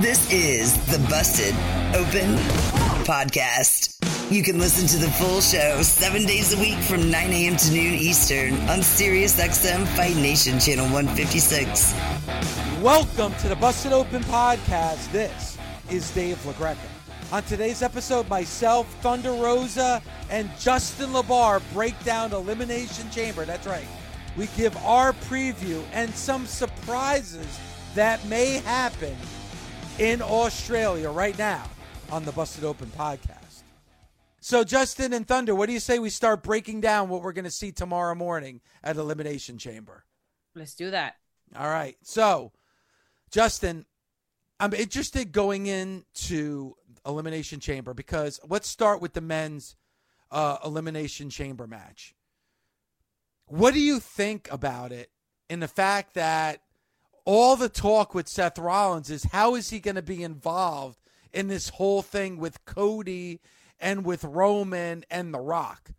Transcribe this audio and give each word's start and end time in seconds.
This 0.00 0.32
is 0.32 0.72
the 0.86 0.98
Busted 1.10 1.54
Open 1.94 2.36
Podcast. 3.04 3.98
You 4.32 4.42
can 4.42 4.58
listen 4.58 4.88
to 4.88 4.96
the 4.96 5.12
full 5.12 5.42
show 5.42 5.82
seven 5.82 6.24
days 6.24 6.54
a 6.54 6.58
week 6.58 6.78
from 6.78 7.10
9 7.10 7.30
a.m. 7.30 7.54
to 7.54 7.70
noon 7.70 7.92
Eastern 7.92 8.54
on 8.70 8.78
SiriusXM 8.78 9.86
Fight 9.88 10.16
Nation 10.16 10.58
Channel 10.58 10.86
156. 10.86 11.92
Welcome 12.80 13.34
to 13.40 13.48
the 13.48 13.56
Busted 13.56 13.92
Open 13.92 14.22
Podcast. 14.22 15.12
This 15.12 15.58
is 15.90 16.10
Dave 16.12 16.38
LaGreca. 16.44 16.78
On 17.30 17.42
today's 17.42 17.82
episode, 17.82 18.26
myself, 18.30 18.90
Thunder 19.02 19.32
Rosa, 19.32 20.00
and 20.30 20.48
Justin 20.58 21.10
LaBar 21.10 21.60
break 21.74 22.02
down 22.04 22.32
Elimination 22.32 23.10
Chamber. 23.10 23.44
That's 23.44 23.66
right. 23.66 23.86
We 24.34 24.46
give 24.56 24.74
our 24.78 25.12
preview 25.12 25.84
and 25.92 26.10
some 26.14 26.46
surprises 26.46 27.60
that 27.94 28.24
may 28.24 28.60
happen 28.60 29.14
in 30.00 30.22
Australia 30.22 31.10
right 31.10 31.36
now 31.36 31.62
on 32.10 32.24
the 32.24 32.32
Busted 32.32 32.64
Open 32.64 32.88
podcast. 32.96 33.62
So, 34.40 34.64
Justin 34.64 35.12
and 35.12 35.28
Thunder, 35.28 35.54
what 35.54 35.66
do 35.66 35.74
you 35.74 35.78
say 35.78 35.98
we 35.98 36.08
start 36.08 36.42
breaking 36.42 36.80
down 36.80 37.10
what 37.10 37.22
we're 37.22 37.34
going 37.34 37.44
to 37.44 37.50
see 37.50 37.70
tomorrow 37.70 38.14
morning 38.14 38.62
at 38.82 38.96
Elimination 38.96 39.58
Chamber? 39.58 40.06
Let's 40.54 40.74
do 40.74 40.90
that. 40.90 41.16
All 41.54 41.68
right. 41.68 41.98
So, 42.02 42.52
Justin, 43.30 43.84
I'm 44.58 44.72
interested 44.72 45.32
going 45.32 45.66
into 45.66 46.76
Elimination 47.04 47.60
Chamber 47.60 47.92
because 47.92 48.40
let's 48.48 48.68
start 48.68 49.02
with 49.02 49.12
the 49.12 49.20
men's 49.20 49.76
uh, 50.30 50.56
Elimination 50.64 51.28
Chamber 51.28 51.66
match. 51.66 52.14
What 53.44 53.74
do 53.74 53.80
you 53.80 54.00
think 54.00 54.48
about 54.50 54.92
it 54.92 55.10
in 55.50 55.60
the 55.60 55.68
fact 55.68 56.14
that 56.14 56.62
all 57.24 57.56
the 57.56 57.68
talk 57.68 58.14
with 58.14 58.28
Seth 58.28 58.58
Rollins 58.58 59.10
is 59.10 59.24
how 59.24 59.54
is 59.54 59.70
he 59.70 59.80
going 59.80 59.96
to 59.96 60.02
be 60.02 60.22
involved 60.22 60.98
in 61.32 61.48
this 61.48 61.70
whole 61.70 62.02
thing 62.02 62.38
with 62.38 62.64
Cody 62.64 63.40
and 63.78 64.04
with 64.04 64.24
Roman 64.24 65.04
and 65.10 65.32
The 65.32 65.40
Rock? 65.40 65.92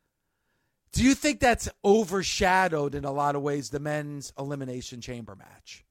Do 0.93 1.03
you 1.03 1.15
think 1.15 1.39
that's 1.39 1.69
overshadowed 1.85 2.95
in 2.95 3.05
a 3.05 3.11
lot 3.11 3.35
of 3.35 3.41
ways 3.41 3.69
the 3.69 3.79
men's 3.79 4.33
elimination 4.37 4.99
chamber 4.99 5.35
match? 5.35 5.85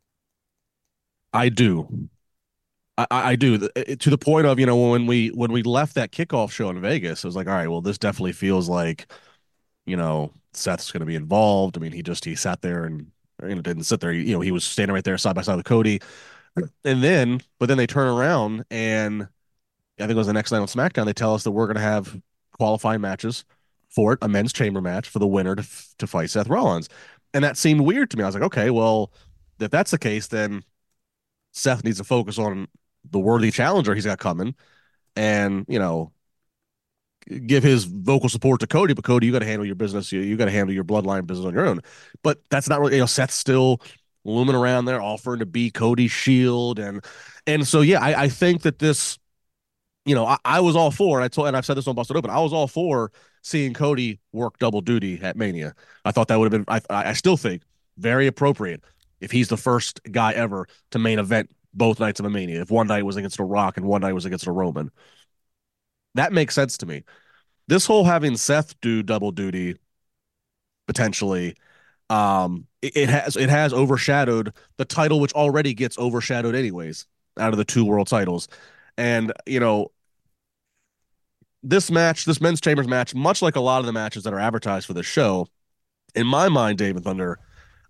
I 1.32 1.48
do. 1.48 2.08
I, 2.98 3.06
I 3.10 3.36
do 3.36 3.56
to 3.58 4.10
the 4.10 4.18
point 4.18 4.46
of 4.46 4.58
you 4.58 4.66
know 4.66 4.90
when 4.90 5.06
we 5.06 5.28
when 5.28 5.52
we 5.52 5.62
left 5.62 5.94
that 5.94 6.12
kickoff 6.12 6.50
show 6.50 6.68
in 6.68 6.80
Vegas, 6.80 7.24
it 7.24 7.28
was 7.28 7.36
like, 7.36 7.46
all 7.46 7.54
right, 7.54 7.68
well, 7.68 7.80
this 7.80 7.98
definitely 7.98 8.32
feels 8.32 8.68
like, 8.68 9.10
you 9.86 9.96
know, 9.96 10.32
Seth's 10.52 10.92
going 10.92 11.00
to 11.00 11.06
be 11.06 11.14
involved. 11.14 11.78
I 11.78 11.80
mean, 11.80 11.92
he 11.92 12.02
just 12.02 12.24
he 12.24 12.34
sat 12.34 12.60
there 12.60 12.84
and 12.84 13.10
you 13.48 13.54
know 13.54 13.62
didn't 13.62 13.84
sit 13.84 14.00
there. 14.00 14.12
You 14.12 14.34
know, 14.34 14.40
he 14.40 14.52
was 14.52 14.64
standing 14.64 14.94
right 14.94 15.04
there 15.04 15.18
side 15.18 15.34
by 15.34 15.42
side 15.42 15.56
with 15.56 15.66
Cody, 15.66 16.00
and 16.84 17.02
then 17.02 17.40
but 17.58 17.66
then 17.66 17.78
they 17.78 17.86
turn 17.86 18.08
around 18.08 18.64
and 18.70 19.22
I 19.98 20.02
think 20.04 20.12
it 20.12 20.16
was 20.16 20.26
the 20.26 20.32
next 20.32 20.52
night 20.52 20.60
on 20.60 20.66
SmackDown. 20.66 21.04
They 21.04 21.12
tell 21.12 21.34
us 21.34 21.44
that 21.44 21.50
we're 21.50 21.66
going 21.66 21.76
to 21.76 21.82
have 21.82 22.20
qualifying 22.56 23.00
matches 23.00 23.44
for 23.88 24.14
it, 24.14 24.18
a 24.22 24.28
men's 24.28 24.52
chamber 24.52 24.80
match 24.80 25.08
for 25.08 25.18
the 25.18 25.26
winner 25.26 25.54
to 25.56 25.66
to 25.98 26.06
fight 26.06 26.30
Seth 26.30 26.48
Rollins, 26.48 26.88
and 27.34 27.44
that 27.44 27.56
seemed 27.56 27.82
weird 27.82 28.10
to 28.10 28.16
me. 28.16 28.22
I 28.22 28.26
was 28.26 28.34
like, 28.34 28.44
okay, 28.44 28.70
well, 28.70 29.12
if 29.58 29.70
that's 29.70 29.90
the 29.90 29.98
case, 29.98 30.28
then 30.28 30.62
Seth 31.52 31.84
needs 31.84 31.98
to 31.98 32.04
focus 32.04 32.38
on 32.38 32.68
the 33.10 33.18
worthy 33.18 33.50
challenger 33.50 33.94
he's 33.94 34.06
got 34.06 34.18
coming, 34.18 34.54
and 35.16 35.64
you 35.68 35.78
know 35.78 36.12
give 37.46 37.62
his 37.62 37.84
vocal 37.84 38.28
support 38.28 38.60
to 38.60 38.66
Cody, 38.66 38.94
but 38.94 39.04
Cody, 39.04 39.26
you 39.26 39.32
got 39.32 39.40
to 39.40 39.46
handle 39.46 39.66
your 39.66 39.74
business. 39.74 40.10
You, 40.12 40.20
you 40.20 40.36
got 40.36 40.46
to 40.46 40.50
handle 40.50 40.74
your 40.74 40.84
bloodline 40.84 41.26
business 41.26 41.46
on 41.46 41.54
your 41.54 41.66
own. 41.66 41.80
But 42.22 42.38
that's 42.50 42.68
not 42.68 42.80
really, 42.80 42.94
you 42.94 43.00
know, 43.00 43.06
Seth's 43.06 43.34
still 43.34 43.80
looming 44.24 44.54
around 44.54 44.84
there, 44.84 45.00
offering 45.00 45.40
to 45.40 45.46
be 45.46 45.70
Cody's 45.70 46.10
shield. 46.10 46.78
And, 46.78 47.04
and 47.46 47.66
so, 47.66 47.80
yeah, 47.80 48.00
I, 48.00 48.22
I 48.22 48.28
think 48.28 48.62
that 48.62 48.78
this, 48.78 49.18
you 50.04 50.14
know, 50.14 50.26
I, 50.26 50.38
I 50.44 50.60
was 50.60 50.76
all 50.76 50.90
for, 50.90 51.18
and 51.18 51.24
I 51.24 51.28
told, 51.28 51.48
and 51.48 51.56
I've 51.56 51.66
said 51.66 51.76
this 51.76 51.86
on 51.86 51.94
Busted 51.94 52.16
Open, 52.16 52.30
I 52.30 52.40
was 52.40 52.52
all 52.52 52.66
for 52.66 53.12
seeing 53.42 53.74
Cody 53.74 54.18
work 54.32 54.58
double 54.58 54.80
duty 54.80 55.20
at 55.22 55.36
Mania. 55.36 55.74
I 56.04 56.12
thought 56.12 56.28
that 56.28 56.38
would 56.38 56.52
have 56.52 56.66
been, 56.66 56.74
I, 56.74 56.80
I 56.90 57.12
still 57.12 57.36
think 57.36 57.62
very 57.98 58.26
appropriate 58.26 58.82
if 59.20 59.30
he's 59.30 59.48
the 59.48 59.56
first 59.56 60.00
guy 60.10 60.32
ever 60.32 60.66
to 60.90 60.98
main 60.98 61.18
event 61.18 61.50
both 61.72 62.00
nights 62.00 62.18
of 62.18 62.26
a 62.26 62.30
Mania. 62.30 62.60
If 62.60 62.70
one 62.70 62.88
night 62.88 63.04
was 63.04 63.16
against 63.16 63.38
a 63.38 63.44
Rock 63.44 63.76
and 63.76 63.86
one 63.86 64.00
night 64.00 64.14
was 64.14 64.24
against 64.24 64.46
a 64.46 64.52
Roman 64.52 64.90
that 66.14 66.32
makes 66.32 66.54
sense 66.54 66.76
to 66.78 66.86
me. 66.86 67.04
This 67.68 67.86
whole 67.86 68.04
having 68.04 68.36
Seth 68.36 68.78
do 68.80 69.02
double 69.02 69.32
duty 69.32 69.76
potentially 70.86 71.54
um 72.08 72.66
it, 72.82 72.96
it, 72.96 73.08
has 73.08 73.36
it 73.36 73.48
has 73.48 73.72
overshadowed 73.72 74.52
the 74.76 74.84
title 74.84 75.20
which 75.20 75.32
already 75.34 75.72
gets 75.72 75.96
overshadowed 75.98 76.56
anyways 76.56 77.06
out 77.38 77.52
of 77.52 77.58
the 77.58 77.64
two 77.64 77.84
world 77.84 78.08
titles. 78.08 78.48
And 78.98 79.32
you 79.46 79.60
know 79.60 79.92
this 81.62 81.90
match 81.90 82.24
this 82.24 82.40
men's 82.40 82.60
chambers 82.60 82.88
match 82.88 83.14
much 83.14 83.42
like 83.42 83.54
a 83.54 83.60
lot 83.60 83.80
of 83.80 83.86
the 83.86 83.92
matches 83.92 84.24
that 84.24 84.32
are 84.32 84.40
advertised 84.40 84.86
for 84.86 84.94
this 84.94 85.06
show 85.06 85.46
in 86.14 86.26
my 86.26 86.48
mind 86.48 86.78
david 86.78 87.04
thunder 87.04 87.38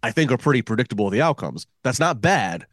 i 0.02 0.10
think 0.10 0.32
are 0.32 0.36
pretty 0.36 0.60
predictable 0.60 1.08
the 1.08 1.22
outcomes. 1.22 1.66
That's 1.84 2.00
not 2.00 2.20
bad. 2.20 2.66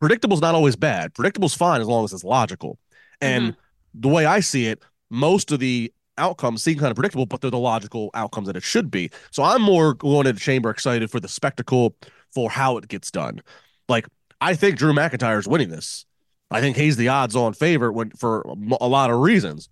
Predictable's 0.00 0.40
not 0.40 0.54
always 0.54 0.76
bad. 0.76 1.14
Predictable's 1.14 1.54
fine 1.54 1.80
as 1.80 1.86
long 1.88 2.04
as 2.04 2.12
it's 2.12 2.24
logical. 2.24 2.78
And 3.20 3.52
mm-hmm 3.52 3.58
the 3.94 4.08
way 4.08 4.26
I 4.26 4.40
see 4.40 4.66
it, 4.66 4.82
most 5.10 5.52
of 5.52 5.60
the 5.60 5.92
outcomes 6.18 6.62
seem 6.62 6.78
kind 6.78 6.90
of 6.90 6.96
predictable, 6.96 7.26
but 7.26 7.40
they're 7.40 7.50
the 7.50 7.58
logical 7.58 8.10
outcomes 8.14 8.46
that 8.46 8.56
it 8.56 8.62
should 8.62 8.90
be. 8.90 9.10
So 9.30 9.42
I'm 9.42 9.62
more 9.62 9.94
going 9.94 10.24
to 10.24 10.32
the 10.32 10.40
chamber 10.40 10.70
excited 10.70 11.10
for 11.10 11.20
the 11.20 11.28
spectacle, 11.28 11.94
for 12.32 12.50
how 12.50 12.76
it 12.78 12.88
gets 12.88 13.10
done. 13.10 13.42
Like 13.88 14.06
I 14.40 14.54
think 14.54 14.76
Drew 14.76 14.92
McIntyre 14.92 15.38
is 15.38 15.46
winning 15.46 15.70
this. 15.70 16.06
I 16.50 16.60
think 16.60 16.76
he's 16.76 16.96
the 16.96 17.08
odds-on 17.08 17.54
favorite 17.54 17.92
when, 17.92 18.10
for 18.10 18.42
a 18.80 18.86
lot 18.86 19.10
of 19.10 19.20
reasons. 19.20 19.68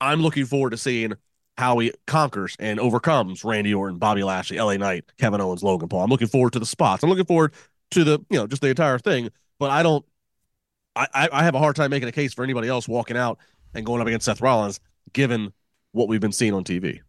I'm 0.00 0.20
looking 0.20 0.44
forward 0.44 0.70
to 0.70 0.76
seeing 0.76 1.14
how 1.58 1.78
he 1.78 1.92
conquers 2.06 2.56
and 2.58 2.80
overcomes 2.80 3.44
Randy 3.44 3.74
Orton, 3.74 3.98
Bobby 3.98 4.22
Lashley, 4.22 4.58
LA 4.58 4.76
Knight, 4.76 5.04
Kevin 5.18 5.40
Owens, 5.40 5.62
Logan 5.62 5.88
Paul. 5.88 6.04
I'm 6.04 6.10
looking 6.10 6.28
forward 6.28 6.52
to 6.54 6.58
the 6.58 6.66
spots. 6.66 7.02
I'm 7.02 7.10
looking 7.10 7.24
forward 7.24 7.52
to 7.92 8.04
the 8.04 8.18
you 8.30 8.38
know 8.38 8.46
just 8.46 8.62
the 8.62 8.68
entire 8.68 8.98
thing. 8.98 9.30
But 9.58 9.70
I 9.70 9.82
don't. 9.82 10.04
I 10.94 11.28
I 11.32 11.44
have 11.44 11.54
a 11.54 11.58
hard 11.58 11.76
time 11.76 11.90
making 11.90 12.08
a 12.08 12.12
case 12.12 12.34
for 12.34 12.44
anybody 12.44 12.68
else 12.68 12.86
walking 12.86 13.16
out 13.16 13.38
and 13.74 13.86
going 13.86 14.00
up 14.00 14.06
against 14.06 14.26
Seth 14.26 14.40
Rollins, 14.40 14.80
given 15.12 15.52
what 15.92 16.08
we've 16.08 16.20
been 16.20 16.32
seeing 16.32 16.54
on 16.54 16.64
TV. 16.64 17.00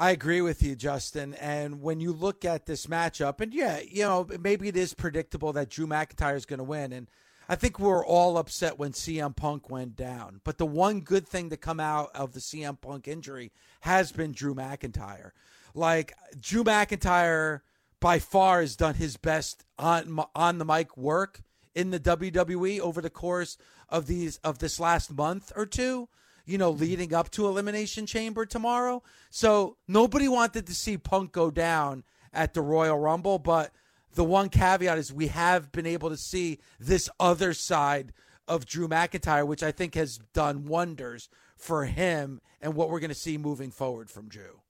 I 0.00 0.12
agree 0.12 0.40
with 0.40 0.62
you, 0.62 0.76
Justin. 0.76 1.34
And 1.34 1.82
when 1.82 2.00
you 2.00 2.12
look 2.12 2.44
at 2.46 2.64
this 2.64 2.86
matchup, 2.86 3.40
and 3.40 3.52
yeah, 3.52 3.80
you 3.86 4.02
know, 4.02 4.26
maybe 4.40 4.68
it 4.68 4.76
is 4.76 4.94
predictable 4.94 5.52
that 5.52 5.68
Drew 5.68 5.86
McIntyre 5.86 6.36
is 6.36 6.46
going 6.46 6.58
to 6.58 6.64
win. 6.64 6.92
And 6.94 7.06
I 7.50 7.54
think 7.56 7.78
we're 7.78 8.06
all 8.06 8.38
upset 8.38 8.78
when 8.78 8.92
CM 8.92 9.36
Punk 9.36 9.68
went 9.68 9.96
down. 9.96 10.40
But 10.42 10.56
the 10.56 10.64
one 10.64 11.00
good 11.00 11.28
thing 11.28 11.50
to 11.50 11.58
come 11.58 11.80
out 11.80 12.10
of 12.14 12.32
the 12.32 12.40
CM 12.40 12.80
Punk 12.80 13.08
injury 13.08 13.52
has 13.80 14.10
been 14.10 14.32
Drew 14.32 14.54
McIntyre. 14.54 15.32
Like, 15.74 16.14
Drew 16.40 16.64
McIntyre 16.64 17.60
by 18.00 18.20
far 18.20 18.62
has 18.62 18.76
done 18.76 18.94
his 18.94 19.18
best 19.18 19.64
on, 19.78 20.18
on 20.34 20.56
the 20.56 20.64
mic 20.64 20.96
work 20.96 21.42
in 21.74 21.90
the 21.90 22.00
WWE 22.00 22.80
over 22.80 23.00
the 23.00 23.10
course 23.10 23.58
of 23.90 24.06
these 24.06 24.38
of 24.38 24.58
this 24.58 24.80
last 24.80 25.12
month 25.12 25.52
or 25.56 25.66
two, 25.66 26.08
you 26.46 26.58
know, 26.58 26.70
leading 26.70 27.14
up 27.14 27.30
to 27.32 27.46
Elimination 27.46 28.06
Chamber 28.06 28.46
tomorrow. 28.46 29.02
So 29.30 29.76
nobody 29.86 30.28
wanted 30.28 30.66
to 30.66 30.74
see 30.74 30.96
Punk 30.96 31.32
go 31.32 31.50
down 31.50 32.04
at 32.32 32.54
the 32.54 32.62
Royal 32.62 32.98
Rumble, 32.98 33.38
but 33.38 33.72
the 34.14 34.24
one 34.24 34.48
caveat 34.48 34.98
is 34.98 35.12
we 35.12 35.28
have 35.28 35.70
been 35.72 35.86
able 35.86 36.10
to 36.10 36.16
see 36.16 36.58
this 36.78 37.08
other 37.18 37.52
side 37.52 38.12
of 38.48 38.66
Drew 38.66 38.88
McIntyre, 38.88 39.46
which 39.46 39.62
I 39.62 39.70
think 39.70 39.94
has 39.94 40.18
done 40.34 40.66
wonders 40.66 41.28
for 41.56 41.84
him 41.84 42.40
and 42.60 42.74
what 42.74 42.90
we're 42.90 43.00
going 43.00 43.10
to 43.10 43.14
see 43.14 43.38
moving 43.38 43.70
forward 43.70 44.10
from 44.10 44.28
Drew. 44.28 44.60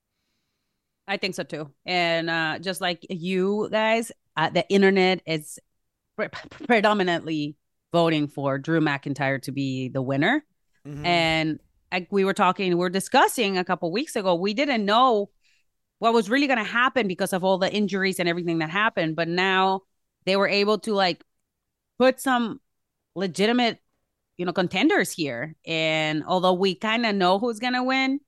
I 1.07 1.17
think 1.17 1.35
so 1.35 1.43
too. 1.43 1.71
And 1.85 2.29
uh, 2.29 2.59
just 2.59 2.79
like 2.79 3.05
you 3.09 3.67
guys, 3.71 4.11
uh, 4.37 4.49
the 4.49 4.67
internet 4.69 5.21
is 5.25 5.59
pre- 6.15 6.29
predominantly 6.67 7.55
voting 7.91 8.27
for 8.27 8.57
Drew 8.57 8.79
McIntyre 8.79 9.41
to 9.43 9.51
be 9.51 9.89
the 9.89 10.01
winner. 10.01 10.43
Mm-hmm. 10.87 11.05
And 11.05 11.59
I, 11.91 12.07
we 12.09 12.23
were 12.23 12.33
talking, 12.33 12.69
we 12.69 12.75
were 12.75 12.89
discussing 12.89 13.57
a 13.57 13.63
couple 13.63 13.91
weeks 13.91 14.15
ago. 14.15 14.35
We 14.35 14.53
didn't 14.53 14.85
know 14.85 15.29
what 15.99 16.13
was 16.13 16.29
really 16.29 16.47
going 16.47 16.57
to 16.57 16.63
happen 16.63 17.07
because 17.07 17.33
of 17.33 17.43
all 17.43 17.57
the 17.57 17.71
injuries 17.71 18.19
and 18.19 18.27
everything 18.27 18.59
that 18.59 18.69
happened. 18.69 19.15
But 19.15 19.27
now 19.27 19.81
they 20.25 20.35
were 20.35 20.47
able 20.47 20.79
to 20.79 20.93
like 20.93 21.23
put 21.99 22.19
some 22.19 22.59
legitimate, 23.15 23.79
you 24.37 24.45
know, 24.45 24.53
contenders 24.53 25.11
here. 25.11 25.55
And 25.65 26.23
although 26.25 26.53
we 26.53 26.75
kind 26.75 27.05
of 27.05 27.15
know 27.15 27.39
who's 27.39 27.59
going 27.59 27.73
to 27.73 27.83
win, 27.83 28.19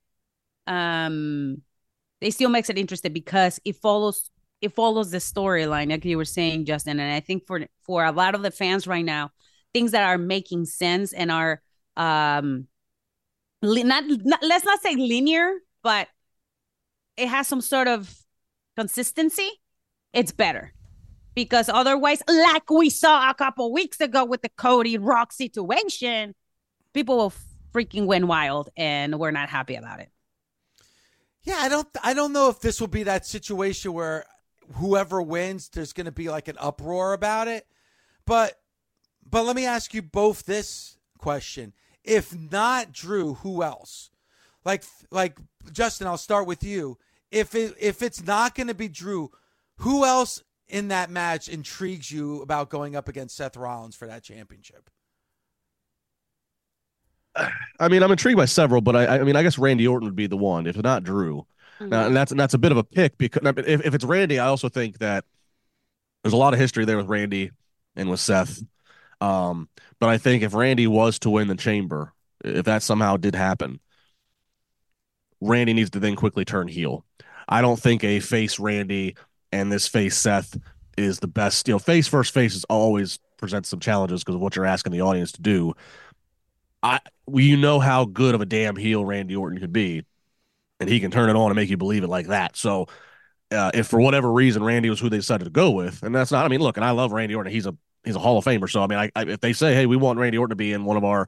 um, 0.68 1.62
they 2.22 2.30
still 2.30 2.50
makes 2.50 2.70
it 2.70 2.78
interesting 2.78 3.12
because 3.12 3.60
it 3.66 3.78
follows 3.78 4.30
it 4.62 4.74
follows 4.74 5.12
the 5.12 5.18
storyline, 5.18 5.90
like 5.90 6.06
you 6.06 6.16
were 6.16 6.24
saying, 6.24 6.64
Justin. 6.64 6.98
And 7.02 7.12
I 7.12 7.20
think 7.20 7.46
for 7.46 7.66
for 7.82 8.06
a 8.06 8.14
lot 8.14 8.34
of 8.34 8.44
the 8.44 8.52
fans 8.52 8.88
right 8.88 9.04
now, 9.04 9.32
things 9.74 9.92
that 9.92 10.04
are 10.04 10.18
making 10.18 10.66
sense 10.66 11.14
and 11.14 11.32
are 11.32 11.62
um 11.98 12.68
li- 13.62 13.84
not, 13.84 14.04
not 14.08 14.40
let's 14.44 14.66
not 14.66 14.82
say 14.82 14.96
linear, 14.96 15.54
but 15.84 16.08
it 17.18 17.28
has 17.28 17.48
some 17.48 17.62
sort 17.62 17.88
of 17.88 18.14
consistency. 18.78 19.50
It's 20.14 20.32
better. 20.32 20.74
because 21.36 21.70
otherwise, 21.70 22.22
like 22.28 22.70
we 22.70 22.90
saw 22.90 23.30
a 23.30 23.34
couple 23.34 23.72
weeks 23.74 24.00
ago 24.02 24.26
with 24.26 24.42
the 24.42 24.50
Cody 24.50 24.98
Rock 24.98 25.32
situation, 25.34 26.36
people 26.94 27.18
will 27.18 27.34
freaking 27.74 28.06
win 28.06 28.28
wild, 28.28 28.70
and 28.78 29.20
we're 29.20 29.32
not 29.32 29.50
happy 29.50 29.76
about 29.76 30.00
it. 30.00 30.10
Yeah, 31.44 31.58
I 31.60 31.70
don't 31.70 31.88
I 32.04 32.14
don't 32.14 32.34
know 32.34 32.50
if 32.50 32.62
this 32.62 32.80
will 32.80 32.88
be 32.88 33.04
that 33.04 33.26
situation 33.26 33.94
where 33.94 34.26
whoever 34.76 35.22
wins 35.22 35.70
there's 35.70 35.92
going 35.94 36.06
to 36.06 36.12
be 36.12 36.30
like 36.30 36.48
an 36.48 36.56
uproar 36.60 37.14
about 37.14 37.48
it. 37.48 37.66
But 38.26 38.54
but 39.34 39.46
let 39.46 39.56
me 39.56 39.66
ask 39.66 39.96
you 39.96 40.04
both 40.04 40.46
this 40.46 41.00
question. 41.18 41.74
If 42.04 42.36
not 42.40 42.92
Drew, 42.92 43.34
who 43.34 43.64
else? 43.64 44.12
Like 44.64 44.84
like 45.10 45.40
Justin, 45.72 46.06
I'll 46.06 46.18
start 46.20 46.46
with 46.46 46.64
you. 46.64 47.00
If 47.32 47.56
it 47.56 47.74
if 47.80 48.04
it's 48.04 48.24
not 48.24 48.54
going 48.54 48.68
to 48.68 48.76
be 48.76 48.88
Drew, 48.88 49.32
who 49.78 50.06
else 50.06 50.44
in 50.68 50.90
that 50.90 51.10
match 51.10 51.50
intrigues 51.50 52.12
you 52.12 52.44
about 52.44 52.70
going 52.70 52.96
up 52.96 53.08
against 53.08 53.36
Seth 53.36 53.58
Rollins 53.58 53.96
for 53.96 54.08
that 54.08 54.22
championship? 54.22 54.92
I 57.36 57.88
mean, 57.88 58.04
I'm 58.04 58.12
intrigued 58.12 58.38
by 58.38 58.46
several, 58.46 58.82
but 58.82 58.96
I, 58.96 59.18
I 59.18 59.24
mean, 59.24 59.36
I 59.36 59.42
guess 59.42 59.58
Randy 59.58 59.88
Orton 59.88 60.08
would 60.08 60.16
be 60.16 60.28
the 60.28 60.38
one, 60.38 60.68
if 60.68 60.78
not 60.78 61.04
Drew. 61.04 61.48
Mm-hmm. 61.80 61.90
Now, 61.90 62.06
and 62.06 62.16
that's 62.16 62.30
and 62.30 62.40
that's 62.40 62.54
a 62.54 62.60
bit 62.60 62.72
of 62.72 62.78
a 62.78 62.84
pick 62.84 63.18
because 63.18 63.42
if, 63.44 63.84
if 63.84 63.96
it's 63.96 64.06
Randy, 64.06 64.38
I 64.38 64.46
also 64.46 64.70
think 64.70 65.00
that 65.00 65.26
there's 66.22 66.34
a 66.34 66.38
lot 66.38 66.54
of 66.54 66.60
history 66.60 66.86
there 66.86 66.98
with 66.98 67.08
Randy 67.08 67.50
and 67.96 68.12
with 68.12 68.20
Seth. 68.20 68.62
Um, 69.24 69.70
but 70.02 70.10
I 70.10 70.18
think 70.18 70.44
if 70.44 70.54
Randy 70.54 70.86
was 70.86 71.18
to 71.20 71.30
win 71.30 71.48
the 71.48 71.56
chamber, 71.56 72.12
if 72.44 72.66
that 72.66 72.84
somehow 72.84 73.16
did 73.16 73.36
happen, 73.36 73.80
Randy 75.40 75.74
needs 75.74 75.92
to 75.92 76.00
then 76.02 76.18
quickly 76.18 76.44
turn 76.44 76.68
heel. 76.68 77.06
I 77.48 77.62
don't 77.62 77.80
think 77.80 78.04
a 78.04 78.20
face 78.20 78.60
Randy 78.60 79.16
and 79.54 79.72
this 79.72 79.88
face 79.88 80.18
Seth 80.18 80.58
is 80.98 81.20
the 81.20 81.28
best. 81.28 81.70
You 81.70 81.76
know, 81.76 81.80
face 81.80 82.06
first 82.06 82.34
face 82.34 82.54
is 82.54 82.66
always 82.66 83.18
presents 83.38 83.70
some 83.70 83.80
challenges 83.80 84.24
because 84.24 84.36
of 84.36 84.42
what 84.42 84.58
you're 84.58 84.66
asking 84.66 84.92
the 84.92 85.02
audience 85.02 85.32
to 85.34 85.42
do. 85.42 85.74
I 86.82 87.00
you 87.34 87.56
know 87.56 87.80
how 87.80 88.04
good 88.04 88.36
of 88.36 88.42
a 88.42 88.46
damn 88.46 88.76
heel 88.76 89.06
Randy 89.06 89.38
Orton 89.38 89.60
could 89.60 89.72
be, 89.72 90.04
and 90.82 90.90
he 90.90 91.00
can 91.00 91.12
turn 91.12 91.30
it 91.30 91.38
on 91.38 91.50
and 91.50 91.56
make 91.56 91.70
you 91.70 91.78
believe 91.78 92.04
it 92.04 92.10
like 92.10 92.28
that. 92.28 92.58
So, 92.58 92.88
uh, 93.52 93.72
if 93.74 93.88
for 93.88 94.02
whatever 94.02 94.30
reason 94.34 94.64
Randy 94.64 94.90
was 94.90 95.00
who 95.00 95.10
they 95.10 95.18
decided 95.18 95.46
to 95.46 95.50
go 95.50 95.72
with, 95.72 96.04
and 96.04 96.14
that's 96.14 96.32
not, 96.32 96.46
I 96.46 96.50
mean, 96.50 96.60
look, 96.60 96.76
and 96.76 96.86
I 96.86 96.92
love 96.92 97.14
Randy 97.14 97.36
Orton. 97.36 97.54
He's 97.54 97.68
a 97.68 97.78
he's 98.04 98.16
a 98.16 98.20
Hall 98.20 98.38
of 98.38 98.46
Famer. 98.46 98.70
So 98.70 98.82
I 98.82 98.88
mean, 98.88 99.00
I, 99.00 99.12
I 99.16 99.24
if 99.24 99.42
they 99.42 99.54
say, 99.54 99.74
hey, 99.74 99.86
we 99.86 99.98
want 99.98 100.20
Randy 100.20 100.38
Orton 100.38 100.52
to 100.52 100.56
be 100.56 100.74
in 100.74 100.86
one 100.86 100.98
of 100.98 101.04
our 101.04 101.28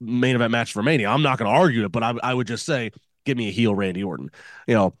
main 0.00 0.34
event 0.36 0.50
matches 0.50 0.72
for 0.72 0.82
Mania, 0.82 1.08
I'm 1.08 1.22
not 1.22 1.38
going 1.38 1.50
to 1.50 1.56
argue 1.56 1.84
it, 1.84 1.92
but 1.92 2.02
I 2.02 2.14
I 2.22 2.34
would 2.34 2.46
just 2.46 2.66
say, 2.66 2.90
give 3.24 3.36
me 3.36 3.48
a 3.48 3.52
heel 3.52 3.74
Randy 3.74 4.02
Orton. 4.02 4.30
You 4.66 4.74
know, 4.74 4.94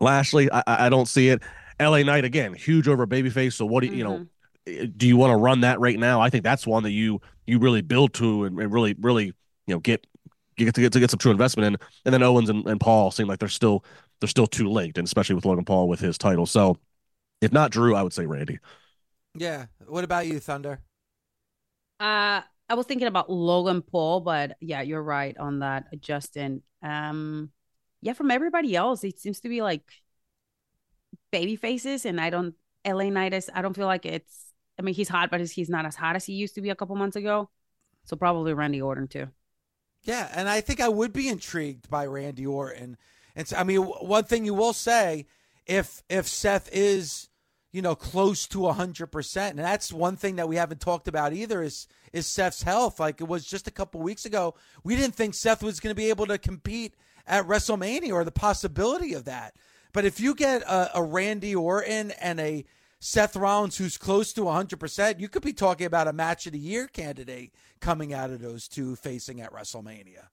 Lashley, 0.00 0.50
I 0.50 0.62
I 0.66 0.88
don't 0.88 1.06
see 1.06 1.28
it. 1.28 1.42
LA 1.80 2.02
Knight 2.02 2.24
again, 2.24 2.54
huge 2.54 2.86
over 2.86 3.06
babyface. 3.06 3.54
So 3.54 3.66
what 3.66 3.80
do 3.80 3.86
you, 3.86 3.92
mm-hmm. 3.92 3.98
you 3.98 4.04
know? 4.04 4.14
Mm-hmm 4.14 4.24
do 4.64 5.08
you 5.08 5.16
want 5.16 5.32
to 5.32 5.36
run 5.36 5.60
that 5.62 5.80
right 5.80 5.98
now? 5.98 6.20
I 6.20 6.30
think 6.30 6.44
that's 6.44 6.66
one 6.66 6.82
that 6.84 6.92
you 6.92 7.20
you 7.46 7.58
really 7.58 7.82
build 7.82 8.14
to 8.14 8.44
and, 8.44 8.58
and 8.58 8.72
really 8.72 8.94
really 9.00 9.26
you 9.66 9.74
know 9.74 9.80
get 9.80 10.06
get 10.56 10.74
to 10.74 10.80
get 10.80 10.92
to 10.92 11.00
get 11.00 11.10
some 11.10 11.18
true 11.18 11.32
investment 11.32 11.74
in. 11.74 11.88
And 12.04 12.14
then 12.14 12.22
Owens 12.22 12.48
and, 12.48 12.66
and 12.66 12.80
Paul 12.80 13.10
seem 13.10 13.26
like 13.26 13.38
they're 13.38 13.48
still 13.48 13.84
they're 14.20 14.28
still 14.28 14.46
too 14.46 14.68
linked, 14.68 14.98
and 14.98 15.06
especially 15.06 15.34
with 15.34 15.44
Logan 15.44 15.64
Paul 15.64 15.88
with 15.88 16.00
his 16.00 16.18
title. 16.18 16.46
So 16.46 16.78
if 17.40 17.52
not 17.52 17.72
Drew, 17.72 17.94
I 17.94 18.02
would 18.02 18.12
say 18.12 18.26
Randy. 18.26 18.58
Yeah. 19.34 19.66
What 19.86 20.04
about 20.04 20.26
you, 20.26 20.40
Thunder? 20.40 20.80
Uh 22.00 22.42
I 22.68 22.74
was 22.74 22.86
thinking 22.86 23.08
about 23.08 23.30
Logan 23.30 23.82
Paul, 23.82 24.20
but 24.20 24.56
yeah, 24.60 24.80
you're 24.82 25.02
right 25.02 25.36
on 25.36 25.60
that, 25.60 26.00
Justin. 26.00 26.62
Um 26.82 27.50
yeah, 28.00 28.14
from 28.14 28.30
everybody 28.30 28.74
else, 28.74 29.04
it 29.04 29.20
seems 29.20 29.40
to 29.40 29.48
be 29.48 29.62
like 29.62 29.84
baby 31.30 31.56
faces, 31.56 32.04
and 32.04 32.20
I 32.20 32.30
don't 32.30 32.54
LA 32.84 33.10
Knight 33.10 33.34
is 33.34 33.50
I 33.54 33.62
don't 33.62 33.76
feel 33.76 33.86
like 33.86 34.06
it's 34.06 34.52
I 34.78 34.82
mean, 34.82 34.94
he's 34.94 35.08
hot, 35.08 35.30
but 35.30 35.40
he's 35.40 35.68
not 35.68 35.86
as 35.86 35.94
hot 35.96 36.16
as 36.16 36.24
he 36.24 36.32
used 36.32 36.54
to 36.56 36.60
be 36.62 36.70
a 36.70 36.74
couple 36.74 36.96
months 36.96 37.16
ago. 37.16 37.50
So 38.04 38.16
probably 38.16 38.54
Randy 38.54 38.82
Orton 38.82 39.06
too. 39.06 39.28
Yeah, 40.02 40.28
and 40.34 40.48
I 40.48 40.60
think 40.60 40.80
I 40.80 40.88
would 40.88 41.12
be 41.12 41.28
intrigued 41.28 41.88
by 41.88 42.06
Randy 42.06 42.46
Orton. 42.46 42.96
And 43.36 43.46
so, 43.46 43.56
I 43.56 43.64
mean, 43.64 43.80
one 43.80 44.24
thing 44.24 44.44
you 44.44 44.54
will 44.54 44.72
say, 44.72 45.26
if 45.66 46.02
if 46.08 46.26
Seth 46.26 46.68
is, 46.72 47.28
you 47.72 47.80
know, 47.80 47.94
close 47.94 48.46
to 48.48 48.68
hundred 48.68 49.08
percent, 49.08 49.56
and 49.56 49.64
that's 49.64 49.92
one 49.92 50.16
thing 50.16 50.36
that 50.36 50.48
we 50.48 50.56
haven't 50.56 50.80
talked 50.80 51.08
about 51.08 51.32
either 51.32 51.62
is 51.62 51.88
is 52.12 52.26
Seth's 52.26 52.62
health. 52.62 53.00
Like 53.00 53.20
it 53.20 53.28
was 53.28 53.44
just 53.44 53.66
a 53.66 53.72
couple 53.72 54.00
weeks 54.00 54.24
ago, 54.26 54.54
we 54.84 54.94
didn't 54.94 55.14
think 55.14 55.34
Seth 55.34 55.62
was 55.62 55.80
going 55.80 55.94
to 55.94 56.00
be 56.00 56.10
able 56.10 56.26
to 56.26 56.38
compete 56.38 56.94
at 57.26 57.46
WrestleMania 57.46 58.12
or 58.12 58.24
the 58.24 58.30
possibility 58.30 59.14
of 59.14 59.24
that. 59.24 59.54
But 59.92 60.04
if 60.04 60.20
you 60.20 60.34
get 60.34 60.62
a, 60.62 60.98
a 60.98 61.02
Randy 61.02 61.54
Orton 61.54 62.12
and 62.12 62.40
a 62.40 62.64
Seth 62.98 63.36
Rollins, 63.36 63.78
who's 63.78 63.98
close 63.98 64.32
to 64.34 64.42
100%, 64.42 65.18
you 65.18 65.28
could 65.28 65.42
be 65.42 65.52
talking 65.52 65.86
about 65.86 66.08
a 66.08 66.12
match 66.12 66.46
of 66.46 66.52
the 66.52 66.58
year 66.58 66.86
candidate 66.86 67.52
coming 67.80 68.14
out 68.14 68.30
of 68.30 68.40
those 68.40 68.68
two 68.68 68.94
facing 68.96 69.40
at 69.40 69.52
WrestleMania. 69.52 70.28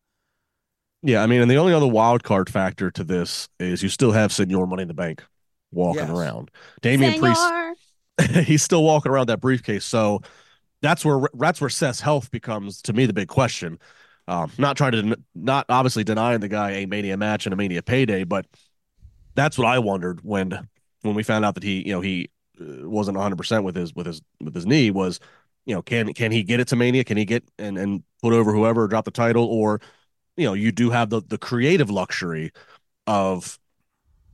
Yeah, 1.01 1.23
I 1.23 1.27
mean, 1.27 1.41
and 1.41 1.49
the 1.49 1.57
only 1.57 1.73
other 1.73 1.87
wild 1.87 2.23
card 2.23 2.49
factor 2.49 2.91
to 2.91 3.03
this 3.03 3.47
is 3.59 3.81
you 3.81 3.89
still 3.89 4.11
have 4.11 4.31
Senor 4.33 4.67
Money 4.67 4.83
in 4.83 4.87
the 4.87 4.93
Bank 4.93 5.23
walking 5.71 6.07
yes. 6.07 6.09
around. 6.09 6.51
Damian 6.81 7.19
Priest, 7.19 7.41
he's 8.47 8.63
still 8.63 8.83
walking 8.83 9.11
around 9.11 9.27
that 9.29 9.41
briefcase. 9.41 9.85
So 9.85 10.21
that's 10.81 11.03
where 11.03 11.21
that's 11.33 11.61
where 11.61 11.69
Seth's 11.69 12.01
health 12.01 12.31
becomes 12.31 12.81
to 12.83 12.93
me 12.93 13.05
the 13.05 13.13
big 13.13 13.27
question. 13.27 13.79
Um, 14.27 14.51
not 14.57 14.77
trying 14.77 14.91
to 14.91 15.17
not 15.33 15.65
obviously 15.69 16.03
denying 16.03 16.39
the 16.39 16.47
guy 16.47 16.71
a 16.71 16.85
Mania 16.85 17.17
match 17.17 17.45
and 17.45 17.53
a 17.53 17.55
Mania 17.55 17.81
payday, 17.81 18.23
but 18.23 18.45
that's 19.35 19.57
what 19.57 19.67
I 19.67 19.79
wondered 19.79 20.21
when 20.23 20.67
when 21.01 21.15
we 21.15 21.23
found 21.23 21.45
out 21.45 21.55
that 21.55 21.63
he 21.63 21.85
you 21.85 21.93
know 21.93 22.01
he 22.01 22.29
uh, 22.59 22.87
wasn't 22.87 23.17
100 23.17 23.35
percent 23.35 23.63
with 23.63 23.75
his 23.75 23.93
with 23.93 24.05
his 24.05 24.21
with 24.41 24.53
his 24.53 24.65
knee 24.65 24.91
was 24.91 25.19
you 25.65 25.73
know 25.73 25.81
can 25.81 26.13
can 26.13 26.31
he 26.31 26.43
get 26.43 26.59
it 26.59 26.67
to 26.67 26.75
mania 26.75 27.03
can 27.03 27.17
he 27.17 27.25
get 27.25 27.43
and 27.57 27.77
and 27.77 28.03
put 28.21 28.33
over 28.33 28.53
whoever 28.53 28.87
drop 28.87 29.05
the 29.05 29.11
title 29.11 29.45
or 29.45 29.79
you 30.35 30.45
know 30.45 30.53
you 30.53 30.71
do 30.71 30.89
have 30.89 31.09
the 31.09 31.21
the 31.27 31.37
creative 31.37 31.89
luxury 31.89 32.51
of 33.07 33.57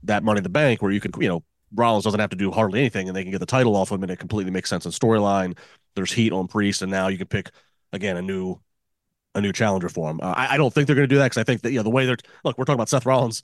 that 0.06 0.24
money 0.24 0.38
in 0.38 0.42
the 0.42 0.48
bank 0.48 0.82
where 0.82 0.90
you 0.90 1.00
can 1.00 1.12
you 1.20 1.28
know 1.28 1.42
Rollins 1.74 2.04
doesn't 2.04 2.20
have 2.20 2.30
to 2.30 2.36
do 2.36 2.50
hardly 2.50 2.80
anything 2.80 3.08
and 3.08 3.16
they 3.16 3.22
can 3.22 3.32
get 3.32 3.38
the 3.38 3.46
title 3.46 3.76
off 3.76 3.90
him 3.90 4.02
and 4.02 4.10
it 4.10 4.18
completely 4.18 4.50
makes 4.50 4.70
sense 4.70 4.84
in 4.86 4.92
storyline 4.92 5.56
there's 5.94 6.12
heat 6.12 6.32
on 6.32 6.48
priest 6.48 6.82
and 6.82 6.90
now 6.90 7.08
you 7.08 7.18
can 7.18 7.26
pick 7.26 7.50
again 7.92 8.16
a 8.16 8.22
new 8.22 8.58
a 9.34 9.40
new 9.40 9.52
challenger 9.52 9.88
for 9.88 10.10
him 10.10 10.20
uh, 10.22 10.34
I, 10.36 10.54
I 10.54 10.56
don't 10.56 10.72
think 10.72 10.86
they're 10.86 10.96
going 10.96 11.08
to 11.08 11.14
do 11.14 11.18
that 11.18 11.26
because 11.26 11.38
I 11.38 11.44
think 11.44 11.62
that 11.62 11.72
you 11.72 11.78
know 11.78 11.82
the 11.82 11.90
way 11.90 12.06
they're 12.06 12.16
look 12.44 12.56
we're 12.56 12.64
talking 12.64 12.78
about 12.78 12.88
Seth 12.88 13.06
Rollins 13.06 13.42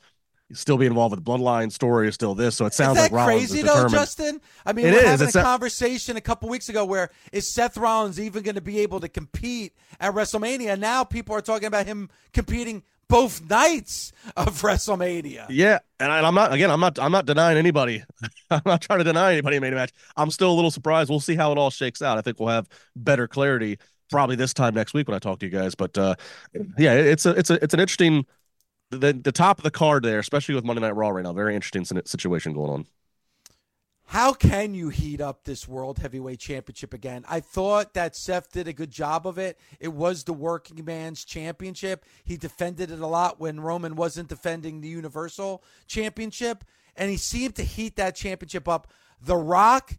still 0.53 0.77
be 0.77 0.87
involved 0.87 1.15
with 1.15 1.25
the 1.25 1.31
bloodline 1.31 1.71
story 1.71 2.09
is 2.09 2.15
still 2.15 2.35
this. 2.35 2.57
So 2.57 2.67
it 2.67 2.75
sounds 2.75 2.99
like 2.99 3.13
Rollins 3.13 3.51
crazy 3.51 3.61
is 3.61 3.65
though, 3.65 3.89
Justin. 3.89 4.41
I 4.65 4.73
mean, 4.73 4.87
it 4.87 4.93
we're 4.93 4.99
is. 4.99 5.05
having 5.05 5.27
it's 5.29 5.37
a 5.37 5.43
conversation 5.43 6.17
a 6.17 6.21
couple 6.21 6.49
weeks 6.49 6.69
ago 6.69 6.85
where 6.85 7.11
is 7.33 7.49
Seth 7.49 7.77
Rollins 7.77 8.21
even 8.21 8.43
going 8.43 8.55
to 8.55 8.61
be 8.61 8.81
able 8.81 9.01
to 9.01 9.09
compete 9.09 9.75
at 10.01 10.15
WrestleMania? 10.15 10.79
Now 10.79 11.05
people 11.05 11.35
are 11.35 11.41
talking 11.41 11.67
about 11.67 11.87
him 11.87 12.11
competing 12.33 12.83
both 13.13 13.49
nights 13.49 14.13
of 14.37 14.61
WrestleMania. 14.63 15.47
Yeah, 15.51 15.81
and 16.01 16.11
I, 16.11 16.27
am 16.27 16.35
not 16.35 16.53
again. 16.53 16.71
I'm 16.71 16.81
not. 16.81 16.99
I'm 16.99 17.13
not 17.13 17.27
denying 17.27 17.59
anybody. 17.59 18.03
I'm 18.51 18.63
not 18.65 18.81
trying 18.81 18.99
to 19.01 19.05
deny 19.05 19.33
anybody 19.33 19.61
made 19.61 19.73
a 19.73 19.77
match. 19.77 19.93
I'm 20.17 20.31
still 20.31 20.51
a 20.51 20.55
little 20.55 20.71
surprised. 20.71 21.11
We'll 21.11 21.21
see 21.21 21.37
how 21.37 21.53
it 21.53 21.59
all 21.59 21.71
shakes 21.71 22.01
out. 22.01 22.19
I 22.19 22.23
think 22.23 22.41
we'll 22.41 22.49
have 22.49 22.69
better 22.97 23.29
clarity 23.29 23.79
probably 24.11 24.37
this 24.37 24.55
time 24.55 24.75
next 24.75 24.95
week 24.95 25.09
when 25.09 25.15
I 25.15 25.19
talk 25.19 25.41
to 25.41 25.47
you 25.47 25.53
guys. 25.53 25.75
But 25.75 25.97
uh, 25.99 26.15
yeah, 26.79 26.95
it's 26.95 27.27
a 27.27 27.31
it's 27.31 27.51
a 27.51 27.63
it's 27.63 27.75
an 27.75 27.81
interesting 27.81 28.25
the 28.91 29.13
the 29.13 29.33
top 29.33 29.59
of 29.59 29.65
the 29.65 29.71
card 29.71 30.05
there, 30.05 30.19
especially 30.19 30.55
with 30.55 30.65
Monday 30.65 30.81
Night 30.81 30.97
Raw 30.97 31.11
right 31.11 31.23
now. 31.23 31.35
Very 31.35 31.55
interesting 31.55 31.85
situation 32.07 32.55
going 32.55 32.71
on. 32.71 32.87
How 34.13 34.35
can 34.35 34.75
you 34.75 34.91
heat 34.91 35.23
up 35.23 35.45
this 35.45 35.67
World 35.67 35.99
Heavyweight 35.99 36.39
Championship 36.39 36.93
again? 36.93 37.25
I 37.31 37.41
thought 37.41 37.95
that 37.95 38.15
Seth 38.15 38.53
did 38.53 38.69
a 38.69 38.75
good 38.75 38.91
job 38.91 39.27
of 39.27 39.39
it. 39.39 39.59
It 39.81 39.89
was 39.89 40.25
the 40.25 40.35
working 40.35 40.85
man's 40.85 41.25
championship. 41.25 42.05
He 42.23 42.37
defended 42.37 42.91
it 42.91 43.01
a 43.01 43.07
lot 43.07 43.41
when 43.41 43.61
Roman 43.61 43.97
wasn't 43.97 44.29
defending 44.29 44.83
the 44.83 44.89
Universal 44.89 45.65
Championship, 45.87 46.63
and 46.95 47.11
he 47.11 47.17
seemed 47.17 47.55
to 47.55 47.63
heat 47.63 47.97
that 47.97 48.15
championship 48.15 48.69
up. 48.69 48.93
The 49.19 49.39
Rock 49.39 49.95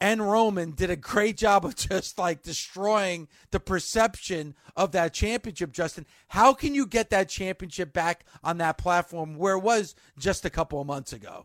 and 0.00 0.26
Roman 0.26 0.70
did 0.70 0.88
a 0.88 0.96
great 0.96 1.36
job 1.36 1.66
of 1.66 1.76
just 1.90 2.18
like 2.18 2.42
destroying 2.42 3.28
the 3.50 3.60
perception 3.60 4.54
of 4.76 4.92
that 4.92 5.12
championship, 5.12 5.72
Justin. 5.72 6.06
How 6.28 6.54
can 6.54 6.74
you 6.74 6.86
get 6.86 7.10
that 7.10 7.28
championship 7.28 7.92
back 7.92 8.24
on 8.42 8.56
that 8.56 8.78
platform 8.78 9.36
where 9.36 9.56
it 9.56 9.62
was 9.62 9.94
just 10.18 10.46
a 10.46 10.50
couple 10.50 10.80
of 10.80 10.86
months 10.86 11.12
ago? 11.12 11.44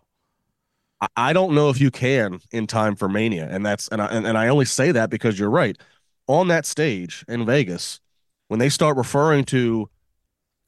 I 1.15 1.33
don't 1.33 1.55
know 1.55 1.69
if 1.69 1.79
you 1.81 1.91
can 1.91 2.39
in 2.51 2.67
time 2.67 2.95
for 2.95 3.09
Mania, 3.09 3.47
and 3.49 3.65
that's 3.65 3.87
and 3.89 4.01
I, 4.01 4.07
and, 4.07 4.27
and 4.27 4.37
I 4.37 4.47
only 4.47 4.65
say 4.65 4.91
that 4.91 5.09
because 5.09 5.39
you're 5.39 5.49
right. 5.49 5.77
On 6.27 6.47
that 6.47 6.65
stage 6.65 7.25
in 7.27 7.45
Vegas, 7.45 7.99
when 8.47 8.59
they 8.59 8.69
start 8.69 8.97
referring 8.97 9.45
to, 9.45 9.89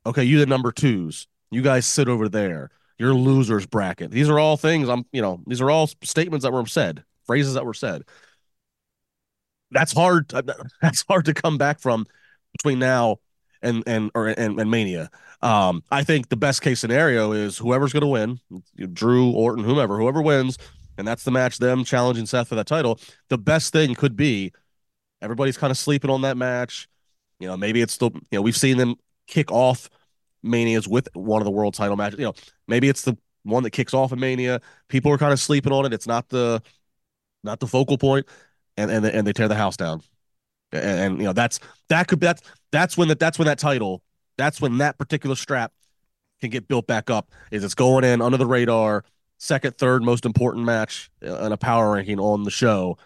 okay, 0.05 0.23
you 0.23 0.39
the 0.39 0.45
number 0.45 0.71
twos, 0.71 1.27
you 1.51 1.61
guys 1.61 1.85
sit 1.85 2.09
over 2.09 2.27
there, 2.27 2.71
your 2.97 3.13
losers 3.13 3.65
bracket. 3.65 4.11
These 4.11 4.29
are 4.29 4.39
all 4.39 4.57
things 4.57 4.89
I'm, 4.89 5.05
you 5.11 5.21
know, 5.21 5.41
these 5.47 5.61
are 5.61 5.69
all 5.69 5.87
statements 6.01 6.43
that 6.43 6.51
were 6.51 6.65
said 6.65 7.03
phrases 7.25 7.55
that 7.55 7.65
were 7.65 7.73
said. 7.73 8.03
That's 9.71 9.93
hard. 9.93 10.31
That's 10.81 11.03
hard 11.07 11.25
to 11.25 11.33
come 11.33 11.57
back 11.57 11.79
from 11.79 12.05
between 12.53 12.79
now 12.79 13.17
and 13.61 13.83
and 13.87 14.11
or 14.15 14.27
and, 14.27 14.59
and 14.59 14.71
Mania. 14.71 15.09
Um, 15.41 15.83
I 15.91 16.03
think 16.03 16.29
the 16.29 16.37
best 16.37 16.61
case 16.61 16.79
scenario 16.79 17.31
is 17.31 17.57
whoever's 17.57 17.93
going 17.93 18.01
to 18.01 18.07
win, 18.07 18.39
Drew, 18.93 19.31
Orton, 19.31 19.63
whomever, 19.63 19.97
whoever 19.97 20.21
wins, 20.21 20.57
and 20.97 21.07
that's 21.07 21.23
the 21.23 21.31
match 21.31 21.57
them 21.57 21.83
challenging 21.83 22.25
Seth 22.25 22.47
for 22.47 22.55
that 22.55 22.67
title. 22.67 22.99
The 23.29 23.37
best 23.37 23.73
thing 23.73 23.95
could 23.95 24.15
be 24.15 24.51
everybody's 25.21 25.57
kind 25.57 25.71
of 25.71 25.77
sleeping 25.77 26.09
on 26.09 26.21
that 26.21 26.37
match. 26.37 26.87
You 27.39 27.47
know, 27.47 27.57
maybe 27.57 27.81
it's 27.81 27.97
the 27.97 28.09
you 28.11 28.21
know 28.33 28.41
we've 28.41 28.57
seen 28.57 28.77
them 28.77 28.95
kick 29.27 29.51
off 29.51 29.89
manias 30.43 30.87
with 30.87 31.09
one 31.13 31.41
of 31.41 31.45
the 31.45 31.51
world 31.51 31.73
title 31.73 31.97
matches. 31.97 32.19
You 32.19 32.25
know, 32.25 32.33
maybe 32.67 32.87
it's 32.87 33.01
the 33.01 33.17
one 33.43 33.63
that 33.63 33.71
kicks 33.71 33.93
off 33.93 34.11
a 34.11 34.15
mania. 34.15 34.61
People 34.87 35.11
are 35.11 35.17
kind 35.17 35.33
of 35.33 35.39
sleeping 35.39 35.73
on 35.73 35.85
it. 35.85 35.93
It's 35.93 36.07
not 36.07 36.29
the 36.29 36.61
not 37.43 37.59
the 37.59 37.67
focal 37.67 37.97
point, 37.97 38.25
and 38.77 38.89
and 38.89 39.05
and 39.05 39.27
they 39.27 39.33
tear 39.33 39.47
the 39.47 39.55
house 39.55 39.77
down. 39.77 40.01
And, 40.71 40.83
and 40.83 41.17
you 41.19 41.25
know 41.25 41.33
that's 41.33 41.59
that 41.89 42.07
could 42.07 42.19
be 42.19 42.27
that's 42.27 42.41
that's 42.75 42.97
when 42.97 43.07
that 43.07 43.19
that's 43.19 43.39
when 43.39 43.47
that 43.47 43.59
title 43.59 44.03
that's 44.37 44.59
when 44.59 44.77
that 44.79 44.97
particular 44.97 45.35
strap 45.35 45.71
can 46.41 46.49
get 46.49 46.67
built 46.67 46.87
back 46.87 47.09
up. 47.09 47.31
Is 47.51 47.63
it's 47.63 47.75
going 47.75 48.03
in 48.03 48.21
under 48.21 48.37
the 48.37 48.45
radar, 48.45 49.03
second, 49.37 49.77
third 49.77 50.03
most 50.03 50.25
important 50.25 50.65
match 50.65 51.09
in 51.21 51.51
a 51.51 51.57
power 51.57 51.93
ranking 51.93 52.19
on 52.19 52.43
the 52.43 52.51
show, 52.51 52.97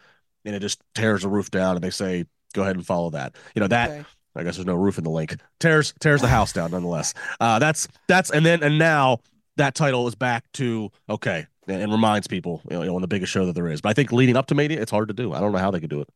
and 0.45 0.55
it 0.55 0.59
just 0.59 0.81
tears 0.95 1.21
the 1.21 1.29
roof 1.29 1.51
down. 1.51 1.75
And 1.75 1.83
they 1.83 1.89
say, 1.89 2.25
go 2.53 2.63
ahead 2.63 2.75
and 2.75 2.85
follow 2.85 3.09
that. 3.11 3.35
You 3.55 3.61
know 3.61 3.67
that. 3.67 3.89
Okay. 3.89 4.05
I 4.35 4.43
guess 4.43 4.55
there's 4.55 4.65
no 4.65 4.75
roof 4.75 4.97
in 4.97 5.03
the 5.03 5.09
link. 5.09 5.35
Tears 5.59 5.93
tears 5.99 6.21
the 6.21 6.27
house 6.27 6.53
down 6.53 6.71
nonetheless. 6.71 7.13
Uh, 7.39 7.59
that's 7.59 7.87
that's 8.07 8.29
and 8.29 8.45
then 8.45 8.63
and 8.63 8.77
now 8.77 9.19
that 9.57 9.75
title 9.75 10.07
is 10.07 10.15
back 10.15 10.45
to 10.53 10.91
okay 11.09 11.45
and, 11.67 11.81
and 11.81 11.91
reminds 11.91 12.27
people 12.27 12.61
you 12.69 12.79
know 12.79 12.95
on 12.95 13.01
the 13.01 13.07
biggest 13.07 13.31
show 13.31 13.45
that 13.45 13.53
there 13.53 13.67
is. 13.67 13.81
But 13.81 13.89
I 13.89 13.93
think 13.93 14.11
leading 14.11 14.37
up 14.37 14.47
to 14.47 14.55
Mania, 14.55 14.81
it's 14.81 14.91
hard 14.91 15.07
to 15.09 15.13
do. 15.13 15.33
I 15.33 15.39
don't 15.39 15.51
know 15.51 15.57
how 15.57 15.71
they 15.71 15.79
could 15.79 15.89
do 15.89 16.01
it. 16.01 16.09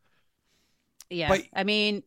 Yeah, 1.09 1.27
but, 1.27 1.43
I 1.53 1.63
mean, 1.63 2.01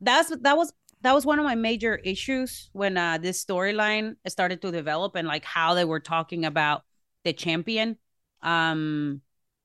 that's 0.00 0.30
that 0.40 0.56
was 0.56 0.72
that 1.02 1.14
was 1.14 1.24
one 1.24 1.38
of 1.38 1.44
my 1.44 1.54
major 1.54 1.96
issues 1.96 2.68
when 2.72 2.96
uh, 2.96 3.18
this 3.18 3.42
storyline 3.42 4.16
started 4.28 4.60
to 4.62 4.70
develop 4.70 5.16
and 5.16 5.26
like 5.26 5.44
how 5.44 5.74
they 5.74 5.84
were 5.84 6.00
talking 6.00 6.44
about 6.44 6.82
the 7.24 7.32
champion. 7.32 7.96
Um 8.42 9.20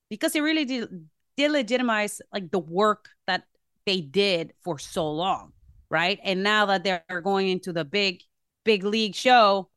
because 0.10 0.36
it 0.36 0.42
really 0.42 0.66
did, 0.66 1.10
did 1.38 1.52
legitimize 1.52 2.22
like 2.32 2.52
the 2.52 2.60
work 2.60 3.10
that 3.28 3.44
they 3.86 4.02
did 4.02 4.54
for 4.64 4.78
so 4.80 5.10
long 5.12 5.52
right? 5.90 6.20
And 6.24 6.44
now 6.44 6.66
that 6.66 6.84
they're 6.84 7.22
going 7.24 7.48
into 7.50 7.72
the 7.72 7.86
big 7.86 8.22
big 8.64 8.84
league 8.84 9.16
show 9.16 9.70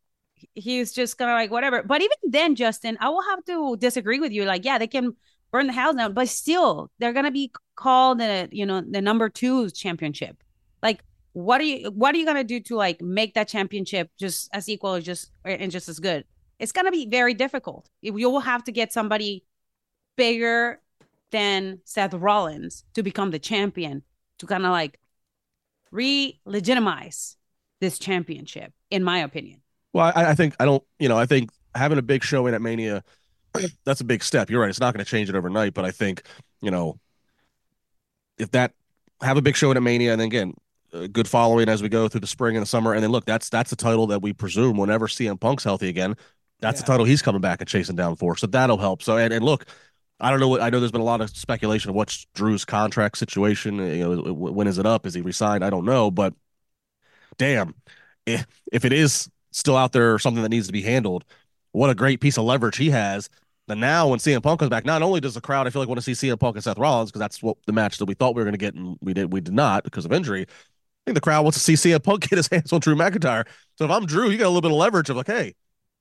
he's 0.55 0.93
just 0.93 1.19
gonna 1.19 1.33
like 1.33 1.51
whatever. 1.51 1.83
But 1.83 2.01
even 2.03 2.17
then 2.25 2.55
justin 2.55 2.97
i 3.01 3.09
will 3.09 3.23
have 3.23 3.45
to 3.47 3.77
disagree 3.77 4.21
with 4.21 4.33
you. 4.33 4.45
Like 4.45 4.65
yeah 4.65 4.79
they 4.79 4.87
can 4.87 5.15
burn 5.51 5.67
the 5.67 5.73
house 5.73 5.95
down 5.95 6.13
but 6.15 6.29
still 6.29 6.91
they're 6.99 7.13
gonna 7.13 7.31
be 7.31 7.53
called 7.77 8.19
the 8.19 8.49
you 8.53 8.67
know 8.67 8.83
the 8.83 9.01
number 9.01 9.29
two 9.29 9.71
championship 9.71 10.43
like 10.83 11.03
what 11.33 11.61
are 11.61 11.65
you 11.65 11.91
what 11.91 12.15
are 12.15 12.19
you 12.19 12.27
gonna 12.27 12.45
do 12.45 12.61
to 12.61 12.77
like 12.77 13.01
make 13.01 13.35
that 13.35 13.49
championship 13.49 14.11
just 14.19 14.49
as 14.53 14.69
equal 14.69 15.01
just 15.01 15.31
and 15.45 15.71
just 15.71 15.89
as 15.89 15.99
good? 16.01 16.25
It's 16.59 16.73
gonna 16.73 16.91
be 16.91 17.07
very 17.07 17.35
difficult. 17.35 17.89
You 18.01 18.31
will 18.31 18.41
have 18.41 18.65
to 18.65 18.73
get 18.73 18.93
somebody 18.93 19.45
bigger 20.17 20.81
than 21.31 21.81
seth 21.85 22.15
rollins 22.15 22.85
to 22.95 23.03
become 23.03 23.31
the 23.31 23.39
champion 23.39 24.03
to 24.39 24.47
kind 24.47 24.65
of 24.65 24.73
like 24.73 24.99
re-legitimize 25.91 27.37
this 27.81 27.99
championship 27.99 28.73
in 28.91 29.05
my 29.05 29.19
opinion. 29.19 29.61
Well 29.93 30.13
I, 30.15 30.31
I 30.31 30.35
think 30.35 30.55
i 30.59 30.65
don't 30.65 30.83
you 30.99 31.09
know 31.09 31.17
i 31.17 31.27
think 31.27 31.51
having 31.75 31.99
a 31.99 32.03
big 32.03 32.23
showing 32.25 32.55
at 32.55 32.63
mania 32.63 33.03
that's 33.85 34.01
a 34.01 34.05
big 34.05 34.23
step. 34.23 34.51
You're 34.51 34.61
right 34.61 34.69
it's 34.69 34.81
not 34.81 34.95
going 34.95 35.05
to 35.05 35.11
change 35.11 35.29
it 35.29 35.35
overnight 35.35 35.75
but 35.75 35.85
i 35.85 35.91
think 35.91 36.23
you 36.61 36.71
know 36.71 36.99
if 38.39 38.51
that 38.51 38.73
have 39.23 39.37
a 39.37 39.43
big 39.43 39.57
show 39.57 39.71
in 39.71 39.77
at 39.77 39.83
mania 39.83 40.13
and 40.13 40.21
then 40.21 40.27
again 40.27 40.55
a 40.93 41.09
good 41.09 41.29
following 41.29 41.69
as 41.69 41.83
we 41.83 41.89
go 41.89 42.09
through 42.09 42.21
the 42.21 42.27
spring 42.27 42.57
and 42.57 42.63
the 42.63 42.67
summer. 42.69 42.95
And 42.95 43.03
then 43.03 43.11
look, 43.11 43.25
that's 43.25 43.49
that's 43.49 43.71
the 43.71 43.77
title 43.77 44.07
that 44.09 44.23
we 44.23 44.33
presume 44.33 44.77
whenever 44.77 45.07
CM 45.07 45.39
Punk's 45.39 45.65
healthy 45.65 45.89
again, 45.89 46.17
that's 46.61 46.81
yeah. 46.81 46.85
the 46.85 46.93
title 46.93 47.07
he's 47.07 47.23
coming 47.23 47.41
back 47.41 47.61
and 47.61 47.69
chasing 47.69 47.97
down 47.97 48.17
for. 48.17 48.37
So 48.37 48.47
that'll 48.47 48.79
help. 48.79 49.03
So 49.03 49.17
and, 49.17 49.33
and 49.33 49.45
look, 49.45 49.67
I 50.21 50.31
don't 50.31 50.41
know 50.41 50.49
what 50.49 50.61
I 50.61 50.71
know. 50.71 50.81
There's 50.81 50.93
been 50.93 51.01
a 51.01 51.05
lot 51.05 51.21
of 51.21 51.31
speculation 51.31 51.91
of 51.91 51.97
what's 51.97 52.27
Drew's 52.35 52.65
contract 52.65 53.19
situation. 53.19 53.79
You 53.79 54.17
know, 54.17 54.33
when 54.33 54.67
is 54.67 54.79
it 54.79 54.87
up? 54.87 55.07
Is 55.07 55.15
he 55.15 55.21
resigned? 55.21 55.65
I 55.65 55.71
don't 55.71 55.85
know, 55.85 56.11
but 56.11 56.35
damn, 57.37 57.75
if 58.27 58.47
if 58.73 58.85
it 58.85 58.93
is 58.93 59.31
still 59.53 59.77
out 59.77 59.93
there 59.93 60.15
or 60.15 60.19
something 60.19 60.43
that 60.43 60.51
needs 60.51 60.67
to 60.67 60.73
be 60.73 60.83
handled, 60.83 61.25
what 61.73 61.91
a 61.91 61.95
great 61.95 62.21
piece 62.21 62.39
of 62.39 62.45
leverage 62.45 62.77
he 62.77 62.91
has. 62.91 63.29
And 63.69 63.81
now 63.81 64.09
when 64.09 64.19
CM 64.19 64.43
Punk 64.43 64.61
comes 64.61 64.71
back, 64.71 64.87
not 64.87 65.03
only 65.03 65.21
does 65.21 65.35
the 65.35 65.43
crowd 65.43 65.67
I 65.67 65.71
feel 65.71 65.83
like 65.83 65.89
want 65.89 66.01
to 66.03 66.15
see 66.15 66.29
CM 66.29 66.41
Punk 66.41 66.57
and 66.57 66.65
Seth 66.65 66.79
Rollins 66.79 67.11
because 67.11 67.21
that's 67.21 67.43
what 67.43 67.59
the 67.67 67.73
match 67.73 67.99
that 67.99 68.07
we 68.07 68.15
thought 68.15 68.35
we 68.35 68.41
were 68.41 68.45
going 68.45 68.53
to 68.53 68.59
get 68.59 68.75
and 68.75 68.97
we 69.03 69.13
did 69.13 69.33
we 69.33 69.41
did 69.41 69.53
not 69.55 69.85
because 69.85 70.05
of 70.05 70.13
injury 70.13 70.47
think 71.09 71.15
the 71.15 71.21
crowd 71.21 71.43
wants 71.43 71.59
to 71.59 71.65
see 71.65 71.75
CM 71.75 72.03
Punk 72.03 72.21
get 72.29 72.37
his 72.37 72.49
hands 72.49 72.73
on 72.73 72.81
Drew 72.81 72.95
McIntyre. 72.95 73.47
So 73.77 73.85
if 73.85 73.91
I'm 73.91 74.07
Drew, 74.07 74.31
you 74.31 74.39
got 74.39 74.47
a 74.47 74.49
little 74.51 74.61
bit 74.61 74.71
of 74.71 74.77
leverage 74.77 75.11
of 75.11 75.17
like, 75.17 75.27
hey, 75.27 75.55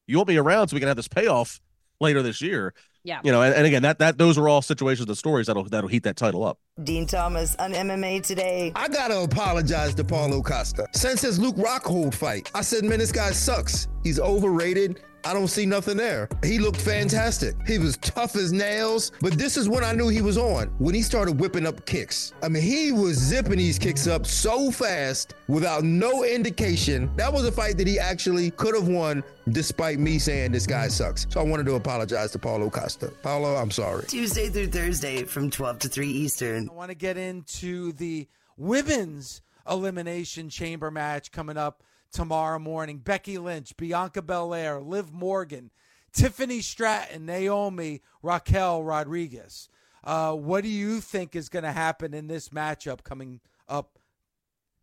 you 0.05 0.17
want 0.17 0.29
me 0.29 0.37
around 0.37 0.67
so 0.67 0.75
we 0.75 0.79
can 0.79 0.87
have 0.87 0.97
this 0.97 1.07
payoff 1.07 1.59
later 1.99 2.21
this 2.21 2.41
year. 2.41 2.73
Yeah. 3.03 3.21
You 3.23 3.31
know, 3.31 3.41
and, 3.41 3.55
and 3.55 3.65
again, 3.65 3.83
that 3.83 3.99
that 3.99 4.17
those 4.17 4.37
are 4.37 4.49
all 4.49 4.61
situations 4.61 5.07
and 5.07 5.17
stories 5.17 5.47
that'll 5.47 5.63
that'll 5.63 5.87
heat 5.89 6.03
that 6.03 6.17
title 6.17 6.43
up. 6.43 6.59
Dean 6.83 7.07
Thomas 7.07 7.55
on 7.55 7.71
MMA 7.71 8.21
today. 8.21 8.73
I 8.75 8.89
gotta 8.89 9.21
apologize 9.21 9.95
to 9.95 10.03
Paulo 10.03 10.41
Costa. 10.41 10.87
Since 10.93 11.21
his 11.21 11.39
Luke 11.39 11.55
Rockhold 11.55 12.13
fight, 12.13 12.51
I 12.53 12.61
said, 12.61 12.83
man, 12.83 12.99
this 12.99 13.13
guy 13.13 13.31
sucks. 13.31 13.87
He's 14.03 14.19
overrated. 14.19 14.99
I 15.27 15.33
don't 15.33 15.49
see 15.49 15.65
nothing 15.65 15.97
there. 15.97 16.29
He 16.41 16.57
looked 16.57 16.79
fantastic. 16.79 17.53
He 17.67 17.79
was 17.79 17.97
tough 17.97 18.37
as 18.37 18.53
nails, 18.53 19.11
but 19.19 19.33
this 19.33 19.57
is 19.57 19.67
when 19.67 19.83
I 19.83 19.91
knew 19.91 20.07
he 20.07 20.21
was 20.21 20.37
on. 20.37 20.67
When 20.77 20.95
he 20.95 21.01
started 21.01 21.37
whipping 21.37 21.67
up 21.67 21.85
kicks. 21.85 22.31
I 22.41 22.47
mean, 22.47 22.63
he 22.63 22.93
was 22.93 23.17
zipping 23.17 23.57
these 23.57 23.77
kicks 23.77 24.07
up 24.07 24.25
so 24.25 24.71
fast 24.71 25.33
without 25.49 25.83
no 25.83 26.23
indication. 26.23 27.11
That 27.17 27.33
was 27.33 27.45
a 27.45 27.51
fight 27.51 27.75
that 27.75 27.87
he 27.87 27.99
actually 27.99 28.51
could 28.51 28.73
have 28.73 28.87
won 28.87 29.21
despite 29.49 29.99
me 29.99 30.17
saying 30.17 30.53
this 30.53 30.65
guy 30.65 30.87
sucks. 30.87 31.27
So 31.29 31.41
I 31.41 31.43
wanted 31.43 31.65
to 31.65 31.75
apologize 31.75 32.31
to 32.31 32.39
Paulo 32.39 32.69
Costa. 32.69 33.11
Paulo, 33.21 33.57
I'm 33.57 33.71
sorry. 33.71 34.05
Tuesday 34.07 34.47
through 34.47 34.67
Thursday 34.67 35.25
from 35.25 35.49
12 35.49 35.79
to 35.79 35.89
3 35.89 36.07
Eastern. 36.07 36.69
I 36.69 36.73
want 36.73 36.91
to 36.91 36.95
get 36.95 37.17
into 37.17 37.91
the 37.91 38.29
women's 38.55 39.41
elimination 39.69 40.47
chamber 40.47 40.89
match 40.89 41.33
coming 41.33 41.57
up 41.57 41.83
tomorrow 42.11 42.59
morning. 42.59 42.97
Becky 42.99 43.37
Lynch, 43.37 43.75
Bianca 43.77 44.21
Belair, 44.21 44.79
Liv 44.79 45.11
Morgan, 45.11 45.71
Tiffany 46.13 46.61
Stratton, 46.61 47.25
Naomi, 47.25 48.01
Raquel 48.21 48.83
Rodriguez. 48.83 49.69
Uh, 50.03 50.33
what 50.33 50.63
do 50.63 50.69
you 50.69 51.01
think 51.01 51.35
is 51.35 51.49
going 51.49 51.63
to 51.63 51.71
happen 51.71 52.13
in 52.13 52.27
this 52.27 52.49
matchup 52.49 53.03
coming 53.03 53.41
up 53.67 53.99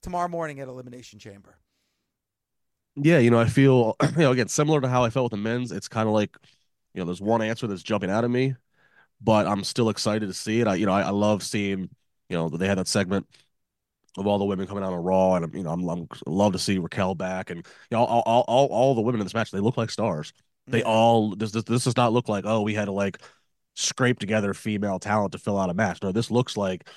tomorrow 0.03 0.29
morning 0.29 0.61
at 0.61 0.69
Elimination 0.69 1.19
Chamber? 1.19 1.57
Yeah, 2.97 3.19
you 3.19 3.31
know, 3.31 3.39
I 3.39 3.47
feel, 3.47 3.97
you 4.03 4.19
know, 4.19 4.33
again, 4.33 4.49
similar 4.49 4.81
to 4.81 4.89
how 4.89 5.03
I 5.05 5.11
felt 5.11 5.33
with 5.33 5.41
the 5.41 5.43
men's. 5.43 5.73
It's 5.73 5.89
kind 5.89 6.07
of 6.07 6.15
like, 6.15 6.37
you 6.93 7.01
know, 7.01 7.07
there's 7.07 7.21
one 7.21 7.43
answer 7.43 7.67
that's 7.67 7.83
jumping 7.83 8.11
out 8.11 8.25
of 8.25 8.31
me, 8.31 8.55
but 9.21 9.47
I'm 9.47 9.65
still 9.65 9.89
excited 9.89 10.27
to 10.27 10.35
see 10.35 10.61
it. 10.61 10.69
I, 10.69 10.77
you 10.77 10.87
know, 10.87 10.93
I, 10.93 11.03
I 11.03 11.11
love 11.11 11.43
seeing, 11.43 11.89
you 12.29 12.37
know, 12.37 12.49
that 12.49 12.59
they 12.59 12.69
had 12.69 12.79
that 12.79 12.87
segment 12.87 13.27
of 14.17 14.27
all 14.27 14.39
the 14.39 14.45
women 14.45 14.67
coming 14.67 14.85
out 14.85 14.93
on 14.93 15.03
Raw, 15.03 15.35
and 15.35 15.53
you 15.55 15.63
know, 15.63 15.71
I'm, 15.71 15.89
I'm 15.89 16.09
love 16.27 16.53
to 16.53 16.59
see 16.59 16.79
Raquel 16.79 17.15
back, 17.15 17.51
and 17.51 17.59
you 17.59 17.97
know, 17.97 18.05
all, 18.05 18.23
all, 18.27 18.45
all, 18.47 18.67
all 18.67 18.95
the 18.95 19.01
women 19.01 19.21
in 19.21 19.27
this 19.27 19.35
match, 19.35 19.51
they 19.51 19.61
look 19.61 19.77
like 19.77 19.91
stars. 19.91 20.33
They 20.67 20.79
yeah. 20.79 20.85
all 20.85 21.35
this, 21.35 21.53
this 21.53 21.65
this 21.65 21.85
does 21.85 21.97
not 21.97 22.13
look 22.13 22.29
like 22.29 22.45
oh 22.47 22.63
we 22.63 22.75
had 22.75 22.87
to 22.87 22.93
like 22.93 23.19
scrape 23.75 24.19
together 24.19 24.55
female 24.55 24.99
talent 24.99 25.33
to 25.33 25.39
fill 25.39 25.59
out 25.59 25.71
a 25.71 25.75
match. 25.75 26.03
No, 26.03 26.13
this 26.13 26.31
looks 26.31 26.57
like 26.57 26.89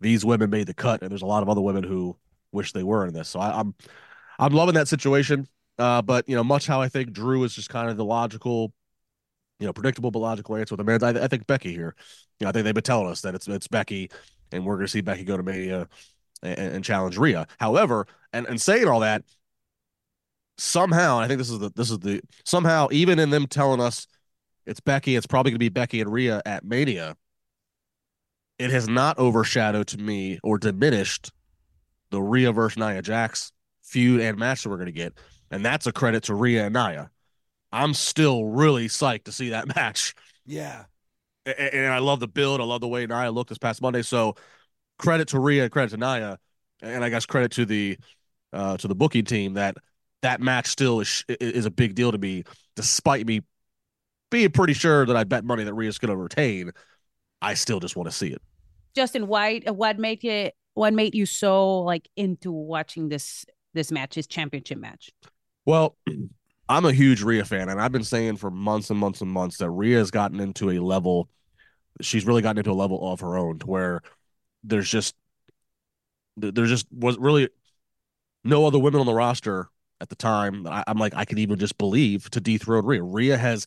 these 0.00 0.24
women 0.24 0.50
made 0.50 0.66
the 0.66 0.74
cut, 0.74 1.02
and 1.02 1.10
there's 1.10 1.22
a 1.22 1.26
lot 1.26 1.42
of 1.42 1.48
other 1.48 1.60
women 1.60 1.84
who 1.84 2.16
wish 2.52 2.72
they 2.72 2.82
were 2.82 3.06
in 3.06 3.14
this. 3.14 3.28
So 3.28 3.40
I, 3.40 3.58
I'm 3.58 3.74
I'm 4.38 4.52
loving 4.52 4.74
that 4.74 4.88
situation. 4.88 5.46
Uh, 5.78 6.02
but 6.02 6.28
you 6.28 6.36
know, 6.36 6.44
much 6.44 6.66
how 6.66 6.80
I 6.80 6.88
think 6.88 7.12
Drew 7.12 7.44
is 7.44 7.54
just 7.54 7.68
kind 7.68 7.90
of 7.90 7.96
the 7.96 8.04
logical, 8.04 8.72
you 9.58 9.66
know, 9.66 9.72
predictable 9.72 10.10
but 10.10 10.20
logical 10.20 10.56
answer 10.56 10.74
with 10.76 10.84
the 10.86 10.98
men. 10.98 11.02
I, 11.02 11.24
I 11.24 11.28
think 11.28 11.46
Becky 11.46 11.72
here. 11.72 11.94
You 12.38 12.44
know, 12.44 12.50
I 12.50 12.52
think 12.52 12.64
they've 12.64 12.74
been 12.74 12.82
telling 12.82 13.08
us 13.08 13.22
that 13.22 13.34
it's 13.34 13.48
it's 13.48 13.68
Becky, 13.68 14.10
and 14.52 14.64
we're 14.64 14.74
going 14.74 14.86
to 14.86 14.90
see 14.90 15.00
Becky 15.00 15.24
go 15.24 15.36
to 15.36 15.42
Mania 15.42 15.88
and, 16.44 16.58
and 16.76 16.84
challenge 16.84 17.16
Rhea. 17.16 17.46
However, 17.58 18.06
and, 18.32 18.46
and 18.46 18.60
saying 18.60 18.86
all 18.86 19.00
that, 19.00 19.24
somehow, 20.58 21.18
I 21.18 21.28
think 21.28 21.38
this 21.38 21.50
is 21.50 21.58
the 21.58 21.70
this 21.74 21.90
is 21.90 21.98
the 22.00 22.20
somehow, 22.44 22.88
even 22.92 23.18
in 23.18 23.30
them 23.30 23.46
telling 23.46 23.80
us 23.80 24.06
it's 24.66 24.80
Becky, 24.80 25.16
it's 25.16 25.26
probably 25.26 25.52
gonna 25.52 25.58
be 25.58 25.68
Becky 25.68 26.00
and 26.00 26.12
Rhea 26.12 26.42
at 26.46 26.64
Mania. 26.64 27.16
It 28.58 28.70
has 28.70 28.88
not 28.88 29.18
overshadowed 29.18 29.88
to 29.88 29.98
me 29.98 30.38
or 30.42 30.58
diminished 30.58 31.32
the 32.10 32.22
Rhea 32.22 32.52
versus 32.52 32.78
Nia 32.78 33.02
Jax 33.02 33.52
feud 33.82 34.20
and 34.20 34.38
match 34.38 34.62
that 34.62 34.68
we're 34.68 34.78
gonna 34.78 34.92
get. 34.92 35.14
And 35.50 35.64
that's 35.64 35.86
a 35.86 35.92
credit 35.92 36.24
to 36.24 36.34
Rhea 36.34 36.66
and 36.66 36.74
Nia. 36.74 37.10
I'm 37.72 37.94
still 37.94 38.44
really 38.44 38.86
psyched 38.86 39.24
to 39.24 39.32
see 39.32 39.50
that 39.50 39.66
match. 39.76 40.14
Yeah. 40.46 40.84
And, 41.44 41.58
and 41.58 41.92
I 41.92 41.98
love 41.98 42.20
the 42.20 42.28
build. 42.28 42.60
I 42.60 42.64
love 42.64 42.80
the 42.80 42.88
way 42.88 43.06
Nia 43.06 43.30
looked 43.30 43.48
this 43.48 43.58
past 43.58 43.82
Monday. 43.82 44.02
So 44.02 44.36
credit 44.98 45.28
to 45.28 45.38
Rhea, 45.38 45.68
credit 45.68 45.90
to 45.90 45.96
Nia, 45.96 46.38
and 46.82 47.04
I 47.04 47.08
guess 47.08 47.26
credit 47.26 47.52
to 47.52 47.66
the 47.66 47.98
uh, 48.52 48.76
to 48.76 48.88
the 48.88 48.94
booking 48.94 49.24
team 49.24 49.54
that 49.54 49.76
that 50.22 50.40
match 50.40 50.66
still 50.66 51.00
is 51.00 51.24
is 51.28 51.66
a 51.66 51.70
big 51.70 51.94
deal 51.94 52.12
to 52.12 52.18
me, 52.18 52.44
despite 52.76 53.26
me 53.26 53.40
being 54.30 54.50
pretty 54.50 54.72
sure 54.72 55.06
that 55.06 55.16
I 55.16 55.24
bet 55.24 55.44
money 55.44 55.64
that 55.64 55.74
Rhea's 55.74 55.98
going 55.98 56.10
to 56.10 56.16
retain. 56.16 56.72
I 57.40 57.54
still 57.54 57.78
just 57.78 57.94
want 57.94 58.08
to 58.08 58.16
see 58.16 58.28
it. 58.28 58.40
Justin, 58.96 59.26
why 59.26 59.60
what 59.66 59.98
made 59.98 60.24
you 60.24 60.50
what 60.74 60.92
made 60.92 61.14
you 61.14 61.26
so 61.26 61.80
like 61.80 62.08
into 62.16 62.52
watching 62.52 63.08
this 63.08 63.44
this 63.74 63.90
match, 63.90 64.14
this 64.14 64.26
championship 64.26 64.78
match? 64.78 65.10
Well, 65.64 65.96
I'm 66.68 66.86
a 66.86 66.92
huge 66.92 67.22
Rhea 67.22 67.44
fan, 67.44 67.68
and 67.68 67.80
I've 67.80 67.92
been 67.92 68.04
saying 68.04 68.36
for 68.36 68.50
months 68.50 68.88
and 68.88 68.98
months 68.98 69.20
and 69.20 69.30
months 69.30 69.58
that 69.58 69.70
Rhea 69.70 69.98
has 69.98 70.10
gotten 70.10 70.40
into 70.40 70.70
a 70.70 70.78
level. 70.78 71.28
She's 72.00 72.26
really 72.26 72.40
gotten 72.40 72.58
into 72.58 72.70
a 72.70 72.72
level 72.72 73.12
of 73.12 73.20
her 73.20 73.36
own, 73.36 73.58
to 73.58 73.66
where 73.66 74.00
there's 74.64 74.90
just 74.90 75.14
there 76.36 76.66
just 76.66 76.86
was 76.90 77.16
really 77.18 77.48
no 78.42 78.66
other 78.66 78.78
women 78.78 79.00
on 79.00 79.06
the 79.06 79.14
roster 79.14 79.68
at 80.00 80.08
the 80.08 80.16
time. 80.16 80.66
I, 80.66 80.84
am 80.86 80.98
like 80.98 81.14
I 81.14 81.24
could 81.24 81.38
even 81.38 81.58
just 81.58 81.78
believe 81.78 82.28
to 82.30 82.40
dethrone 82.40 82.84
Rhea. 82.84 83.02
Rhea 83.02 83.36
has 83.36 83.66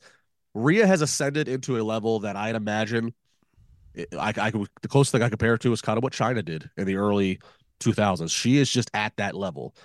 Rhea 0.54 0.86
has 0.86 1.02
ascended 1.02 1.48
into 1.48 1.80
a 1.80 1.84
level 1.84 2.20
that 2.20 2.36
I'd 2.36 2.56
imagine. 2.56 3.14
Eh, 3.96 4.06
I, 4.20 4.34
I 4.38 4.52
could 4.52 4.68
the 4.82 4.88
closest 4.88 5.14
thing 5.14 5.24
I 5.24 5.30
compare 5.30 5.54
it 5.54 5.62
to 5.62 5.72
is 5.72 5.82
kind 5.82 5.98
of 5.98 6.04
what 6.04 6.14
Chyna 6.14 6.44
did 6.44 6.70
in 6.78 6.86
the 6.86 6.96
early 6.96 7.40
2000s. 7.80 8.32
She 8.32 8.58
is 8.58 8.70
just 8.70 8.92
at 8.94 9.16
that 9.18 9.36
level. 9.36 9.76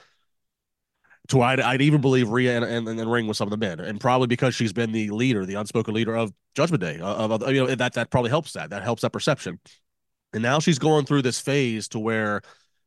To 1.28 1.40
I'd, 1.40 1.60
I'd 1.60 1.82
even 1.82 2.00
believe 2.00 2.30
Rhea 2.30 2.56
and, 2.56 2.64
and, 2.64 3.00
and 3.00 3.10
ring 3.10 3.28
with 3.28 3.36
some 3.36 3.46
of 3.46 3.52
the 3.52 3.56
men, 3.56 3.78
and 3.78 4.00
probably 4.00 4.26
because 4.26 4.56
she's 4.56 4.72
been 4.72 4.90
the 4.90 5.10
leader, 5.10 5.46
the 5.46 5.54
unspoken 5.54 5.94
leader 5.94 6.16
of 6.16 6.32
Judgment 6.56 6.80
Day. 6.80 6.98
Uh, 6.98 7.14
of, 7.14 7.30
of 7.30 7.52
you 7.52 7.64
know 7.64 7.74
that 7.74 7.92
that 7.92 8.10
probably 8.10 8.30
helps 8.30 8.54
that. 8.54 8.70
That 8.70 8.82
helps 8.82 9.02
that 9.02 9.12
perception. 9.12 9.60
And 10.32 10.42
now 10.42 10.58
she's 10.58 10.78
going 10.78 11.04
through 11.04 11.22
this 11.22 11.40
phase 11.40 11.88
to 11.88 11.98
where 11.98 12.42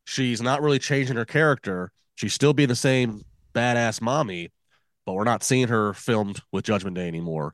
she's 0.05 0.41
not 0.41 0.61
really 0.61 0.79
changing 0.79 1.15
her 1.15 1.25
character. 1.25 1.91
She's 2.15 2.33
still 2.33 2.53
being 2.53 2.69
the 2.69 2.75
same 2.75 3.23
badass 3.53 4.01
mommy, 4.01 4.51
but 5.05 5.13
we're 5.13 5.23
not 5.23 5.43
seeing 5.43 5.67
her 5.67 5.93
filmed 5.93 6.41
with 6.51 6.65
Judgment 6.65 6.95
Day 6.95 7.07
anymore. 7.07 7.53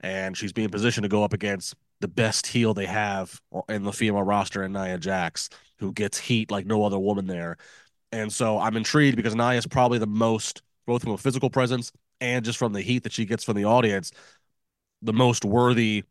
And 0.00 0.36
she's 0.36 0.52
being 0.52 0.70
positioned 0.70 1.04
to 1.04 1.08
go 1.08 1.24
up 1.24 1.32
against 1.32 1.74
the 2.00 2.08
best 2.08 2.46
heel 2.46 2.72
they 2.72 2.86
have 2.86 3.40
in 3.68 3.82
the 3.82 3.92
female 3.92 4.22
roster 4.22 4.62
and 4.62 4.72
Nia 4.72 4.98
Jax, 4.98 5.50
who 5.78 5.92
gets 5.92 6.18
heat 6.18 6.50
like 6.50 6.66
no 6.66 6.84
other 6.84 6.98
woman 6.98 7.26
there. 7.26 7.56
And 8.12 8.32
so 8.32 8.58
I'm 8.58 8.76
intrigued 8.76 9.16
because 9.16 9.34
Nia 9.34 9.52
is 9.52 9.66
probably 9.66 9.98
the 9.98 10.06
most, 10.06 10.62
both 10.86 11.02
from 11.02 11.12
a 11.12 11.18
physical 11.18 11.50
presence 11.50 11.92
and 12.20 12.44
just 12.44 12.58
from 12.58 12.72
the 12.72 12.80
heat 12.82 13.02
that 13.04 13.12
she 13.12 13.24
gets 13.24 13.44
from 13.44 13.56
the 13.56 13.64
audience, 13.64 14.10
the 15.02 15.12
most 15.12 15.44
worthy 15.44 16.04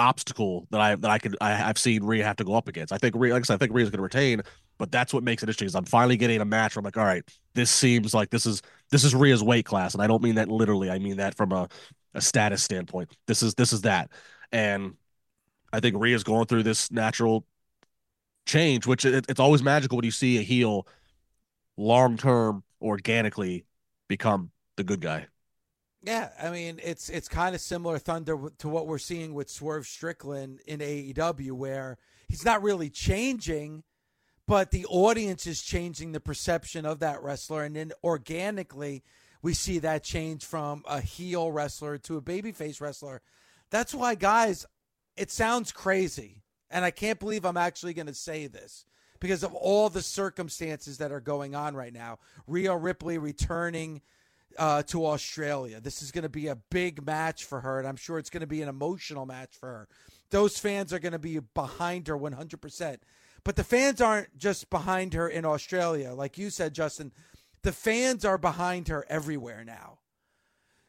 obstacle 0.00 0.66
that 0.70 0.80
I 0.80 0.94
that 0.96 1.10
I 1.10 1.18
could 1.18 1.36
I, 1.40 1.50
have 1.50 1.78
seen 1.78 2.02
Rhea 2.02 2.24
have 2.24 2.36
to 2.36 2.44
go 2.44 2.54
up 2.54 2.68
against. 2.68 2.92
I 2.92 2.98
think 2.98 3.14
Rhea, 3.16 3.32
like 3.32 3.42
I 3.42 3.44
said, 3.44 3.54
I 3.54 3.58
think 3.58 3.72
Rhea's 3.72 3.90
going 3.90 3.98
to 3.98 4.02
retain, 4.02 4.42
but 4.78 4.90
that's 4.90 5.12
what 5.12 5.22
makes 5.22 5.42
it 5.42 5.44
interesting. 5.44 5.66
Is 5.66 5.74
I'm 5.74 5.84
finally 5.84 6.16
getting 6.16 6.40
a 6.40 6.44
match 6.44 6.74
where 6.74 6.80
I'm 6.80 6.84
like, 6.84 6.96
all 6.96 7.04
right, 7.04 7.22
this 7.54 7.70
seems 7.70 8.14
like 8.14 8.30
this 8.30 8.46
is 8.46 8.62
this 8.90 9.04
is 9.04 9.14
Rhea's 9.14 9.42
weight 9.42 9.66
class, 9.66 9.94
and 9.94 10.02
I 10.02 10.06
don't 10.06 10.22
mean 10.22 10.36
that 10.36 10.48
literally. 10.48 10.90
I 10.90 10.98
mean 10.98 11.18
that 11.18 11.36
from 11.36 11.52
a 11.52 11.68
a 12.14 12.20
status 12.20 12.62
standpoint. 12.62 13.16
This 13.26 13.42
is 13.42 13.54
this 13.54 13.72
is 13.72 13.82
that, 13.82 14.10
and 14.52 14.94
I 15.72 15.80
think 15.80 15.96
Rhea's 15.98 16.24
going 16.24 16.46
through 16.46 16.64
this 16.64 16.90
natural 16.90 17.46
change, 18.46 18.86
which 18.86 19.04
it, 19.04 19.26
it's 19.28 19.40
always 19.40 19.62
magical 19.62 19.96
when 19.96 20.04
you 20.04 20.10
see 20.10 20.38
a 20.38 20.42
heel 20.42 20.86
long 21.76 22.16
term 22.16 22.62
organically 22.82 23.64
become 24.08 24.50
the 24.76 24.84
good 24.84 25.00
guy. 25.00 25.26
Yeah, 26.02 26.30
I 26.40 26.50
mean 26.50 26.80
it's 26.82 27.10
it's 27.10 27.28
kind 27.28 27.54
of 27.54 27.60
similar 27.60 27.98
Thunder 27.98 28.36
to 28.58 28.68
what 28.68 28.86
we're 28.86 28.98
seeing 28.98 29.34
with 29.34 29.50
Swerve 29.50 29.86
Strickland 29.86 30.60
in 30.66 30.80
AEW, 30.80 31.52
where 31.52 31.98
he's 32.28 32.44
not 32.44 32.62
really 32.62 32.88
changing, 32.88 33.82
but 34.46 34.70
the 34.70 34.86
audience 34.86 35.46
is 35.46 35.62
changing 35.62 36.12
the 36.12 36.20
perception 36.20 36.86
of 36.86 37.00
that 37.00 37.22
wrestler, 37.22 37.64
and 37.64 37.76
then 37.76 37.92
organically 38.02 39.02
we 39.42 39.52
see 39.52 39.78
that 39.78 40.02
change 40.02 40.44
from 40.44 40.82
a 40.88 41.00
heel 41.00 41.52
wrestler 41.52 41.98
to 41.98 42.16
a 42.16 42.22
babyface 42.22 42.80
wrestler. 42.80 43.20
That's 43.70 43.94
why, 43.94 44.14
guys, 44.14 44.66
it 45.16 45.30
sounds 45.30 45.70
crazy, 45.70 46.42
and 46.70 46.84
I 46.84 46.90
can't 46.90 47.20
believe 47.20 47.44
I'm 47.44 47.56
actually 47.56 47.94
going 47.94 48.06
to 48.06 48.14
say 48.14 48.46
this 48.46 48.86
because 49.20 49.42
of 49.42 49.54
all 49.54 49.90
the 49.90 50.02
circumstances 50.02 50.98
that 50.98 51.12
are 51.12 51.20
going 51.20 51.54
on 51.54 51.74
right 51.74 51.92
now. 51.92 52.18
Rhea 52.46 52.74
Ripley 52.74 53.18
returning 53.18 54.00
uh, 54.58 54.82
to 54.84 55.06
Australia. 55.06 55.80
This 55.80 56.02
is 56.02 56.10
going 56.10 56.22
to 56.22 56.28
be 56.28 56.48
a 56.48 56.56
big 56.56 57.04
match 57.04 57.44
for 57.44 57.60
her, 57.60 57.78
and 57.78 57.86
I'm 57.88 57.96
sure 57.96 58.18
it's 58.18 58.30
going 58.30 58.40
to 58.40 58.46
be 58.46 58.62
an 58.62 58.68
emotional 58.68 59.26
match 59.26 59.56
for 59.58 59.68
her. 59.68 59.88
Those 60.30 60.58
fans 60.58 60.92
are 60.92 60.98
going 60.98 61.12
to 61.12 61.18
be 61.18 61.38
behind 61.38 62.08
her 62.08 62.16
100%. 62.16 62.98
But 63.42 63.56
the 63.56 63.64
fans 63.64 64.00
aren't 64.00 64.36
just 64.36 64.70
behind 64.70 65.14
her 65.14 65.28
in 65.28 65.44
Australia. 65.44 66.12
Like 66.12 66.38
you 66.38 66.50
said, 66.50 66.74
Justin, 66.74 67.12
the 67.62 67.72
fans 67.72 68.24
are 68.24 68.38
behind 68.38 68.88
her 68.88 69.06
everywhere 69.08 69.64
now. 69.64 69.98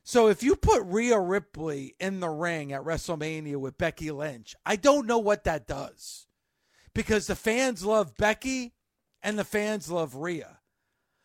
So 0.04 0.28
if 0.28 0.42
you 0.42 0.56
put 0.56 0.84
Rhea 0.84 1.20
Ripley 1.20 1.96
in 2.00 2.20
the 2.20 2.30
ring 2.30 2.74
at 2.74 2.84
WrestleMania 2.84 3.58
with 3.58 3.78
Becky 3.78 4.12
Lynch, 4.12 4.56
I 4.66 4.76
don't 4.76 5.08
know 5.08 5.20
what 5.20 5.44
that 5.44 5.68
does. 5.68 6.28
Because 6.94 7.28
the 7.28 7.36
fans 7.36 7.86
love 7.86 8.18
Becky 8.18 8.74
and 9.22 9.40
the 9.40 9.46
fans 9.46 9.90
love 9.90 10.16
Rhea. 10.16 10.60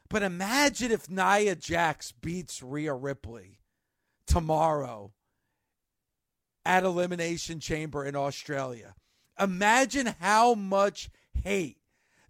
But 0.08 0.22
imagine 0.22 0.92
if 0.92 1.10
Nia 1.10 1.56
Jax 1.56 2.12
beats 2.12 2.62
Rhea 2.62 2.94
Ripley 2.94 3.58
tomorrow 4.26 5.12
at 6.64 6.84
Elimination 6.84 7.60
Chamber 7.60 8.04
in 8.04 8.16
Australia. 8.16 8.94
Imagine 9.38 10.14
how 10.20 10.54
much 10.54 11.10
hate 11.44 11.78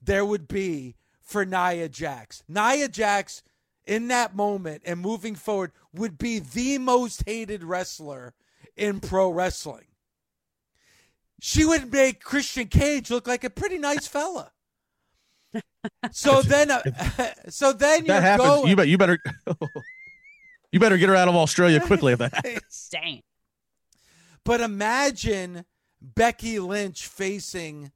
there 0.00 0.24
would 0.24 0.48
be 0.48 0.96
for 1.22 1.44
Nia 1.44 1.88
Jax. 1.88 2.42
Nia 2.48 2.88
Jax, 2.88 3.42
in 3.86 4.08
that 4.08 4.34
moment 4.34 4.82
and 4.84 5.00
moving 5.00 5.34
forward, 5.34 5.72
would 5.92 6.18
be 6.18 6.38
the 6.38 6.78
most 6.78 7.24
hated 7.26 7.64
wrestler 7.64 8.34
in 8.76 9.00
pro 9.00 9.30
wrestling. 9.30 9.86
She 11.40 11.64
would 11.64 11.92
make 11.92 12.22
Christian 12.22 12.68
Cage 12.68 13.10
look 13.10 13.26
like 13.26 13.44
a 13.44 13.50
pretty 13.50 13.78
nice 13.78 14.06
fella. 14.06 14.52
So 16.11 16.42
then, 16.42 16.71
uh, 16.71 16.83
so 17.49 17.73
then 17.73 18.07
that 18.07 18.23
happens. 18.23 18.49
Going... 18.49 18.69
You 18.69 18.77
bet. 18.77 18.88
You 18.88 18.99
better. 18.99 19.19
you 20.73 20.81
better 20.81 20.97
get 20.97 21.09
her 21.09 21.14
out 21.14 21.29
of 21.29 21.37
Australia 21.37 21.81
quickly 21.81 22.12
if 22.12 22.19
that 22.19 22.35
happens. 22.35 22.88
Dang. 22.90 23.23
But 24.45 24.61
imagine 24.61 25.64
Becky 26.01 26.59
Lynch 26.59 27.07
facing 27.07 27.92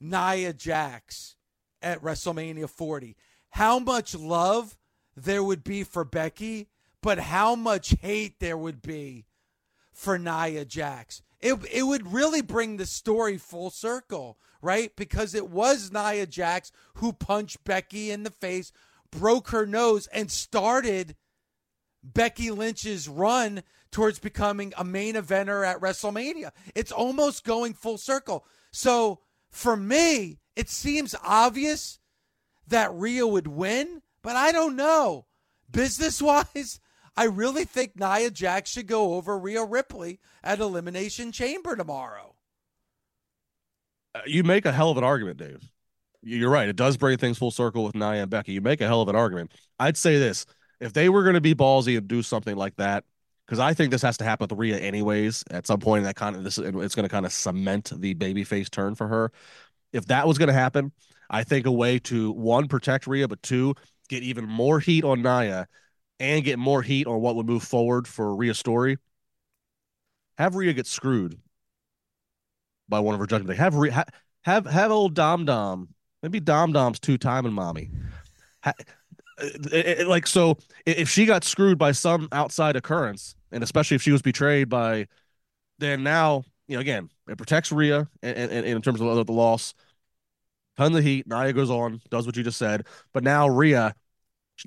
Nia 0.00 0.52
Jax 0.52 1.36
at 1.80 2.02
WrestleMania 2.02 2.68
40. 2.68 3.16
How 3.50 3.78
much 3.78 4.14
love 4.14 4.76
there 5.16 5.42
would 5.42 5.64
be 5.64 5.82
for 5.82 6.04
Becky, 6.04 6.68
but 7.02 7.18
how 7.18 7.54
much 7.54 7.94
hate 8.00 8.38
there 8.40 8.56
would 8.56 8.82
be 8.82 9.26
for 9.92 10.18
Nia 10.18 10.64
Jax. 10.64 11.22
It, 11.40 11.54
it 11.70 11.82
would 11.82 12.12
really 12.12 12.42
bring 12.42 12.76
the 12.76 12.86
story 12.86 13.38
full 13.38 13.70
circle 13.70 14.38
right? 14.62 14.94
Because 14.96 15.34
it 15.34 15.48
was 15.48 15.92
Nia 15.92 16.26
Jax 16.26 16.72
who 16.94 17.12
punched 17.12 17.64
Becky 17.64 18.10
in 18.10 18.22
the 18.22 18.30
face, 18.30 18.72
broke 19.10 19.48
her 19.48 19.66
nose, 19.66 20.06
and 20.08 20.30
started 20.30 21.16
Becky 22.02 22.50
Lynch's 22.50 23.08
run 23.08 23.62
towards 23.90 24.18
becoming 24.18 24.72
a 24.76 24.84
main 24.84 25.14
eventer 25.14 25.66
at 25.66 25.80
WrestleMania. 25.80 26.50
It's 26.74 26.92
almost 26.92 27.44
going 27.44 27.74
full 27.74 27.98
circle. 27.98 28.44
So 28.72 29.20
for 29.50 29.76
me, 29.76 30.38
it 30.56 30.68
seems 30.68 31.14
obvious 31.24 31.98
that 32.66 32.94
Rhea 32.94 33.26
would 33.26 33.48
win, 33.48 34.02
but 34.22 34.36
I 34.36 34.52
don't 34.52 34.76
know. 34.76 35.26
Business 35.70 36.22
wise, 36.22 36.80
I 37.16 37.24
really 37.24 37.64
think 37.64 37.98
Nia 37.98 38.30
Jax 38.30 38.70
should 38.70 38.86
go 38.86 39.14
over 39.14 39.38
Rhea 39.38 39.64
Ripley 39.64 40.20
at 40.42 40.60
Elimination 40.60 41.32
Chamber 41.32 41.76
tomorrow. 41.76 42.29
Uh, 44.14 44.20
you 44.26 44.42
make 44.42 44.66
a 44.66 44.72
hell 44.72 44.90
of 44.90 44.96
an 44.96 45.04
argument, 45.04 45.38
Dave. 45.38 45.62
You're 46.22 46.50
right. 46.50 46.68
It 46.68 46.76
does 46.76 46.96
bring 46.96 47.16
things 47.18 47.38
full 47.38 47.50
circle 47.50 47.84
with 47.84 47.94
Nia 47.94 48.22
and 48.22 48.30
Becky. 48.30 48.52
You 48.52 48.60
make 48.60 48.80
a 48.80 48.86
hell 48.86 49.00
of 49.00 49.08
an 49.08 49.16
argument. 49.16 49.52
I'd 49.78 49.96
say 49.96 50.18
this: 50.18 50.46
if 50.80 50.92
they 50.92 51.08
were 51.08 51.22
going 51.22 51.34
to 51.34 51.40
be 51.40 51.54
ballsy 51.54 51.96
and 51.96 52.06
do 52.06 52.22
something 52.22 52.56
like 52.56 52.76
that, 52.76 53.04
because 53.46 53.58
I 53.58 53.74
think 53.74 53.90
this 53.90 54.02
has 54.02 54.18
to 54.18 54.24
happen 54.24 54.46
with 54.48 54.58
Rhea 54.58 54.78
anyways. 54.78 55.44
At 55.50 55.66
some 55.66 55.80
point, 55.80 56.04
that 56.04 56.16
kind 56.16 56.36
of 56.36 56.44
this 56.44 56.58
it's 56.58 56.94
going 56.94 57.04
to 57.04 57.08
kind 57.08 57.24
of 57.24 57.32
cement 57.32 57.92
the 57.96 58.14
babyface 58.14 58.70
turn 58.70 58.94
for 58.94 59.08
her. 59.08 59.32
If 59.92 60.06
that 60.06 60.26
was 60.26 60.38
going 60.38 60.48
to 60.48 60.54
happen, 60.54 60.92
I 61.30 61.42
think 61.42 61.66
a 61.66 61.72
way 61.72 61.98
to 62.00 62.32
one 62.32 62.68
protect 62.68 63.06
Rhea, 63.06 63.26
but 63.28 63.42
two 63.42 63.74
get 64.08 64.22
even 64.22 64.44
more 64.44 64.80
heat 64.80 65.04
on 65.04 65.22
Nia, 65.22 65.68
and 66.18 66.44
get 66.44 66.58
more 66.58 66.82
heat 66.82 67.06
on 67.06 67.20
what 67.20 67.36
would 67.36 67.46
move 67.46 67.62
forward 67.62 68.06
for 68.06 68.36
Rhea's 68.36 68.58
story. 68.58 68.98
Have 70.36 70.54
Rhea 70.54 70.72
get 70.72 70.86
screwed 70.86 71.38
by 72.90 73.00
one 73.00 73.14
of 73.14 73.20
her 73.20 73.26
judgment. 73.26 73.48
They 73.48 73.62
have 73.62 73.74
re, 73.74 73.90
ha, 73.90 74.04
have 74.42 74.66
have 74.66 74.90
old 74.90 75.14
Dom 75.14 75.44
Dom. 75.46 75.88
Maybe 76.22 76.40
Dom 76.40 76.72
Dom's 76.72 77.00
two 77.00 77.16
time 77.16 77.46
and 77.46 77.54
mommy. 77.54 77.90
Ha, 78.64 78.74
uh, 78.78 79.46
it, 79.72 80.00
it, 80.00 80.06
like 80.06 80.26
so, 80.26 80.58
if 80.84 81.08
she 81.08 81.24
got 81.24 81.44
screwed 81.44 81.78
by 81.78 81.92
some 81.92 82.28
outside 82.32 82.76
occurrence, 82.76 83.34
and 83.52 83.62
especially 83.62 83.94
if 83.94 84.02
she 84.02 84.12
was 84.12 84.20
betrayed 84.20 84.68
by, 84.68 85.06
then 85.78 86.02
now 86.02 86.44
you 86.68 86.76
know 86.76 86.80
again 86.80 87.08
it 87.28 87.38
protects 87.38 87.72
Rhea 87.72 88.06
and, 88.22 88.36
and, 88.36 88.52
and 88.52 88.66
in 88.66 88.82
terms 88.82 89.00
of 89.00 89.26
the 89.26 89.32
loss. 89.32 89.72
Tons 90.76 90.96
of 90.96 91.04
heat. 91.04 91.26
Nia 91.26 91.52
goes 91.52 91.68
on, 91.68 92.00
does 92.10 92.24
what 92.24 92.36
you 92.36 92.42
just 92.42 92.56
said, 92.56 92.86
but 93.12 93.22
now 93.22 93.48
Rhea, 93.48 93.94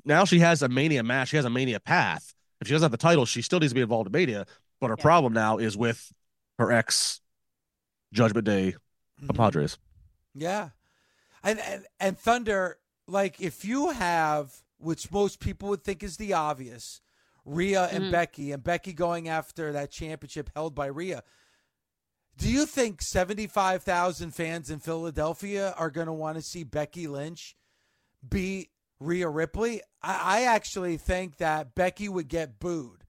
now 0.04 0.24
she 0.24 0.38
has 0.38 0.62
a 0.62 0.68
mania 0.68 1.02
match. 1.02 1.30
She 1.30 1.36
has 1.36 1.44
a 1.44 1.50
mania 1.50 1.80
path. 1.80 2.34
If 2.60 2.68
she 2.68 2.72
doesn't 2.72 2.84
have 2.84 2.92
the 2.92 2.98
title, 2.98 3.26
she 3.26 3.42
still 3.42 3.58
needs 3.58 3.72
to 3.72 3.74
be 3.74 3.80
involved 3.80 4.06
in 4.06 4.12
mania. 4.12 4.46
But 4.80 4.90
her 4.90 4.96
yeah. 4.98 5.02
problem 5.02 5.32
now 5.32 5.58
is 5.58 5.76
with 5.76 6.12
her 6.58 6.70
ex 6.70 7.20
Judgment 8.14 8.46
Day 8.46 8.74
mm-hmm. 9.20 9.36
Padres. 9.36 9.78
Yeah, 10.34 10.70
and, 11.42 11.60
and 11.60 11.86
and 12.00 12.18
Thunder, 12.18 12.78
like 13.06 13.40
if 13.40 13.64
you 13.64 13.90
have, 13.90 14.62
which 14.78 15.12
most 15.12 15.40
people 15.40 15.68
would 15.68 15.84
think 15.84 16.02
is 16.02 16.16
the 16.16 16.32
obvious, 16.32 17.00
Rhea 17.44 17.88
and 17.92 18.04
Mhm. 18.04 18.10
Becky, 18.10 18.52
and 18.52 18.62
Becky 18.62 18.92
going 18.92 19.28
after 19.28 19.72
that 19.72 19.90
championship 19.90 20.50
held 20.54 20.74
by 20.74 20.86
Rhea. 20.86 21.22
Do 22.36 22.50
you 22.50 22.66
think 22.66 23.00
75,000 23.00 24.32
fans 24.32 24.68
in 24.70 24.80
Philadelphia 24.80 25.72
are 25.78 25.90
going 25.90 26.08
to 26.08 26.12
want 26.12 26.36
to 26.36 26.42
see 26.42 26.64
Becky 26.64 27.06
Lynch 27.06 27.56
beat 28.28 28.70
Rhea 28.98 29.28
Ripley? 29.28 29.82
I, 30.02 30.40
I 30.40 30.42
actually 30.42 30.96
think 30.96 31.36
that 31.36 31.74
Becky 31.76 32.08
would 32.08 32.26
get 32.28 32.58
booed 32.58 33.04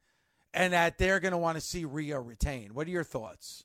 and 0.53 0.73
that 0.73 0.97
they're 0.99 1.19
going 1.19 1.31
to 1.31 1.37
want 1.39 1.57
to 1.57 1.61
see 1.61 1.85
Rhea 1.85 2.19
retain. 2.19 2.73
What 2.75 2.87
are 2.87 2.91
your 2.91 3.03
thoughts? 3.03 3.64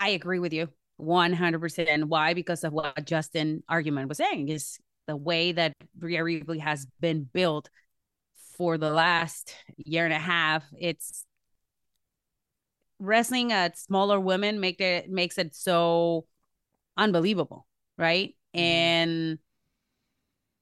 I 0.00 0.10
agree 0.10 0.38
with 0.38 0.52
you 0.52 0.68
100%. 0.96 2.08
Why? 2.08 2.34
Because 2.34 2.64
of 2.64 2.72
what 2.72 3.04
Justin 3.04 3.62
argument 3.68 4.08
was 4.08 4.18
saying 4.18 4.48
is 4.48 4.78
the 5.06 5.16
way 5.16 5.52
that 5.52 5.74
Rhea 5.98 6.24
Ripley 6.24 6.58
has 6.58 6.86
been 7.00 7.28
built 7.32 7.68
for 8.56 8.78
the 8.78 8.90
last 8.90 9.54
year 9.76 10.04
and 10.04 10.14
a 10.14 10.18
half. 10.18 10.64
It's 10.78 11.24
wrestling 12.98 13.52
at 13.52 13.78
smaller 13.78 14.20
women 14.20 14.60
make 14.60 14.80
it 14.80 15.10
makes 15.10 15.38
it 15.38 15.54
so 15.54 16.26
unbelievable, 16.96 17.66
right? 17.96 18.34
Mm-hmm. 18.54 18.58
And 18.58 19.38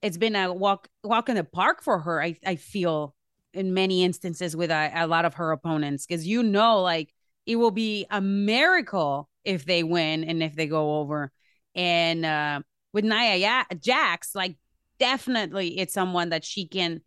it's 0.03 0.17
been 0.17 0.37
a 0.37 0.53
walk 0.53 0.89
walk 1.03 1.29
in 1.29 1.37
the 1.37 1.45
park 1.45 1.83
for 1.83 1.99
her. 2.01 2.23
I 2.23 2.37
I 2.47 2.57
feel 2.57 3.15
in 3.53 3.75
many 3.75 4.05
instances 4.05 4.55
with 4.55 4.71
a, 4.71 4.93
a 4.95 5.07
lot 5.07 5.25
of 5.25 5.35
her 5.35 5.53
opponents 5.53 6.07
because 6.07 6.27
you 6.27 6.43
know 6.43 6.83
like 6.83 7.13
it 7.49 7.57
will 7.57 7.71
be 7.73 8.07
a 8.11 8.21
miracle 8.21 9.31
if 9.43 9.65
they 9.65 9.83
win 9.83 10.23
and 10.23 10.43
if 10.43 10.55
they 10.55 10.67
go 10.67 10.99
over. 11.01 11.33
And 11.75 12.27
uh, 12.27 12.61
with 12.93 13.05
Nia 13.05 13.37
ya- 13.37 13.65
Jax, 13.81 14.35
like 14.35 14.57
definitely 15.01 15.79
it's 15.79 15.95
someone 15.95 16.29
that 16.29 16.45
she 16.45 16.69
can 16.69 17.01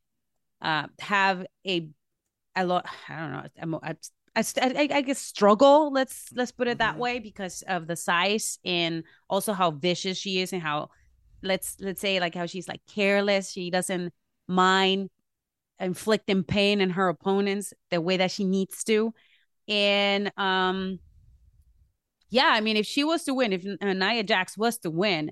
uh, 0.60 0.88
have 0.99 1.45
a 1.65 1.88
a 2.56 2.65
lot. 2.65 2.88
I 3.08 3.19
don't 3.19 3.32
know. 3.32 3.43
a 3.62 3.65
mo- 3.67 3.80
a- 3.84 3.95
a 4.36 4.43
st- 4.43 4.75
I, 4.77 4.97
I 4.97 5.01
guess 5.01 5.19
struggle. 5.19 5.93
Let's 5.93 6.30
let's 6.34 6.51
put 6.51 6.67
it 6.67 6.80
that 6.80 6.95
Mhm. 6.95 6.99
way 6.99 7.19
because 7.19 7.63
of 7.67 7.86
the 7.86 7.95
size 7.95 8.58
and 8.65 9.04
also 9.30 9.54
how 9.54 9.71
vicious 9.71 10.17
she 10.17 10.41
is 10.41 10.54
and 10.54 10.62
how 10.62 10.89
let's 11.43 11.77
let's 11.80 12.01
say 12.01 12.19
like 12.19 12.34
how 12.34 12.47
she's 12.47 12.67
like 12.67 12.82
careless. 12.88 13.51
She 13.51 13.69
doesn't 13.69 14.12
mind 14.47 15.12
inflicting 15.80 16.43
pain 16.43 16.82
in 16.82 16.91
her 16.91 17.10
opponents 17.10 17.73
the 17.91 18.01
way 18.01 18.17
that 18.17 18.32
she 18.32 18.43
needs 18.45 18.84
to. 18.86 19.13
And 19.72 20.32
um 20.38 21.00
yeah, 22.30 22.50
I 22.54 22.62
mean 22.62 22.78
if 22.78 22.86
she 22.86 23.04
was 23.04 23.24
to 23.24 23.34
win, 23.34 23.54
if 23.54 23.66
uh, 23.66 23.94
Nia 23.94 24.24
Jax 24.24 24.58
was 24.58 24.78
to 24.80 24.90
win, 24.90 25.32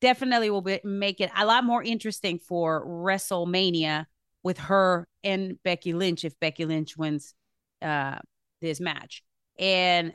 definitely 0.00 0.48
will 0.48 0.62
be, 0.62 0.80
make 0.84 1.20
it 1.20 1.30
a 1.36 1.44
lot 1.44 1.64
more 1.64 1.82
interesting 1.82 2.38
for 2.38 2.86
WrestleMania 2.86 4.06
with 4.42 4.58
her 4.58 5.06
and 5.22 5.62
Becky 5.62 5.92
Lynch 5.92 6.24
if 6.24 6.38
Becky 6.40 6.64
Lynch 6.64 6.96
wins 6.96 7.34
uh 7.82 8.18
this 8.60 8.80
match. 8.80 9.22
And 9.58 10.12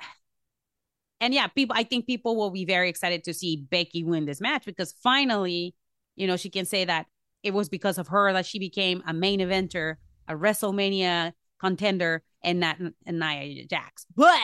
and 1.19 1.33
yeah, 1.33 1.47
people 1.47 1.75
I 1.77 1.83
think 1.83 2.07
people 2.07 2.37
will 2.37 2.51
be 2.51 2.65
very 2.65 2.87
excited 2.87 3.25
to 3.25 3.33
see 3.33 3.57
Becky 3.69 4.03
win 4.05 4.25
this 4.25 4.39
match 4.39 4.65
because 4.65 4.93
finally, 5.03 5.75
you 6.15 6.27
know, 6.27 6.37
she 6.37 6.49
can 6.49 6.65
say 6.65 6.85
that 6.85 7.07
it 7.43 7.53
was 7.53 7.67
because 7.67 7.97
of 7.97 8.07
her 8.07 8.31
that 8.31 8.45
she 8.45 8.57
became 8.57 9.03
a 9.05 9.13
main 9.13 9.39
eventer, 9.41 9.95
a 10.29 10.33
WrestleMania 10.33 11.33
contender, 11.65 12.23
and 12.43 12.59
not 12.59 12.77
and 13.05 13.19
Nia 13.19 13.65
Jax. 13.65 14.05
But 14.15 14.39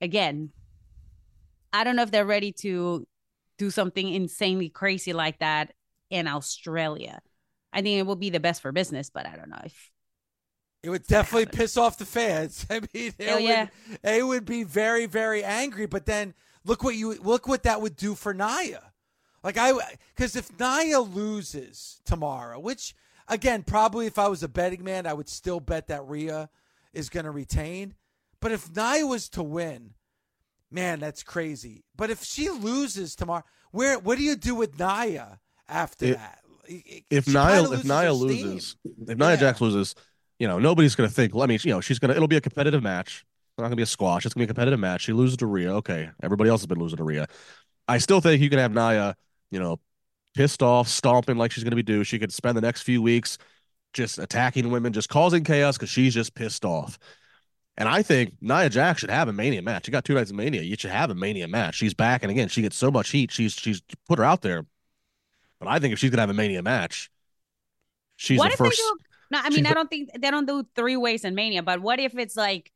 again, 0.00 0.50
I 1.72 1.84
don't 1.84 1.96
know 1.96 2.02
if 2.02 2.10
they're 2.10 2.24
ready 2.24 2.52
to 2.52 3.06
do 3.58 3.70
something 3.70 4.08
insanely 4.08 4.68
crazy 4.68 5.12
like 5.12 5.38
that 5.40 5.72
in 6.10 6.26
Australia. 6.28 7.20
I 7.72 7.82
think 7.82 7.98
it 7.98 8.06
will 8.06 8.16
be 8.16 8.30
the 8.30 8.40
best 8.40 8.62
for 8.62 8.72
business, 8.72 9.10
but 9.10 9.26
I 9.26 9.36
don't 9.36 9.50
know 9.50 9.60
if 9.64 9.90
It 10.82 10.90
would 10.90 11.06
definitely 11.06 11.44
happen. 11.44 11.58
piss 11.58 11.76
off 11.76 11.98
the 11.98 12.06
fans. 12.06 12.66
I 12.70 12.80
mean, 12.80 13.12
they 13.18 13.26
oh, 13.26 13.26
Hell 13.26 13.36
would, 13.36 13.48
yeah. 13.48 13.66
they 14.02 14.22
would 14.22 14.44
be 14.44 14.62
very, 14.64 15.06
very 15.06 15.44
angry. 15.44 15.86
But 15.86 16.06
then 16.06 16.34
look 16.64 16.82
what 16.84 16.94
you 16.94 17.14
look 17.14 17.48
what 17.48 17.64
that 17.64 17.80
would 17.80 17.96
do 17.96 18.14
for 18.14 18.32
Nia. 18.32 18.92
Like 19.42 19.56
I, 19.58 19.72
because 20.14 20.36
if 20.36 20.50
Nia 20.58 21.00
loses 21.00 22.00
tomorrow, 22.04 22.58
which 22.58 22.94
again 23.28 23.62
probably 23.62 24.06
if 24.06 24.18
I 24.18 24.28
was 24.28 24.42
a 24.42 24.48
betting 24.48 24.84
man, 24.84 25.06
I 25.06 25.12
would 25.12 25.28
still 25.28 25.60
bet 25.60 25.88
that 25.88 26.06
Rhea 26.06 26.48
is 26.92 27.08
going 27.08 27.24
to 27.24 27.30
retain. 27.30 27.94
But 28.40 28.52
if 28.52 28.74
Nia 28.74 29.06
was 29.06 29.28
to 29.30 29.42
win, 29.42 29.94
man, 30.70 31.00
that's 31.00 31.22
crazy. 31.22 31.84
But 31.96 32.10
if 32.10 32.22
she 32.22 32.48
loses 32.50 33.14
tomorrow, 33.16 33.44
where 33.72 33.98
what 33.98 34.18
do 34.18 34.24
you 34.24 34.36
do 34.36 34.54
with 34.54 34.78
Nia 34.78 35.40
after 35.68 36.06
If- 36.06 36.16
that? 36.16 36.38
if 37.10 37.26
Nia 37.26 37.62
if 37.72 37.84
Nia 37.84 38.12
loses, 38.12 38.76
if 39.06 39.16
Nia 39.18 39.30
Yeah. 39.30 39.36
Jax 39.36 39.60
loses, 39.60 39.94
you 40.38 40.46
know 40.46 40.58
nobody's 40.58 40.94
gonna 40.94 41.08
think. 41.08 41.34
Well, 41.34 41.42
I 41.42 41.46
mean, 41.46 41.58
you 41.62 41.70
know, 41.72 41.80
she's 41.80 41.98
gonna. 41.98 42.14
It'll 42.14 42.28
be 42.28 42.36
a 42.36 42.40
competitive 42.40 42.82
match. 42.82 43.24
It's 43.52 43.58
not 43.58 43.64
gonna 43.64 43.76
be 43.76 43.82
a 43.82 43.86
squash. 43.86 44.24
It's 44.26 44.34
gonna 44.34 44.42
be 44.42 44.50
a 44.50 44.54
competitive 44.54 44.78
match. 44.78 45.02
She 45.02 45.12
loses 45.12 45.36
to 45.38 45.46
Rhea. 45.46 45.72
Okay, 45.76 46.10
everybody 46.22 46.50
else 46.50 46.60
has 46.60 46.66
been 46.66 46.78
losing 46.78 46.98
to 46.98 47.04
Rhea. 47.04 47.26
I 47.88 47.98
still 47.98 48.20
think 48.20 48.42
you 48.42 48.50
can 48.50 48.58
have 48.58 48.72
Nia, 48.72 49.16
you 49.50 49.58
know, 49.58 49.80
pissed 50.38 50.62
off, 50.62 50.86
stomping 50.86 51.36
like 51.36 51.50
she's 51.50 51.64
gonna 51.64 51.74
be 51.74 51.82
due. 51.82 52.04
She 52.04 52.16
could 52.16 52.32
spend 52.32 52.56
the 52.56 52.60
next 52.60 52.82
few 52.82 53.02
weeks 53.02 53.38
just 53.92 54.20
attacking 54.20 54.70
women, 54.70 54.92
just 54.92 55.08
causing 55.08 55.42
chaos 55.42 55.76
because 55.76 55.90
she's 55.90 56.14
just 56.14 56.32
pissed 56.32 56.64
off. 56.64 56.96
And 57.76 57.88
I 57.88 58.02
think 58.02 58.34
Nia 58.40 58.70
Jax 58.70 59.00
should 59.00 59.10
have 59.10 59.26
a 59.26 59.32
Mania 59.32 59.62
match. 59.62 59.88
You 59.88 59.92
got 59.92 60.04
two 60.04 60.14
nights 60.14 60.30
of 60.30 60.36
Mania. 60.36 60.62
You 60.62 60.76
should 60.78 60.92
have 60.92 61.10
a 61.10 61.14
Mania 61.16 61.48
match. 61.48 61.74
She's 61.74 61.92
back, 61.92 62.22
and 62.22 62.30
again, 62.30 62.46
she 62.46 62.62
gets 62.62 62.76
so 62.76 62.88
much 62.88 63.10
heat. 63.10 63.32
She's 63.32 63.52
she's 63.52 63.82
put 64.08 64.20
her 64.20 64.24
out 64.24 64.42
there. 64.42 64.64
But 65.58 65.66
I 65.66 65.80
think 65.80 65.92
if 65.92 65.98
she's 65.98 66.10
gonna 66.10 66.22
have 66.22 66.30
a 66.30 66.34
Mania 66.34 66.62
match, 66.62 67.10
she's 68.14 68.38
what 68.38 68.46
the 68.46 68.52
if 68.52 68.58
first. 68.58 68.76
they 68.76 68.76
do? 68.76 68.96
No, 69.32 69.40
I 69.42 69.50
mean, 69.50 69.66
I 69.66 69.74
don't 69.74 69.90
think 69.90 70.10
they 70.16 70.30
don't 70.30 70.46
do 70.46 70.64
three 70.76 70.96
ways 70.96 71.24
in 71.24 71.34
Mania, 71.34 71.64
but 71.64 71.82
what 71.82 71.98
if 71.98 72.16
it's 72.16 72.36
like 72.36 72.70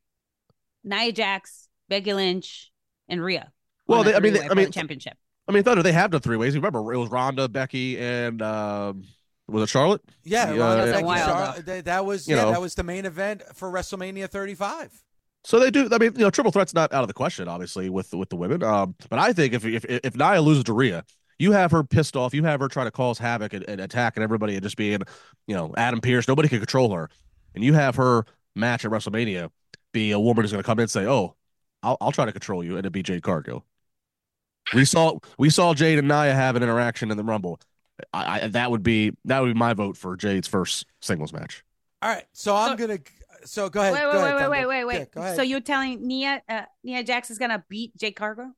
Nia 0.83 1.13
Jax, 1.13 1.69
Becky 1.87 2.13
Lynch, 2.13 2.71
and 3.07 3.23
Rhea? 3.23 3.53
Well, 3.87 4.03
they- 4.03 4.15
I 4.15 4.19
mean, 4.19 4.33
they- 4.33 4.41
I 4.49 4.53
mean, 4.53 4.65
the 4.65 4.71
championship. 4.71 5.17
I 5.47 5.51
mean, 5.51 5.63
Thunder, 5.63 5.83
they 5.83 5.91
have 5.91 6.11
done 6.11 6.21
three 6.21 6.37
ways. 6.37 6.53
You 6.53 6.61
remember 6.61 6.93
it 6.93 6.97
was 6.97 7.09
Ronda, 7.09 7.49
Becky, 7.49 7.99
and 7.99 8.41
um, 8.41 9.03
was 9.47 9.63
it 9.63 9.69
Charlotte? 9.69 10.01
Yeah, 10.23 10.53
Yeah, 10.53 10.61
Ronda 10.61 10.61
That 10.61 10.81
was 10.81 10.89
a 10.89 10.93
Becky 10.93 11.05
while 11.05 11.25
Char- 11.25 11.61
that, 11.61 11.85
that 11.85 12.05
was 12.05 12.27
yeah, 12.27 12.35
know. 12.37 12.51
that 12.51 12.61
was 12.61 12.75
the 12.75 12.83
main 12.83 13.05
event 13.05 13.43
for 13.53 13.71
WrestleMania 13.71 14.29
35. 14.29 15.03
So 15.43 15.59
they 15.59 15.69
do. 15.69 15.89
I 15.91 15.97
mean, 15.97 16.13
you 16.13 16.21
know, 16.21 16.29
triple 16.29 16.51
threat's 16.51 16.73
not 16.73 16.93
out 16.93 17.01
of 17.01 17.07
the 17.07 17.13
question, 17.13 17.47
obviously, 17.47 17.89
with 17.89 18.13
with 18.13 18.29
the 18.29 18.37
women. 18.37 18.63
Um, 18.63 18.95
but 19.09 19.19
I 19.19 19.33
think 19.33 19.53
if 19.53 19.65
if 19.65 19.83
if 19.85 20.15
Nia 20.15 20.41
loses 20.41 20.63
to 20.65 20.73
Rhea, 20.73 21.03
you 21.37 21.51
have 21.51 21.71
her 21.71 21.83
pissed 21.83 22.15
off. 22.15 22.33
You 22.33 22.45
have 22.45 22.61
her 22.61 22.69
trying 22.69 22.87
to 22.87 22.91
cause 22.91 23.17
havoc 23.17 23.51
and, 23.51 23.65
and 23.67 23.81
attacking 23.81 24.23
everybody 24.23 24.53
and 24.53 24.63
just 24.63 24.77
being, 24.77 25.01
you 25.47 25.55
know, 25.55 25.73
Adam 25.75 25.99
Pearce. 25.99 26.29
Nobody 26.29 26.47
can 26.47 26.59
control 26.59 26.93
her, 26.93 27.09
and 27.53 27.63
you 27.63 27.73
have 27.73 27.95
her 27.97 28.25
match 28.55 28.85
at 28.85 28.91
WrestleMania 28.91 29.49
be 29.91 30.11
a 30.11 30.19
woman 30.19 30.43
who's 30.43 30.51
going 30.51 30.63
to 30.63 30.65
come 30.65 30.79
in 30.79 30.83
and 30.83 30.91
say, 30.91 31.05
"Oh, 31.05 31.35
I'll 31.81 31.97
I'll 31.99 32.13
try 32.13 32.25
to 32.25 32.31
control 32.31 32.63
you," 32.63 32.71
and 32.71 32.79
it'd 32.79 32.93
be 32.93 33.03
Jade 33.03 33.23
Cargill. 33.23 33.65
We 34.73 34.85
saw 34.85 35.19
we 35.37 35.49
saw 35.49 35.73
Jade 35.73 35.99
and 35.99 36.07
Nia 36.07 36.33
have 36.33 36.55
an 36.55 36.63
interaction 36.63 37.11
in 37.11 37.17
the 37.17 37.23
Rumble. 37.23 37.59
I, 38.11 38.41
I 38.41 38.47
that 38.49 38.71
would 38.71 38.83
be 38.83 39.11
that 39.25 39.39
would 39.41 39.53
be 39.53 39.59
my 39.59 39.73
vote 39.73 39.97
for 39.97 40.15
Jade's 40.15 40.47
first 40.47 40.85
singles 41.01 41.33
match. 41.33 41.63
All 42.01 42.09
right, 42.09 42.25
so 42.33 42.55
I'm 42.55 42.77
So- 42.77 42.87
gonna. 42.87 42.99
So 43.45 43.69
go 43.69 43.81
ahead. 43.81 43.93
Wait, 43.93 43.99
go 43.99 44.07
wait, 44.09 44.15
ahead, 44.31 44.35
wait, 44.35 44.49
wait, 44.49 44.65
wait, 44.65 44.85
wait, 44.85 45.07
Yeah, 45.15 45.21
wait. 45.21 45.35
So 45.35 45.41
you're 45.41 45.59
telling 45.59 46.07
Nia 46.07 46.41
uh, 46.47 46.61
Nia 46.83 47.03
Jax 47.03 47.29
is 47.29 47.37
gonna 47.37 47.63
beat 47.67 47.95
Jade 47.97 48.15
Cargill? 48.15 48.53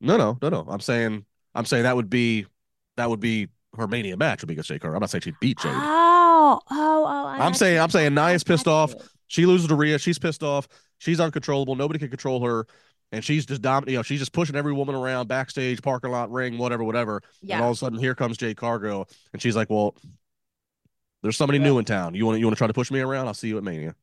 No, 0.00 0.16
no, 0.16 0.38
no, 0.40 0.48
no. 0.48 0.66
I'm 0.68 0.80
saying 0.80 1.26
I'm 1.54 1.66
saying 1.66 1.82
that 1.82 1.96
would 1.96 2.08
be 2.08 2.46
that 2.96 3.10
would 3.10 3.20
be 3.20 3.48
her 3.76 3.86
mania 3.86 4.16
match 4.16 4.40
would 4.40 4.48
be 4.48 4.54
against 4.54 4.68
Jade 4.70 4.80
Cargill. 4.80 4.96
I'm 4.96 5.00
not 5.00 5.10
saying 5.10 5.22
she'd 5.22 5.38
beat 5.40 5.58
Jade. 5.58 5.72
Oh, 5.74 6.60
oh, 6.70 7.04
oh! 7.06 7.26
I 7.26 7.44
I'm 7.44 7.52
saying. 7.52 7.78
I'm 7.78 7.90
saying 7.90 8.14
Nia's 8.14 8.42
pissed 8.42 8.66
off. 8.66 8.94
She 9.26 9.44
loses 9.44 9.68
to 9.68 9.74
Rhea. 9.74 9.98
She's 9.98 10.18
pissed 10.18 10.42
off. 10.42 10.66
She's 10.98 11.20
uncontrollable. 11.20 11.74
Nobody 11.76 11.98
can 11.98 12.08
control 12.08 12.42
her. 12.44 12.66
And 13.12 13.22
she's 13.22 13.44
just 13.46 13.60
dominating. 13.62 13.92
You 13.92 13.98
know, 13.98 14.02
she's 14.02 14.18
just 14.20 14.32
pushing 14.32 14.56
every 14.56 14.72
woman 14.72 14.94
around 14.94 15.28
backstage, 15.28 15.82
parking 15.82 16.10
lot, 16.10 16.32
ring, 16.32 16.56
whatever, 16.58 16.82
whatever. 16.82 17.22
Yeah. 17.42 17.56
And 17.56 17.64
all 17.64 17.70
of 17.70 17.76
a 17.76 17.78
sudden, 17.78 17.98
here 17.98 18.14
comes 18.14 18.38
Jade 18.38 18.56
Cargill, 18.56 19.06
and 19.32 19.40
she's 19.42 19.54
like, 19.54 19.68
"Well, 19.68 19.94
there's 21.22 21.36
somebody 21.36 21.58
Yeah. 21.58 21.66
new 21.66 21.78
in 21.78 21.84
town. 21.84 22.14
You 22.14 22.24
want 22.26 22.36
to 22.36 22.40
you 22.40 22.46
want 22.46 22.56
to 22.56 22.58
try 22.58 22.66
to 22.66 22.72
push 22.72 22.90
me 22.90 23.00
around? 23.00 23.26
I'll 23.26 23.34
see 23.34 23.48
you 23.48 23.58
at 23.58 23.64
Mania." 23.64 23.94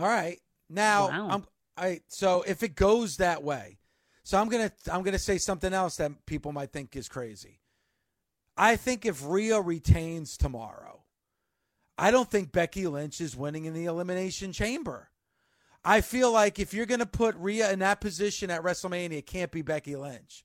All 0.00 0.06
right. 0.06 0.38
Now, 0.68 1.08
Wow. 1.08 1.28
I'm 1.30 1.46
I 1.76 2.00
so 2.08 2.42
if 2.42 2.62
it 2.64 2.74
goes 2.74 3.18
that 3.18 3.42
way, 3.44 3.78
so 4.24 4.38
I'm 4.40 4.48
gonna 4.48 4.72
I'm 4.90 5.02
gonna 5.02 5.18
say 5.18 5.38
something 5.38 5.72
else 5.72 5.96
that 5.96 6.26
people 6.26 6.50
might 6.52 6.72
think 6.72 6.96
is 6.96 7.08
crazy. 7.08 7.60
I 8.56 8.74
think 8.74 9.06
if 9.06 9.24
Rhea 9.24 9.60
retains 9.60 10.36
tomorrow, 10.36 11.04
I 11.96 12.10
don't 12.10 12.28
think 12.28 12.50
Becky 12.50 12.88
Lynch 12.88 13.20
is 13.20 13.36
winning 13.36 13.66
in 13.66 13.74
the 13.74 13.84
Elimination 13.84 14.52
Chamber. 14.52 15.10
I 15.88 16.02
feel 16.02 16.30
like 16.30 16.58
if 16.58 16.74
you're 16.74 16.84
gonna 16.84 17.06
put 17.06 17.34
Rhea 17.36 17.72
in 17.72 17.78
that 17.78 18.02
position 18.02 18.50
at 18.50 18.62
WrestleMania, 18.62 19.12
it 19.12 19.26
can't 19.26 19.50
be 19.50 19.62
Becky 19.62 19.96
Lynch. 19.96 20.44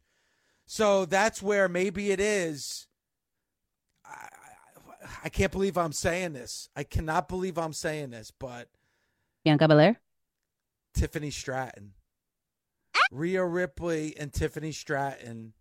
So 0.65 1.03
that's 1.03 1.41
where 1.41 1.67
maybe 1.67 2.11
it 2.11 2.21
is. 2.21 2.87
I, 4.05 4.29
I, 4.29 5.07
I 5.25 5.29
can't 5.29 5.51
believe 5.51 5.77
I'm 5.77 5.91
saying 5.91 6.31
this. 6.31 6.69
I 6.77 6.83
cannot 6.83 7.27
believe 7.27 7.57
I'm 7.57 7.73
saying 7.73 8.11
this, 8.11 8.31
but 8.31 8.69
Bianca 9.43 9.67
Belair. 9.67 9.99
Tiffany 10.93 11.29
Stratton. 11.29 11.91
Rhea 13.11 13.43
Ripley 13.43 14.15
and 14.17 14.31
Tiffany 14.31 14.71
Stratton 14.71 15.51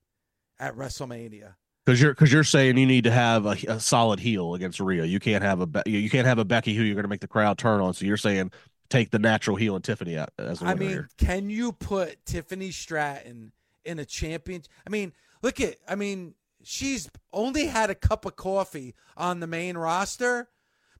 at 0.61 0.77
WrestleMania. 0.77 1.55
Because 1.85 2.01
you're 2.01 2.13
because 2.13 2.33
you're 2.33 2.45
saying 2.45 2.77
you 2.77 2.87
need 2.87 3.03
to 3.03 3.11
have 3.11 3.47
a, 3.47 3.57
a, 3.67 3.81
solid 3.81 4.21
heel 4.21 4.55
against 4.55 4.79
Rhea. 4.79 5.05
You 5.05 5.19
can't 5.19 5.43
have 5.43 5.61
a 5.61 5.83
you 5.87 6.09
can't 6.09 6.29
have 6.29 6.39
a 6.39 6.45
Becky 6.45 6.73
who 6.77 6.85
you're 6.85 6.95
going 6.95 7.03
to 7.03 7.09
make 7.09 7.21
the 7.21 7.27
crowd 7.27 7.59
turn 7.59 7.81
on. 7.81 7.95
So 7.95 8.05
you're 8.05 8.17
saying 8.17 8.53
take 8.93 9.11
the 9.11 9.19
natural 9.19 9.57
heel 9.57 9.75
and 9.75 9.83
Tiffany 9.83 10.19
out 10.19 10.31
as 10.39 10.61
a 10.61 10.67
I 10.67 10.75
mean, 10.75 10.91
here. 10.91 11.09
can 11.17 11.49
you 11.49 11.73
put 11.73 12.25
Tiffany 12.27 12.71
Stratton 12.71 13.53
in 13.85 13.99
a 13.99 14.05
champion? 14.05 14.63
I 14.87 14.91
mean, 14.91 15.13
look 15.43 15.61
at 15.61 15.77
I 15.89 15.95
mean, 15.95 16.35
she's 16.63 17.11
only 17.33 17.67
had 17.67 17.91
a 17.91 17.95
cup 17.95 18.27
of 18.27 18.37
coffee 18.37 18.95
on 19.17 19.41
the 19.41 19.47
main 19.47 19.79
roster, 19.79 20.49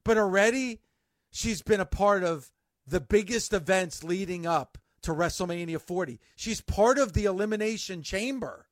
but 0.03 0.17
already 0.17 0.81
she's 1.31 1.61
been 1.61 1.79
a 1.79 1.85
part 1.85 2.23
of 2.23 2.51
the 2.87 2.99
biggest 2.99 3.53
events 3.53 4.03
leading 4.03 4.45
up 4.45 4.77
to 5.03 5.11
WrestleMania 5.11 5.79
40. 5.79 6.19
She's 6.35 6.61
part 6.61 6.97
of 6.97 7.13
the 7.13 7.25
Elimination 7.25 8.01
Chamber. 8.01 8.67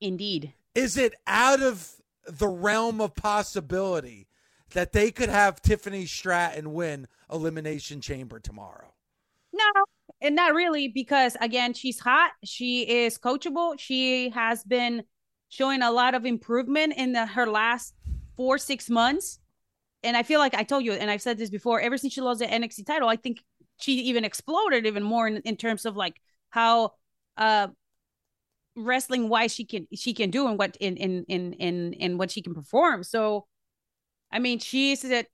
Indeed. 0.00 0.54
Is 0.74 0.96
it 0.96 1.14
out 1.26 1.62
of 1.62 1.92
the 2.26 2.48
realm 2.48 3.00
of 3.00 3.14
possibility 3.14 4.26
that 4.72 4.92
they 4.92 5.10
could 5.10 5.28
have 5.28 5.62
Tiffany 5.62 6.06
Stratton 6.06 6.72
win 6.72 7.06
Elimination 7.30 8.00
Chamber 8.00 8.38
tomorrow? 8.40 8.94
No, 9.52 9.84
and 10.20 10.34
not 10.34 10.54
really 10.54 10.88
because 10.88 11.36
again, 11.40 11.72
she's 11.72 11.98
hot. 11.98 12.32
She 12.44 12.82
is 12.82 13.18
coachable. 13.18 13.78
She 13.78 14.30
has 14.30 14.64
been 14.64 15.04
showing 15.48 15.82
a 15.82 15.90
lot 15.90 16.14
of 16.14 16.26
improvement 16.26 16.94
in 16.96 17.12
the, 17.12 17.26
her 17.26 17.46
last 17.46 17.94
four 18.36 18.58
six 18.58 18.90
months. 18.90 19.38
And 20.02 20.16
I 20.16 20.22
feel 20.22 20.40
like 20.40 20.54
I 20.54 20.62
told 20.62 20.84
you, 20.84 20.92
and 20.92 21.10
I've 21.10 21.22
said 21.22 21.38
this 21.38 21.50
before. 21.50 21.80
Ever 21.80 21.96
since 21.96 22.12
she 22.12 22.20
lost 22.20 22.40
the 22.40 22.46
NXT 22.46 22.86
title, 22.86 23.08
I 23.08 23.16
think 23.16 23.42
she 23.78 23.92
even 24.02 24.24
exploded 24.24 24.86
even 24.86 25.02
more 25.02 25.26
in, 25.26 25.38
in 25.38 25.56
terms 25.56 25.84
of 25.84 25.96
like 25.96 26.20
how 26.50 26.92
uh 27.36 27.68
wrestling 28.76 29.28
wise 29.28 29.52
she 29.52 29.64
can 29.64 29.86
she 29.94 30.14
can 30.14 30.30
do 30.30 30.46
and 30.46 30.58
what 30.58 30.76
in 30.76 30.96
in 30.96 31.24
in 31.28 31.52
in 31.54 31.92
in 31.94 32.18
what 32.18 32.30
she 32.30 32.42
can 32.42 32.54
perform. 32.54 33.02
So 33.02 33.46
I 34.36 34.38
mean 34.38 34.58
she's 34.58 35.00
that 35.00 35.28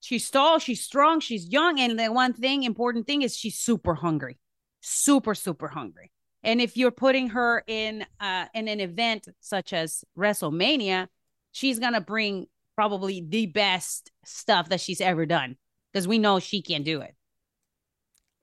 she's 0.00 0.30
tall, 0.30 0.58
she's 0.58 0.82
strong, 0.82 1.20
she's 1.20 1.46
young, 1.46 1.78
and 1.78 1.98
the 1.98 2.10
one 2.10 2.32
thing 2.32 2.62
important 2.62 3.06
thing 3.06 3.20
is 3.20 3.36
she's 3.36 3.58
super 3.58 3.94
hungry. 3.94 4.38
Super, 4.80 5.34
super 5.34 5.68
hungry. 5.68 6.10
And 6.42 6.58
if 6.62 6.74
you're 6.74 6.90
putting 6.90 7.28
her 7.30 7.62
in 7.66 8.06
uh 8.18 8.46
in 8.54 8.66
an 8.68 8.80
event 8.80 9.28
such 9.40 9.74
as 9.74 10.04
WrestleMania, 10.16 11.08
she's 11.52 11.78
gonna 11.78 12.00
bring 12.00 12.46
probably 12.76 13.22
the 13.28 13.44
best 13.44 14.10
stuff 14.24 14.70
that 14.70 14.80
she's 14.80 15.02
ever 15.02 15.26
done. 15.26 15.58
Because 15.92 16.08
we 16.08 16.18
know 16.18 16.40
she 16.40 16.62
can 16.62 16.82
do 16.82 17.02
it. 17.02 17.14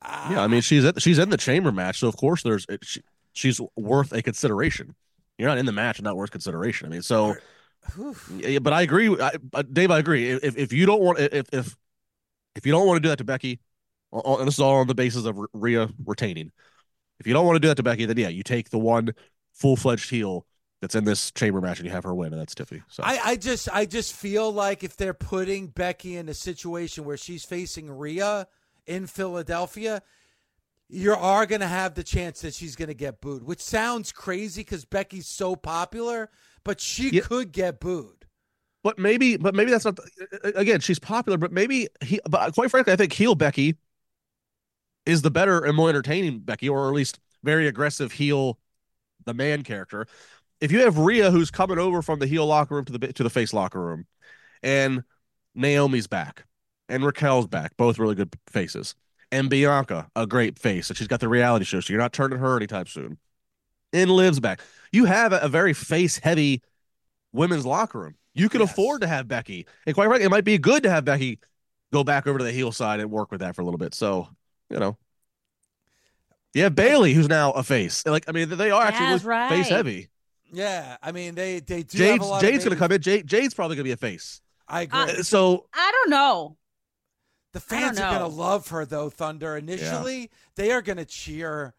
Yeah, 0.03 0.43
I 0.43 0.47
mean 0.47 0.61
she's 0.61 0.85
at, 0.85 1.01
she's 1.01 1.17
in 1.17 1.31
the 1.31 1.37
chamber 1.37 1.71
match, 1.71 2.01
so 2.01 2.07
of 2.07 2.17
course 2.17 2.43
there's 2.43 2.67
she, 2.83 3.01
she's 3.31 3.59
worth 3.75 4.11
a 4.11 4.21
consideration. 4.21 4.93
You're 5.39 5.49
not 5.49 5.57
in 5.57 5.65
the 5.65 5.71
match, 5.71 5.99
not 6.03 6.15
worth 6.15 6.29
consideration. 6.29 6.85
I 6.85 6.89
mean, 6.91 7.01
so. 7.01 7.33
Yeah, 8.37 8.59
but 8.59 8.73
I 8.73 8.81
agree, 8.81 9.15
I, 9.19 9.61
Dave. 9.61 9.91
I 9.91 9.99
agree. 9.99 10.29
If 10.29 10.57
if 10.57 10.73
you 10.73 10.85
don't 10.85 11.01
want 11.01 11.19
if 11.19 11.47
if 11.51 11.75
if 12.55 12.65
you 12.65 12.71
don't 12.71 12.87
want 12.87 12.97
to 12.97 13.01
do 13.01 13.09
that 13.09 13.17
to 13.17 13.23
Becky, 13.23 13.59
and 14.11 14.47
this 14.47 14.55
is 14.55 14.59
all 14.59 14.75
on 14.75 14.87
the 14.87 14.95
basis 14.95 15.25
of 15.25 15.37
Rhea 15.53 15.89
retaining. 16.05 16.51
If 17.19 17.27
you 17.27 17.33
don't 17.33 17.45
want 17.45 17.55
to 17.55 17.59
do 17.59 17.67
that 17.67 17.75
to 17.75 17.83
Becky, 17.83 18.05
then 18.05 18.17
yeah, 18.17 18.29
you 18.29 18.43
take 18.43 18.69
the 18.69 18.79
one 18.79 19.13
full 19.53 19.75
fledged 19.75 20.09
heel 20.09 20.45
that's 20.81 20.95
in 20.95 21.05
this 21.05 21.31
chamber 21.31 21.61
match 21.61 21.79
and 21.79 21.87
you 21.87 21.93
have 21.93 22.03
her 22.03 22.13
win, 22.13 22.33
and 22.33 22.41
that's 22.41 22.53
Tiffany. 22.53 22.81
So 22.89 23.03
I, 23.03 23.19
I 23.23 23.35
just 23.37 23.69
I 23.73 23.85
just 23.85 24.13
feel 24.13 24.51
like 24.51 24.83
if 24.83 24.97
they're 24.97 25.13
putting 25.13 25.67
Becky 25.67 26.17
in 26.17 26.27
a 26.27 26.33
situation 26.33 27.05
where 27.05 27.17
she's 27.17 27.45
facing 27.45 27.89
Rhea 27.89 28.47
in 28.85 29.07
Philadelphia, 29.07 30.01
you 30.89 31.13
are 31.13 31.45
going 31.45 31.61
to 31.61 31.67
have 31.67 31.95
the 31.95 32.03
chance 32.03 32.41
that 32.41 32.53
she's 32.53 32.75
going 32.75 32.89
to 32.89 32.93
get 32.93 33.21
booed, 33.21 33.43
which 33.43 33.61
sounds 33.61 34.11
crazy 34.11 34.61
because 34.61 34.85
Becky's 34.85 35.27
so 35.27 35.55
popular, 35.55 36.29
but 36.63 36.79
she 36.79 37.09
yeah. 37.09 37.21
could 37.21 37.51
get 37.51 37.79
booed. 37.79 38.25
But 38.83 38.99
maybe, 38.99 39.37
but 39.37 39.55
maybe 39.55 39.71
that's 39.71 39.85
not. 39.85 39.97
Again, 40.43 40.81
she's 40.81 40.99
popular, 40.99 41.37
but 41.37 41.51
maybe 41.51 41.87
he. 42.03 42.19
But 42.29 42.53
quite 42.53 42.69
frankly, 42.69 42.91
I 42.91 42.95
think 42.95 43.13
heel 43.13 43.35
Becky 43.35 43.75
is 45.05 45.21
the 45.21 45.31
better 45.31 45.63
and 45.63 45.75
more 45.75 45.89
entertaining 45.89 46.39
Becky, 46.39 46.67
or 46.67 46.87
at 46.87 46.93
least 46.93 47.19
very 47.43 47.67
aggressive 47.67 48.11
heel, 48.11 48.59
the 49.25 49.33
man 49.33 49.63
character. 49.63 50.05
If 50.59 50.71
you 50.71 50.79
have 50.81 50.97
Rhea 50.97 51.31
who's 51.31 51.51
coming 51.51 51.79
over 51.79 52.01
from 52.01 52.19
the 52.19 52.27
heel 52.27 52.45
locker 52.45 52.75
room 52.75 52.85
to 52.85 52.97
the 52.97 53.13
to 53.13 53.23
the 53.23 53.29
face 53.29 53.53
locker 53.53 53.81
room, 53.81 54.05
and 54.61 55.03
Naomi's 55.55 56.07
back, 56.07 56.45
and 56.89 57.05
Raquel's 57.05 57.47
back, 57.47 57.77
both 57.77 57.99
really 57.99 58.15
good 58.15 58.33
faces 58.47 58.95
and 59.33 59.49
Bianca, 59.49 60.11
a 60.15 60.27
great 60.27 60.59
face, 60.59 60.89
and 60.89 60.97
she's 60.97 61.07
got 61.07 61.19
the 61.19 61.27
reality 61.27 61.65
show, 61.65 61.79
so 61.79 61.91
you're 61.91 62.01
not 62.01 62.13
turning 62.13 62.37
her 62.37 62.55
anytime 62.55 62.85
soon. 62.85 63.17
And 63.93 64.09
Liv's 64.09 64.39
back. 64.39 64.59
You 64.91 65.05
have 65.05 65.31
a, 65.31 65.39
a 65.39 65.47
very 65.47 65.73
face 65.73 66.17
heavy 66.17 66.61
women's 67.31 67.65
locker 67.65 67.99
room. 67.99 68.15
You 68.33 68.49
can 68.49 68.61
yes. 68.61 68.71
afford 68.71 69.01
to 69.01 69.07
have 69.07 69.27
Becky, 69.27 69.67
and 69.85 69.93
quite 69.93 70.07
frankly, 70.07 70.25
it 70.25 70.29
might 70.29 70.43
be 70.43 70.57
good 70.57 70.83
to 70.83 70.89
have 70.89 71.05
Becky 71.05 71.39
go 71.91 72.03
back 72.03 72.25
over 72.25 72.39
to 72.39 72.43
the 72.43 72.51
heel 72.51 72.71
side 72.71 72.99
and 72.99 73.11
work 73.11 73.31
with 73.31 73.41
that 73.41 73.55
for 73.55 73.61
a 73.61 73.65
little 73.65 73.77
bit. 73.77 73.93
So, 73.93 74.27
you 74.69 74.79
know, 74.79 74.97
yeah, 76.53 76.69
Bayley, 76.69 77.13
who's 77.13 77.29
now 77.29 77.51
a 77.51 77.63
face. 77.63 78.05
Like, 78.05 78.25
I 78.27 78.31
mean, 78.31 78.49
they 78.49 78.71
are 78.71 78.83
actually 78.83 79.27
right. 79.27 79.49
face 79.49 79.69
heavy. 79.69 80.09
Yeah, 80.51 80.97
I 81.01 81.11
mean, 81.11 81.35
they 81.35 81.59
they 81.59 81.83
do. 81.83 81.97
Jade's, 81.97 82.29
Jade's 82.41 82.63
going 82.63 82.75
to 82.75 82.79
come 82.79 82.91
in. 82.91 83.01
Jade, 83.01 83.25
Jade's 83.25 83.53
probably 83.53 83.75
going 83.75 83.85
to 83.85 83.89
be 83.89 83.91
a 83.91 83.97
face. 83.97 84.41
I 84.67 84.81
agree. 84.81 84.99
Uh, 84.99 85.07
so 85.23 85.65
I 85.73 85.91
don't 85.91 86.09
know. 86.11 86.57
The 87.53 87.59
fans 87.59 87.99
are 87.99 88.17
going 88.17 88.31
to 88.31 88.35
love 88.35 88.67
her 88.69 88.85
though, 88.85 89.09
Thunder. 89.09 89.57
Initially, 89.57 90.19
yeah. 90.19 90.27
they 90.55 90.71
are 90.71 90.81
going 90.81 90.97
to 90.97 91.05
cheer 91.05 91.73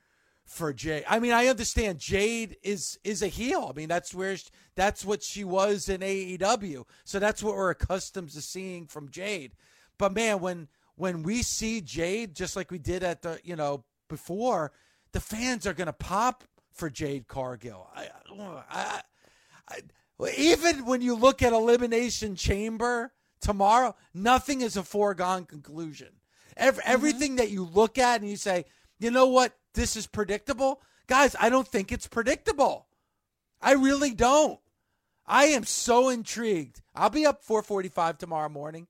for 0.44 0.72
Jade. 0.72 1.04
I 1.08 1.18
mean, 1.18 1.32
I 1.32 1.46
understand 1.46 1.98
Jade 1.98 2.56
is 2.62 2.98
is 3.02 3.22
a 3.22 3.28
heel. 3.28 3.68
I 3.70 3.76
mean, 3.76 3.88
that's 3.88 4.14
where 4.14 4.36
she, 4.36 4.46
that's 4.74 5.04
what 5.04 5.22
she 5.22 5.44
was 5.44 5.88
in 5.88 6.00
AEW. 6.00 6.84
So 7.04 7.18
that's 7.18 7.42
what 7.42 7.56
we're 7.56 7.70
accustomed 7.70 8.30
to 8.30 8.40
seeing 8.40 8.86
from 8.86 9.10
Jade. 9.10 9.52
But 9.98 10.12
man, 10.12 10.40
when 10.40 10.68
when 10.96 11.22
we 11.22 11.42
see 11.42 11.80
Jade 11.80 12.34
just 12.34 12.56
like 12.56 12.70
we 12.70 12.78
did 12.78 13.02
at 13.02 13.22
the, 13.22 13.40
you 13.42 13.56
know, 13.56 13.84
before, 14.08 14.72
the 15.12 15.20
fans 15.20 15.66
are 15.66 15.74
going 15.74 15.86
to 15.86 15.92
pop 15.92 16.44
for 16.72 16.90
Jade 16.90 17.26
Cargill. 17.26 17.88
I, 17.94 18.08
I, 18.70 19.00
I, 19.68 20.30
even 20.36 20.86
when 20.86 21.00
you 21.00 21.14
look 21.14 21.42
at 21.42 21.52
Elimination 21.52 22.36
Chamber, 22.36 23.12
tomorrow, 23.40 23.96
nothing 24.12 24.60
is 24.60 24.76
a 24.76 24.82
foregone 24.82 25.44
conclusion. 25.44 26.08
Every, 26.56 26.82
mm-hmm. 26.82 26.92
Everything 26.92 27.36
that 27.36 27.50
you 27.50 27.64
look 27.64 27.98
at 27.98 28.20
and 28.20 28.30
you 28.30 28.36
say, 28.36 28.64
you 28.98 29.10
know 29.10 29.26
what, 29.26 29.52
this 29.74 29.96
is 29.96 30.06
predictable. 30.06 30.80
Guys, 31.06 31.36
I 31.38 31.48
don't 31.50 31.68
think 31.68 31.92
it's 31.92 32.06
predictable. 32.06 32.86
I 33.60 33.72
really 33.72 34.14
don't. 34.14 34.60
I 35.26 35.46
am 35.46 35.64
so 35.64 36.08
intrigued. 36.08 36.82
I'll 36.94 37.10
be 37.10 37.26
up 37.26 37.44
4:45 37.44 38.18
tomorrow 38.18 38.48
morning. 38.48 38.88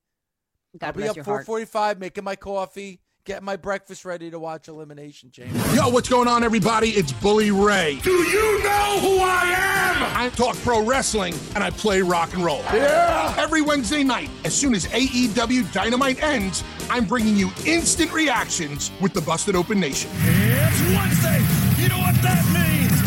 God 0.76 0.86
I'll 0.88 0.92
be 0.92 1.08
up 1.08 1.16
4:45 1.16 1.98
making 1.98 2.24
my 2.24 2.36
coffee, 2.36 3.00
getting 3.24 3.44
my 3.44 3.56
breakfast 3.56 4.04
ready 4.04 4.30
to 4.30 4.38
watch 4.38 4.68
Elimination 4.68 5.30
Chamber. 5.30 5.58
Yo, 5.74 5.88
what's 5.88 6.08
going 6.08 6.28
on, 6.28 6.44
everybody? 6.44 6.90
It's 6.90 7.12
Bully 7.12 7.50
Ray. 7.50 7.98
Do 8.02 8.10
you 8.10 8.62
know 8.62 8.98
who 9.00 9.18
I 9.20 9.54
am? 9.56 10.16
I 10.16 10.28
talk 10.30 10.56
pro 10.56 10.84
wrestling 10.84 11.34
and 11.54 11.64
I 11.64 11.70
play 11.70 12.02
rock 12.02 12.34
and 12.34 12.44
roll. 12.44 12.60
Yeah. 12.72 13.34
Every 13.38 13.62
Wednesday 13.62 14.04
night, 14.04 14.28
as 14.44 14.54
soon 14.54 14.74
as 14.74 14.86
AEW 14.86 15.72
Dynamite 15.72 16.22
ends, 16.22 16.62
I'm 16.90 17.06
bringing 17.06 17.36
you 17.36 17.50
instant 17.66 18.12
reactions 18.12 18.90
with 19.00 19.14
the 19.14 19.22
Busted 19.22 19.56
Open 19.56 19.80
Nation. 19.80 20.10
It's 20.14 20.80
Wednesday. 20.94 21.23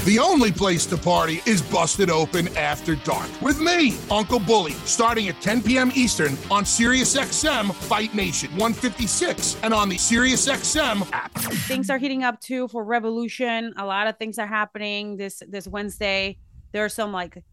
The 0.07 0.19
only 0.19 0.53
place 0.53 0.85
to 0.85 0.97
party 0.97 1.41
is 1.45 1.61
Busted 1.61 2.09
Open 2.09 2.47
After 2.55 2.95
Dark 2.95 3.27
with 3.41 3.59
me, 3.59 3.97
Uncle 4.09 4.39
Bully, 4.39 4.71
starting 4.85 5.27
at 5.27 5.41
10 5.41 5.61
p.m. 5.63 5.91
Eastern 5.95 6.37
on 6.49 6.63
SiriusXM 6.63 7.73
Fight 7.73 8.15
Nation 8.15 8.49
156 8.51 9.57
and 9.63 9.73
on 9.73 9.89
the 9.89 9.97
SiriusXM 9.97 11.11
app. 11.11 11.33
Things 11.33 11.89
are 11.89 11.97
heating 11.97 12.23
up 12.23 12.39
too 12.39 12.69
for 12.69 12.85
Revolution. 12.85 13.73
A 13.75 13.85
lot 13.85 14.07
of 14.07 14.17
things 14.17 14.39
are 14.39 14.47
happening 14.47 15.17
this 15.17 15.43
this 15.45 15.67
Wednesday. 15.67 16.37
There 16.71 16.85
are 16.85 16.89
some 16.89 17.11
like 17.11 17.43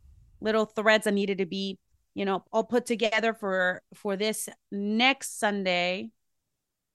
little 0.41 0.65
threads 0.65 1.07
that 1.07 1.15
needed 1.15 1.39
to 1.39 1.47
be, 1.47 1.81
you 2.15 2.25
know, 2.25 2.45
all 2.53 2.63
put 2.63 2.87
together 2.87 3.35
for 3.35 3.83
for 3.95 4.15
this 4.15 4.49
next 4.71 5.41
Sunday, 5.41 6.11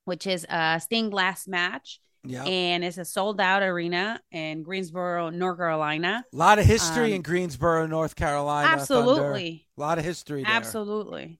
which 0.05 0.25
is 0.25 0.45
a 0.49 0.79
Sting's 0.79 1.11
last 1.11 1.49
match 1.49 1.99
yeah. 2.23 2.43
And 2.43 2.83
it's 2.83 2.97
a 2.97 3.05
sold 3.05 3.39
out 3.39 3.63
arena 3.63 4.19
in 4.31 4.63
Greensboro, 4.63 5.29
North 5.29 5.57
Carolina. 5.57 6.25
A 6.33 6.35
lot 6.35 6.59
of 6.59 6.65
history 6.65 7.07
um, 7.07 7.13
in 7.13 7.21
Greensboro, 7.21 7.87
North 7.87 8.15
Carolina. 8.15 8.67
Absolutely. 8.67 9.49
Thunder. 9.49 9.63
A 9.77 9.81
lot 9.81 9.97
of 9.99 10.05
history 10.05 10.43
there. 10.43 10.51
Absolutely. 10.51 11.39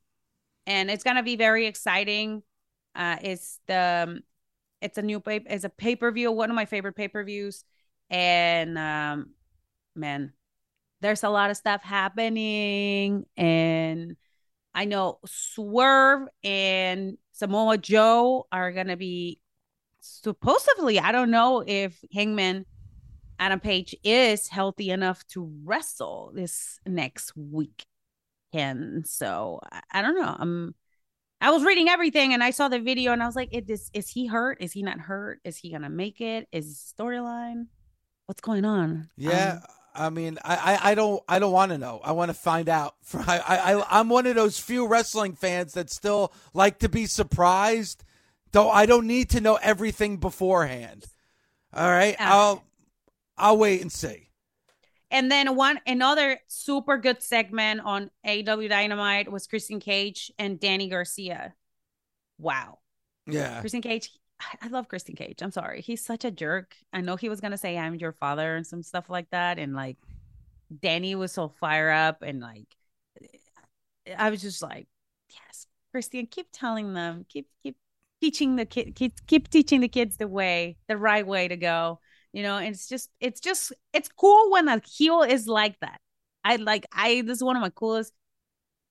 And 0.66 0.90
it's 0.90 1.04
going 1.04 1.18
to 1.18 1.24
be 1.24 1.36
very 1.36 1.66
exciting. 1.68 2.44
Uh, 2.96 3.18
it's 3.22 3.60
the, 3.68 4.06
um, 4.08 4.20
it's 4.82 4.98
a 4.98 5.02
new 5.02 5.20
paper, 5.20 5.48
it's 5.50 5.66
a 5.66 5.70
pay 5.70 5.96
per 5.96 6.12
view, 6.12 6.32
one 6.32 6.50
of 6.50 6.56
my 6.56 6.66
favorite 6.66 6.96
pay 6.96 7.08
per 7.08 7.24
views. 7.24 7.64
And, 8.10 8.78
um, 8.78 9.32
man, 9.96 10.34
there's 11.02 11.24
a 11.24 11.30
lot 11.30 11.50
of 11.50 11.58
stuff 11.58 11.84
happening. 11.84 13.26
And 13.36 14.16
I 14.74 14.86
know 14.86 15.20
Swerve 15.26 16.28
and 16.44 17.18
Samoa 17.34 17.78
Joe 17.78 18.48
are 18.52 18.72
going 18.72 18.88
to 18.88 18.98
be 18.98 19.40
supposedly, 20.24 21.00
I 21.00 21.12
don't 21.12 21.32
know 21.32 21.64
if 21.66 21.98
Hangman 22.14 22.66
Adam 23.40 23.60
Page 23.60 23.96
is 24.04 24.48
healthy 24.48 24.90
enough 24.90 25.26
to 25.28 25.50
wrestle 25.64 26.32
this 26.34 26.80
next 26.86 27.36
week. 27.36 27.86
And 28.52 29.08
so 29.08 29.60
I, 29.72 29.82
I 29.92 30.02
don't 30.02 30.20
know. 30.20 30.36
I'm 30.38 30.76
I 31.42 31.52
was 31.52 31.64
reading 31.64 31.88
everything 31.88 32.34
and 32.34 32.44
I 32.44 32.52
saw 32.52 32.68
the 32.68 32.80
video 32.80 33.14
and 33.14 33.24
I 33.24 33.26
was 33.26 33.36
like, 33.36 33.50
is, 33.54 33.90
is 33.94 34.10
he 34.10 34.26
hurt? 34.26 34.58
Is 34.62 34.74
he 34.74 34.84
not 34.84 35.00
hurt? 35.00 35.40
Is 35.46 35.56
he 35.56 35.72
gonna 35.72 35.90
make 35.90 36.20
it? 36.20 36.48
Is 36.52 36.94
storyline? 37.00 37.68
What's 38.26 38.42
going 38.42 38.66
on? 38.66 39.10
Yeah. 39.16 39.60
Um, 39.64 39.70
I 39.96 40.10
mean, 40.10 40.38
I, 40.44 40.56
I, 40.56 40.92
I 40.92 40.96
don't 40.96 41.24
I 41.28 41.40
don't 41.40 41.52
want 41.52 41.72
to 41.72 41.78
know. 41.78 42.00
I 42.04 42.12
want 42.12 42.30
to 42.30 42.34
find 42.34 42.70
out. 42.70 42.96
I, 43.14 43.40
I 43.40 44.00
I'm 44.00 44.10
one 44.10 44.28
of 44.28 44.36
those 44.36 44.60
few 44.60 44.88
wrestling 44.88 45.34
fans 45.34 45.74
that 45.74 45.90
still 45.90 46.34
like 46.54 46.80
to 46.80 46.90
be 46.90 47.06
surprised. 47.06 48.04
Though 48.52 48.70
I 48.70 48.86
don't 48.86 49.08
need 49.08 49.30
to 49.32 49.42
know 49.42 49.56
everything 49.62 50.18
beforehand. 50.18 51.06
All 51.74 51.90
right, 51.90 52.16
I'll 52.20 52.64
I'll 53.38 53.58
wait 53.58 53.82
and 53.82 53.92
see. 53.92 54.30
And 55.12 55.32
then 55.32 55.56
one 55.56 55.80
another 55.88 56.40
super 56.48 56.98
good 56.98 57.24
segment 57.24 57.82
on 57.82 58.12
AEW 58.26 58.70
Dynamite 58.70 59.32
was 59.32 59.48
Christian 59.48 59.80
Cage 59.80 60.32
and 60.38 60.60
Danny 60.60 60.88
Garcia. 60.88 61.56
Wow. 62.38 62.80
Yeah. 63.26 63.60
Christian 63.60 63.82
Cage. 63.82 64.12
I 64.62 64.68
love 64.68 64.88
Christian 64.88 65.16
Cage. 65.16 65.42
I'm 65.42 65.52
sorry. 65.52 65.82
He's 65.82 66.04
such 66.04 66.26
a 66.26 66.32
jerk. 66.32 66.76
I 66.94 67.02
know 67.02 67.16
he 67.16 67.30
was 67.30 67.42
gonna 67.42 67.58
say 67.58 67.78
I'm 67.78 67.96
your 67.96 68.14
father 68.14 68.56
and 68.56 68.66
some 68.66 68.84
stuff 68.84 69.10
like 69.10 69.30
that. 69.32 69.60
And 69.60 69.74
like 69.74 69.98
Danny 70.82 71.16
was 71.16 71.32
so 71.32 71.50
fire 71.60 71.90
up 71.90 72.22
and 72.22 72.40
like 72.40 72.68
I 74.18 74.30
was 74.30 74.42
just 74.42 74.62
like, 74.62 74.88
yes, 75.30 75.68
Christian, 75.92 76.28
keep 76.28 76.48
telling 76.52 76.94
them, 76.94 77.26
keep 77.28 77.48
keep 77.62 77.78
teaching 78.22 78.56
the 78.56 78.66
kid 78.66 78.96
keep, 78.96 79.26
keep 79.28 79.50
teaching 79.50 79.82
the 79.82 79.88
kids 79.88 80.18
the 80.18 80.28
way, 80.28 80.78
the 80.88 80.98
right 80.98 81.26
way 81.26 81.48
to 81.48 81.58
go 81.58 82.00
you 82.34 82.44
know 82.44 82.58
it's 82.58 82.88
just 82.88 83.10
it's 83.20 83.40
just 83.40 83.74
it's 83.94 84.10
cool 84.10 84.52
when 84.52 84.68
a 84.68 84.82
heel 84.86 85.24
is 85.24 85.48
like 85.48 85.80
that. 85.80 86.00
I 86.44 86.56
like 86.58 86.86
i 86.94 87.22
this 87.26 87.38
is 87.38 87.44
one 87.44 87.56
of 87.56 87.62
my 87.62 87.70
coolest 87.70 88.14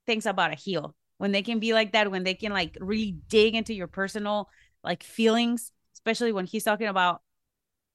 things 0.07 0.27
about 0.27 0.53
a 0.53 0.57
heel. 0.57 0.95
When 1.19 1.33
they 1.33 1.43
can 1.43 1.59
be 1.59 1.73
like 1.73 1.93
that 1.93 2.11
when 2.11 2.25
they 2.25 2.35
can 2.35 2.53
like 2.53 2.77
really 2.81 3.17
dig 3.29 3.55
into 3.55 3.75
your 3.75 3.87
personal 3.87 4.49
like 4.85 5.03
feelings 5.03 5.73
especially 5.95 6.33
when 6.33 6.47
he's 6.47 6.65
talking 6.65 6.87
about 6.87 7.23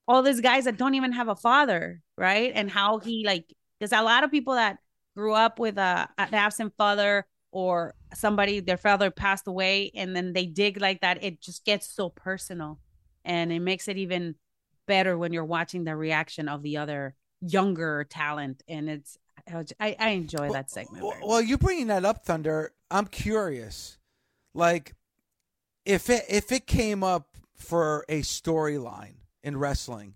all 0.06 0.22
these 0.22 0.42
guys 0.42 0.64
that 0.64 0.76
don't 0.76 0.94
even 0.94 1.12
have 1.12 1.28
a 1.28 1.36
father 1.36 2.00
right? 2.16 2.52
And 2.54 2.70
how 2.70 2.98
he 2.98 3.24
like 3.26 3.52
there's 3.78 3.92
a 3.92 4.02
lot 4.02 4.24
of 4.24 4.30
people 4.30 4.54
that 4.54 4.78
grew 5.16 5.34
up 5.34 5.58
with 5.58 5.78
a 5.78 6.08
an 6.18 6.34
absent 6.34 6.74
father 6.76 7.26
or 7.54 7.94
somebody 8.12 8.58
their 8.58 8.76
father 8.76 9.12
passed 9.12 9.46
away 9.46 9.92
and 9.94 10.14
then 10.14 10.32
they 10.32 10.44
dig 10.44 10.80
like 10.80 11.00
that 11.02 11.22
it 11.22 11.40
just 11.40 11.64
gets 11.64 11.86
so 11.86 12.08
personal. 12.08 12.80
And 13.24 13.52
it 13.52 13.60
makes 13.60 13.86
it 13.86 13.96
even 13.96 14.34
better 14.86 15.16
when 15.16 15.32
you're 15.32 15.44
watching 15.44 15.84
the 15.84 15.94
reaction 15.94 16.48
of 16.48 16.62
the 16.62 16.76
other 16.76 17.14
younger 17.40 18.04
talent. 18.10 18.62
And 18.68 18.90
it's 18.90 19.16
i, 19.78 19.94
I 19.98 20.08
enjoy 20.10 20.50
that 20.52 20.70
segment 20.70 21.04
well, 21.04 21.18
well 21.22 21.42
you 21.42 21.58
bringing 21.58 21.88
that 21.88 22.04
up 22.04 22.24
thunder 22.24 22.72
i'm 22.90 23.06
curious. 23.06 23.98
Like 24.52 24.94
if 25.86 26.10
it 26.10 26.24
if 26.28 26.50
it 26.50 26.66
came 26.66 27.04
up 27.04 27.36
for 27.56 28.04
a 28.08 28.22
storyline 28.22 29.14
in 29.44 29.56
wrestling 29.56 30.14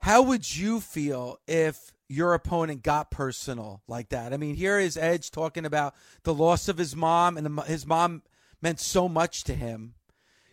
how 0.00 0.22
would 0.22 0.56
you 0.56 0.80
feel 0.80 1.38
if 1.46 1.92
your 2.12 2.34
opponent 2.34 2.82
got 2.82 3.10
personal 3.10 3.82
like 3.88 4.08
that 4.10 4.32
i 4.32 4.36
mean 4.36 4.54
here 4.54 4.78
is 4.78 4.96
edge 4.96 5.30
talking 5.30 5.64
about 5.64 5.94
the 6.24 6.34
loss 6.34 6.68
of 6.68 6.78
his 6.78 6.94
mom 6.94 7.36
and 7.36 7.46
the, 7.46 7.62
his 7.62 7.86
mom 7.86 8.22
meant 8.60 8.78
so 8.78 9.08
much 9.08 9.44
to 9.44 9.54
him 9.54 9.94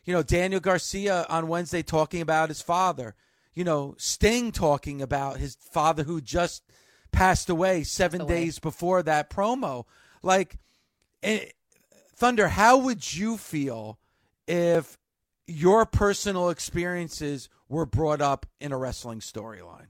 you 0.09 0.15
know, 0.15 0.23
Daniel 0.23 0.59
Garcia 0.59 1.27
on 1.29 1.47
Wednesday 1.47 1.83
talking 1.83 2.19
about 2.19 2.49
his 2.49 2.63
father. 2.63 3.13
You 3.53 3.63
know, 3.63 3.93
Sting 3.99 4.51
talking 4.51 5.03
about 5.03 5.37
his 5.37 5.55
father 5.55 6.01
who 6.01 6.19
just 6.19 6.63
passed 7.11 7.47
away 7.47 7.83
seven 7.83 8.21
passed 8.21 8.31
away. 8.31 8.43
days 8.45 8.57
before 8.57 9.03
that 9.03 9.29
promo. 9.29 9.85
Like, 10.23 10.57
it, 11.21 11.27
eh, 11.27 11.49
Thunder, 12.15 12.47
how 12.47 12.77
would 12.79 13.13
you 13.13 13.37
feel 13.37 13.99
if 14.47 14.97
your 15.45 15.85
personal 15.85 16.49
experiences 16.49 17.47
were 17.67 17.85
brought 17.85 18.19
up 18.19 18.47
in 18.59 18.71
a 18.71 18.77
wrestling 18.79 19.19
storyline? 19.19 19.89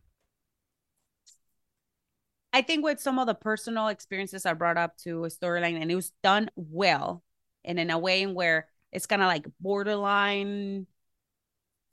I 2.51 2.61
think 2.61 2.83
with 2.83 2.99
some 2.99 3.19
of 3.19 3.27
the 3.27 3.35
personal 3.35 3.87
experiences 3.87 4.45
I 4.45 4.53
brought 4.53 4.77
up 4.77 4.97
to 4.99 5.25
a 5.25 5.27
storyline 5.27 5.79
and 5.79 5.91
it 5.91 5.95
was 5.95 6.11
done 6.23 6.49
well 6.55 7.23
and 7.63 7.79
in 7.79 7.91
a 7.91 7.99
way 7.99 8.25
where 8.25 8.67
it's 8.91 9.05
kind 9.05 9.21
of 9.21 9.27
like 9.27 9.45
borderline 9.59 10.87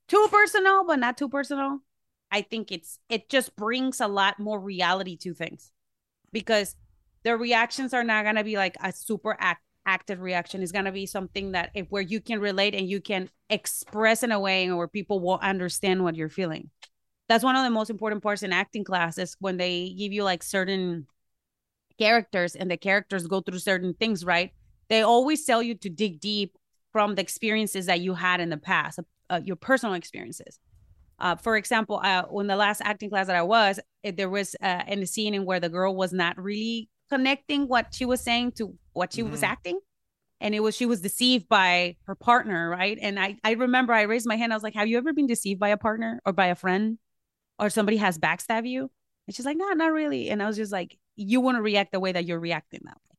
too 0.09 0.29
personal, 0.31 0.85
but 0.87 0.99
not 0.99 1.19
too 1.19 1.29
personal. 1.29 1.81
I 2.31 2.43
think 2.43 2.73
it's 2.73 2.99
it 3.09 3.29
just 3.29 3.55
brings 3.57 4.01
a 4.01 4.09
lot 4.09 4.39
more 4.39 4.59
reality 4.59 5.17
to 5.19 5.35
things 5.35 5.71
because 6.33 6.75
the 7.23 7.37
reactions 7.37 7.93
are 7.93 8.05
not 8.05 8.25
gonna 8.25 8.45
be 8.45 8.57
like 8.57 8.77
a 8.83 8.93
super 8.93 9.37
act, 9.39 9.63
active 9.85 10.21
reaction. 10.21 10.63
It's 10.63 10.73
gonna 10.73 10.93
be 10.93 11.07
something 11.07 11.53
that 11.53 11.71
if, 11.75 11.87
where 11.89 12.03
you 12.03 12.21
can 12.21 12.41
relate 12.41 12.75
and 12.75 12.89
you 12.89 13.01
can 13.01 13.29
express 13.51 14.23
in 14.23 14.33
a 14.33 14.41
way 14.41 14.71
where 14.73 14.89
people 14.89 15.21
will 15.21 15.39
understand 15.41 16.03
what 16.03 16.17
you're 16.17 16.29
feeling. 16.29 16.71
That's 17.29 17.45
one 17.45 17.57
of 17.57 17.65
the 17.65 17.71
most 17.71 17.91
important 17.91 18.23
parts 18.23 18.43
in 18.43 18.53
acting 18.53 18.85
classes 18.85 19.37
when 19.41 19.57
they 19.57 19.95
give 19.99 20.13
you 20.13 20.23
like 20.23 20.43
certain 20.43 21.07
characters 21.99 22.55
and 22.55 22.71
the 22.71 22.77
characters 22.77 23.27
go 23.27 23.41
through 23.41 23.59
certain 23.59 23.95
things, 23.95 24.25
right? 24.25 24.53
They 24.89 25.03
always 25.03 25.45
tell 25.45 25.63
you 25.63 25.75
to 25.77 25.89
dig 25.89 26.21
deep 26.21 26.57
from 26.93 27.15
the 27.15 27.23
experiences 27.23 27.87
that 27.87 28.01
you 28.01 28.15
had 28.15 28.41
in 28.41 28.51
the 28.51 28.57
past, 28.57 29.01
uh, 29.29 29.41
your 29.45 29.57
personal 29.57 29.95
experiences. 29.95 30.59
Uh, 31.19 31.35
for 31.35 31.57
example, 31.57 32.01
uh, 32.03 32.25
when 32.25 32.47
the 32.47 32.57
last 32.57 32.83
acting 32.85 33.11
class 33.11 33.27
that 33.27 33.37
I 33.37 33.43
was, 33.43 33.81
it, 34.03 34.17
there 34.17 34.29
was 34.29 34.55
uh, 34.63 34.83
in 34.87 35.01
the 35.01 35.07
scene 35.07 35.35
in 35.35 35.45
where 35.45 35.61
the 35.61 35.69
girl 35.69 35.97
was 35.97 36.13
not 36.13 36.41
really 36.41 36.89
connecting 37.11 37.69
what 37.69 37.95
she 37.95 38.05
was 38.05 38.21
saying 38.21 38.53
to 38.53 38.75
what 38.93 39.13
she 39.13 39.23
mm-hmm. 39.23 39.31
was 39.31 39.43
acting, 39.43 39.81
and 40.41 40.55
it 40.55 40.61
was 40.61 40.77
she 40.77 40.85
was 40.85 41.01
deceived 41.01 41.49
by 41.49 41.97
her 42.05 42.15
partner, 42.15 42.69
right? 42.69 42.99
And 43.01 43.19
I 43.19 43.37
I 43.43 43.53
remember 43.53 43.95
I 43.95 44.03
raised 44.03 44.27
my 44.27 44.37
hand. 44.37 44.53
I 44.53 44.57
was 44.57 44.63
like, 44.63 44.75
"Have 44.75 44.89
you 44.89 44.99
ever 44.99 45.15
been 45.15 45.27
deceived 45.27 45.59
by 45.59 45.71
a 45.71 45.79
partner 45.79 46.21
or 46.27 46.35
by 46.35 46.47
a 46.47 46.55
friend, 46.55 46.99
or 47.59 47.71
somebody 47.71 47.97
has 47.99 48.19
backstab 48.19 48.69
you?" 48.69 48.91
And 49.27 49.35
she's 49.35 49.47
like, 49.47 49.57
"No, 49.57 49.69
not 49.73 49.93
really." 49.93 50.31
And 50.31 50.43
I 50.43 50.47
was 50.47 50.57
just 50.57 50.73
like, 50.73 50.99
"You 51.17 51.41
want 51.41 51.57
to 51.57 51.63
react 51.63 51.93
the 51.93 52.01
way 52.01 52.13
that 52.13 52.25
you're 52.25 52.41
reacting 52.41 52.81
that 52.85 52.99
way." 53.09 53.17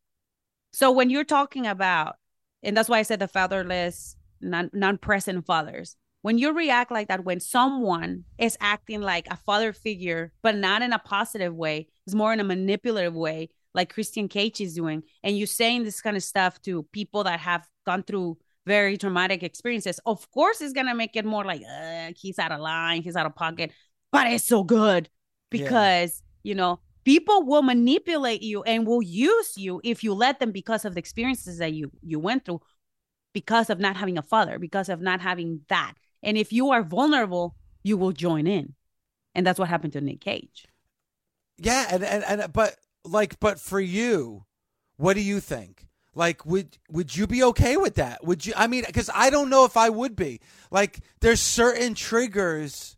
So 0.72 0.92
when 0.92 1.10
you're 1.10 1.24
talking 1.24 1.68
about 1.68 2.16
and 2.64 2.76
that's 2.76 2.90
why 2.90 3.00
I 3.00 3.04
said 3.04 3.20
the 3.20 3.28
fatherless, 3.28 4.16
non 4.42 4.70
non 4.74 4.98
present 4.98 5.46
fathers. 5.46 5.96
When 6.22 6.38
you 6.38 6.54
react 6.54 6.92
like 6.92 7.08
that, 7.08 7.24
when 7.24 7.40
someone 7.40 8.26
is 8.38 8.58
acting 8.60 9.02
like 9.02 9.28
a 9.30 9.38
father 9.38 9.72
figure, 9.72 10.34
but 10.42 10.56
not 10.56 10.82
in 10.82 10.92
a 10.92 11.00
positive 11.00 11.56
way, 11.56 11.88
it's 12.06 12.16
more 12.16 12.34
in 12.34 12.40
a 12.40 12.44
manipulative 12.44 13.16
way, 13.16 13.50
like 13.74 13.94
Christian 13.94 14.28
Cage 14.28 14.60
is 14.60 14.74
doing, 14.74 15.04
and 15.24 15.38
you're 15.38 15.48
saying 15.48 15.84
this 15.84 16.02
kind 16.02 16.18
of 16.18 16.24
stuff 16.24 16.62
to 16.64 16.84
people 16.92 17.24
that 17.24 17.40
have 17.40 17.66
gone 17.86 18.04
through 18.04 18.38
very 18.66 18.98
traumatic 18.98 19.44
experiences, 19.44 20.00
of 20.06 20.30
course, 20.32 20.60
it's 20.60 20.74
gonna 20.74 20.96
make 20.96 21.16
it 21.16 21.24
more 21.24 21.46
like 21.46 21.62
he's 22.18 22.38
out 22.40 22.52
of 22.52 22.60
line, 22.60 23.02
he's 23.02 23.16
out 23.16 23.26
of 23.26 23.34
pocket, 23.34 23.72
but 24.12 24.28
it's 24.28 24.44
so 24.44 24.64
good 24.64 25.10
because 25.50 26.22
yeah. 26.44 26.50
you 26.50 26.56
know 26.56 26.80
people 27.08 27.46
will 27.46 27.62
manipulate 27.62 28.42
you 28.42 28.64
and 28.64 28.86
will 28.86 29.02
use 29.02 29.58
you 29.58 29.80
if 29.86 30.04
you 30.04 30.14
let 30.14 30.42
them 30.42 30.52
because 30.52 30.84
of 30.84 30.94
the 30.94 31.00
experiences 31.00 31.58
that 31.60 31.72
you 31.72 31.90
you 32.02 32.20
went 32.20 32.44
through 32.44 32.60
because 33.32 33.70
of 33.70 33.80
not 33.80 33.96
having 33.96 34.18
a 34.18 34.22
father 34.22 34.60
because 34.60 34.90
of 34.90 35.00
not 35.00 35.22
having 35.22 35.62
that. 35.70 35.94
And 36.22 36.38
if 36.38 36.52
you 36.52 36.72
are 36.72 36.84
vulnerable 36.84 37.56
you 37.82 37.96
will 37.96 38.12
join 38.12 38.46
in. 38.46 38.74
And 39.34 39.48
that's 39.48 39.58
what 39.58 39.70
happened 39.70 39.94
to 39.94 40.02
nick 40.02 40.20
cage. 40.20 40.66
Yeah 41.58 41.88
and 41.90 42.04
and, 42.04 42.26
and 42.26 42.52
but 42.52 42.76
like 43.06 43.40
but 43.40 43.58
for 43.58 43.80
you 43.80 44.44
what 44.98 45.14
do 45.14 45.22
you 45.22 45.40
think? 45.40 45.88
Like 46.14 46.46
would 46.46 46.78
would 46.90 47.16
you 47.16 47.26
be 47.26 47.42
okay 47.42 47.78
with 47.78 47.96
that? 47.96 48.22
Would 48.26 48.46
you 48.46 48.52
i 48.58 48.68
mean 48.68 48.84
because 48.86 49.10
i 49.16 49.30
don't 49.30 49.50
know 49.50 49.64
if 49.64 49.78
i 49.78 49.88
would 49.88 50.18
be. 50.18 50.42
Like 50.72 51.00
there's 51.22 51.40
certain 51.40 51.94
triggers 51.94 52.97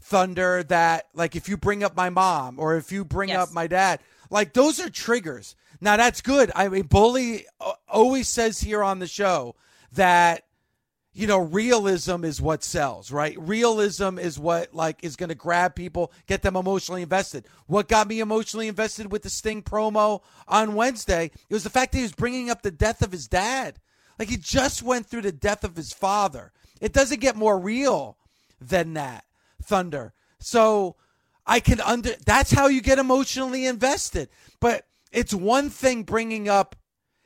thunder 0.00 0.62
that 0.64 1.06
like 1.14 1.36
if 1.36 1.48
you 1.48 1.56
bring 1.56 1.84
up 1.84 1.96
my 1.96 2.10
mom 2.10 2.58
or 2.58 2.76
if 2.76 2.90
you 2.90 3.04
bring 3.04 3.28
yes. 3.28 3.38
up 3.48 3.52
my 3.52 3.66
dad 3.66 4.00
like 4.30 4.52
those 4.54 4.80
are 4.80 4.90
triggers. 4.90 5.56
Now 5.80 5.96
that's 5.96 6.20
good. 6.20 6.50
I 6.54 6.68
mean 6.68 6.84
bully 6.84 7.46
always 7.88 8.28
says 8.28 8.60
here 8.60 8.82
on 8.82 8.98
the 8.98 9.06
show 9.06 9.56
that 9.92 10.44
you 11.12 11.26
know 11.26 11.38
realism 11.38 12.24
is 12.24 12.40
what 12.40 12.64
sells 12.64 13.12
right? 13.12 13.36
Realism 13.38 14.18
is 14.18 14.38
what 14.38 14.74
like 14.74 15.04
is 15.04 15.16
going 15.16 15.28
to 15.28 15.34
grab 15.34 15.74
people 15.74 16.12
get 16.26 16.42
them 16.42 16.56
emotionally 16.56 17.02
invested. 17.02 17.46
What 17.66 17.88
got 17.88 18.08
me 18.08 18.20
emotionally 18.20 18.68
invested 18.68 19.12
with 19.12 19.22
the 19.22 19.30
sting 19.30 19.62
promo 19.62 20.22
on 20.48 20.74
wednesday 20.74 21.30
it 21.48 21.54
was 21.54 21.64
the 21.64 21.70
fact 21.70 21.92
that 21.92 21.98
he 21.98 22.02
was 22.02 22.12
bringing 22.12 22.50
up 22.50 22.62
the 22.62 22.70
death 22.70 23.02
of 23.02 23.12
his 23.12 23.28
dad. 23.28 23.78
Like 24.18 24.28
he 24.28 24.38
just 24.38 24.82
went 24.82 25.06
through 25.06 25.22
the 25.22 25.32
death 25.32 25.62
of 25.62 25.76
his 25.76 25.92
father. 25.92 26.52
It 26.80 26.92
doesn't 26.92 27.20
get 27.20 27.36
more 27.36 27.58
real 27.58 28.16
than 28.60 28.94
that 28.94 29.24
Thunder. 29.62 30.12
So 30.38 30.96
I 31.46 31.60
can 31.60 31.80
under 31.80 32.14
that's 32.24 32.50
how 32.50 32.68
you 32.68 32.80
get 32.80 32.98
emotionally 32.98 33.66
invested. 33.66 34.28
But 34.60 34.86
it's 35.12 35.34
one 35.34 35.70
thing 35.70 36.02
bringing 36.02 36.48
up, 36.48 36.76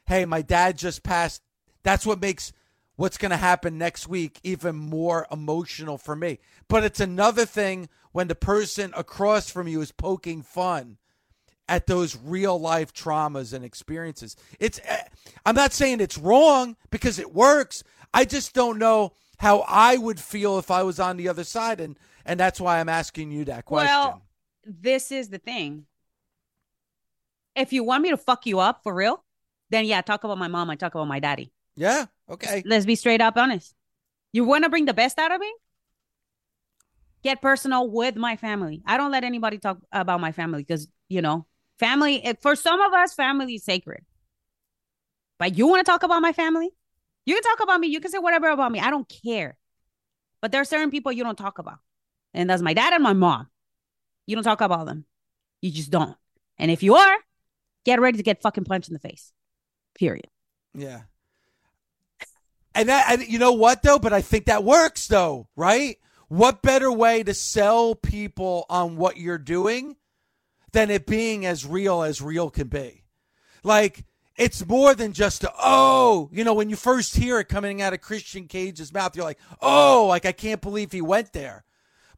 hey, 0.06 0.24
my 0.24 0.42
dad 0.42 0.78
just 0.78 1.02
passed. 1.02 1.42
That's 1.82 2.06
what 2.06 2.20
makes 2.20 2.52
what's 2.96 3.18
going 3.18 3.30
to 3.30 3.36
happen 3.36 3.76
next 3.76 4.08
week 4.08 4.38
even 4.42 4.76
more 4.76 5.26
emotional 5.30 5.98
for 5.98 6.14
me. 6.14 6.38
But 6.68 6.84
it's 6.84 7.00
another 7.00 7.44
thing 7.44 7.88
when 8.12 8.28
the 8.28 8.34
person 8.34 8.92
across 8.96 9.50
from 9.50 9.66
you 9.66 9.80
is 9.80 9.92
poking 9.92 10.42
fun 10.42 10.98
at 11.68 11.86
those 11.86 12.16
real 12.16 12.58
life 12.58 12.92
traumas 12.92 13.52
and 13.52 13.64
experiences. 13.64 14.36
It's 14.60 14.80
eh, 14.84 15.02
I'm 15.44 15.54
not 15.54 15.72
saying 15.72 16.00
it's 16.00 16.18
wrong 16.18 16.76
because 16.90 17.18
it 17.18 17.34
works. 17.34 17.82
I 18.12 18.24
just 18.24 18.54
don't 18.54 18.78
know 18.78 19.12
how 19.44 19.62
I 19.68 19.98
would 19.98 20.18
feel 20.18 20.58
if 20.58 20.70
I 20.70 20.82
was 20.82 20.98
on 20.98 21.18
the 21.18 21.28
other 21.28 21.44
side 21.44 21.78
and 21.80 21.98
and 22.24 22.40
that's 22.40 22.58
why 22.58 22.80
I'm 22.80 22.88
asking 22.88 23.30
you 23.30 23.44
that 23.44 23.66
question. 23.66 23.86
Well, 23.94 24.22
this 24.64 25.12
is 25.12 25.28
the 25.28 25.38
thing. 25.38 25.84
If 27.54 27.72
you 27.72 27.84
want 27.84 28.02
me 28.02 28.10
to 28.10 28.16
fuck 28.16 28.46
you 28.46 28.58
up 28.58 28.80
for 28.82 28.94
real, 28.94 29.22
then 29.68 29.84
yeah, 29.84 30.00
talk 30.00 30.24
about 30.24 30.38
my 30.38 30.48
mom. 30.48 30.70
I 30.70 30.76
talk 30.76 30.94
about 30.94 31.08
my 31.08 31.20
daddy. 31.20 31.52
Yeah. 31.76 32.06
Okay. 32.30 32.62
Let's 32.64 32.86
be 32.86 32.94
straight 32.94 33.20
up 33.20 33.36
honest. 33.36 33.74
You 34.32 34.44
want 34.44 34.64
to 34.64 34.70
bring 34.70 34.86
the 34.86 34.94
best 34.94 35.18
out 35.18 35.30
of 35.30 35.38
me? 35.38 35.52
Get 37.22 37.42
personal 37.42 37.90
with 37.90 38.16
my 38.16 38.36
family. 38.36 38.82
I 38.86 38.96
don't 38.96 39.12
let 39.12 39.24
anybody 39.24 39.58
talk 39.58 39.78
about 39.92 40.20
my 40.20 40.32
family 40.32 40.62
because, 40.62 40.88
you 41.08 41.20
know, 41.20 41.46
family, 41.78 42.34
for 42.40 42.56
some 42.56 42.80
of 42.80 42.92
us, 42.94 43.14
family 43.14 43.56
is 43.56 43.64
sacred. 43.64 44.04
But 45.38 45.58
you 45.58 45.66
want 45.66 45.84
to 45.84 45.90
talk 45.90 46.02
about 46.02 46.22
my 46.22 46.32
family? 46.32 46.70
You 47.26 47.34
can 47.34 47.42
talk 47.42 47.62
about 47.62 47.80
me. 47.80 47.88
You 47.88 48.00
can 48.00 48.10
say 48.10 48.18
whatever 48.18 48.48
about 48.48 48.72
me. 48.72 48.80
I 48.80 48.90
don't 48.90 49.08
care. 49.24 49.56
But 50.40 50.52
there 50.52 50.60
are 50.60 50.66
certain 50.66 50.90
people 50.90 51.12
you 51.12 51.24
don't 51.24 51.38
talk 51.38 51.58
about. 51.58 51.78
And 52.34 52.50
that's 52.50 52.62
my 52.62 52.74
dad 52.74 52.92
and 52.92 53.02
my 53.02 53.12
mom. 53.12 53.48
You 54.26 54.36
don't 54.36 54.44
talk 54.44 54.60
about 54.60 54.86
them. 54.86 55.06
You 55.62 55.70
just 55.70 55.90
don't. 55.90 56.16
And 56.58 56.70
if 56.70 56.82
you 56.82 56.96
are, 56.96 57.16
get 57.84 58.00
ready 58.00 58.18
to 58.18 58.22
get 58.22 58.42
fucking 58.42 58.64
punched 58.64 58.88
in 58.88 58.94
the 58.94 59.00
face. 59.00 59.32
Period. 59.94 60.28
Yeah. 60.74 61.02
And 62.74 62.88
that, 62.88 63.06
and 63.10 63.26
you 63.26 63.38
know 63.38 63.52
what 63.52 63.82
though? 63.82 63.98
But 63.98 64.12
I 64.12 64.20
think 64.20 64.46
that 64.46 64.64
works 64.64 65.06
though, 65.06 65.48
right? 65.56 65.96
What 66.28 66.62
better 66.62 66.90
way 66.90 67.22
to 67.22 67.32
sell 67.32 67.94
people 67.94 68.66
on 68.68 68.96
what 68.96 69.16
you're 69.16 69.38
doing 69.38 69.96
than 70.72 70.90
it 70.90 71.06
being 71.06 71.46
as 71.46 71.64
real 71.64 72.02
as 72.02 72.20
real 72.20 72.50
can 72.50 72.68
be? 72.68 73.04
Like, 73.62 74.04
it's 74.36 74.66
more 74.66 74.94
than 74.94 75.12
just 75.12 75.44
a, 75.44 75.52
oh, 75.58 76.28
you 76.32 76.44
know, 76.44 76.54
when 76.54 76.70
you 76.70 76.76
first 76.76 77.16
hear 77.16 77.38
it 77.38 77.48
coming 77.48 77.80
out 77.80 77.92
of 77.92 78.00
Christian 78.00 78.48
Cage's 78.48 78.92
mouth, 78.92 79.14
you're 79.14 79.24
like, 79.24 79.38
oh, 79.60 80.06
like 80.08 80.26
I 80.26 80.32
can't 80.32 80.60
believe 80.60 80.92
he 80.92 81.00
went 81.00 81.32
there. 81.32 81.64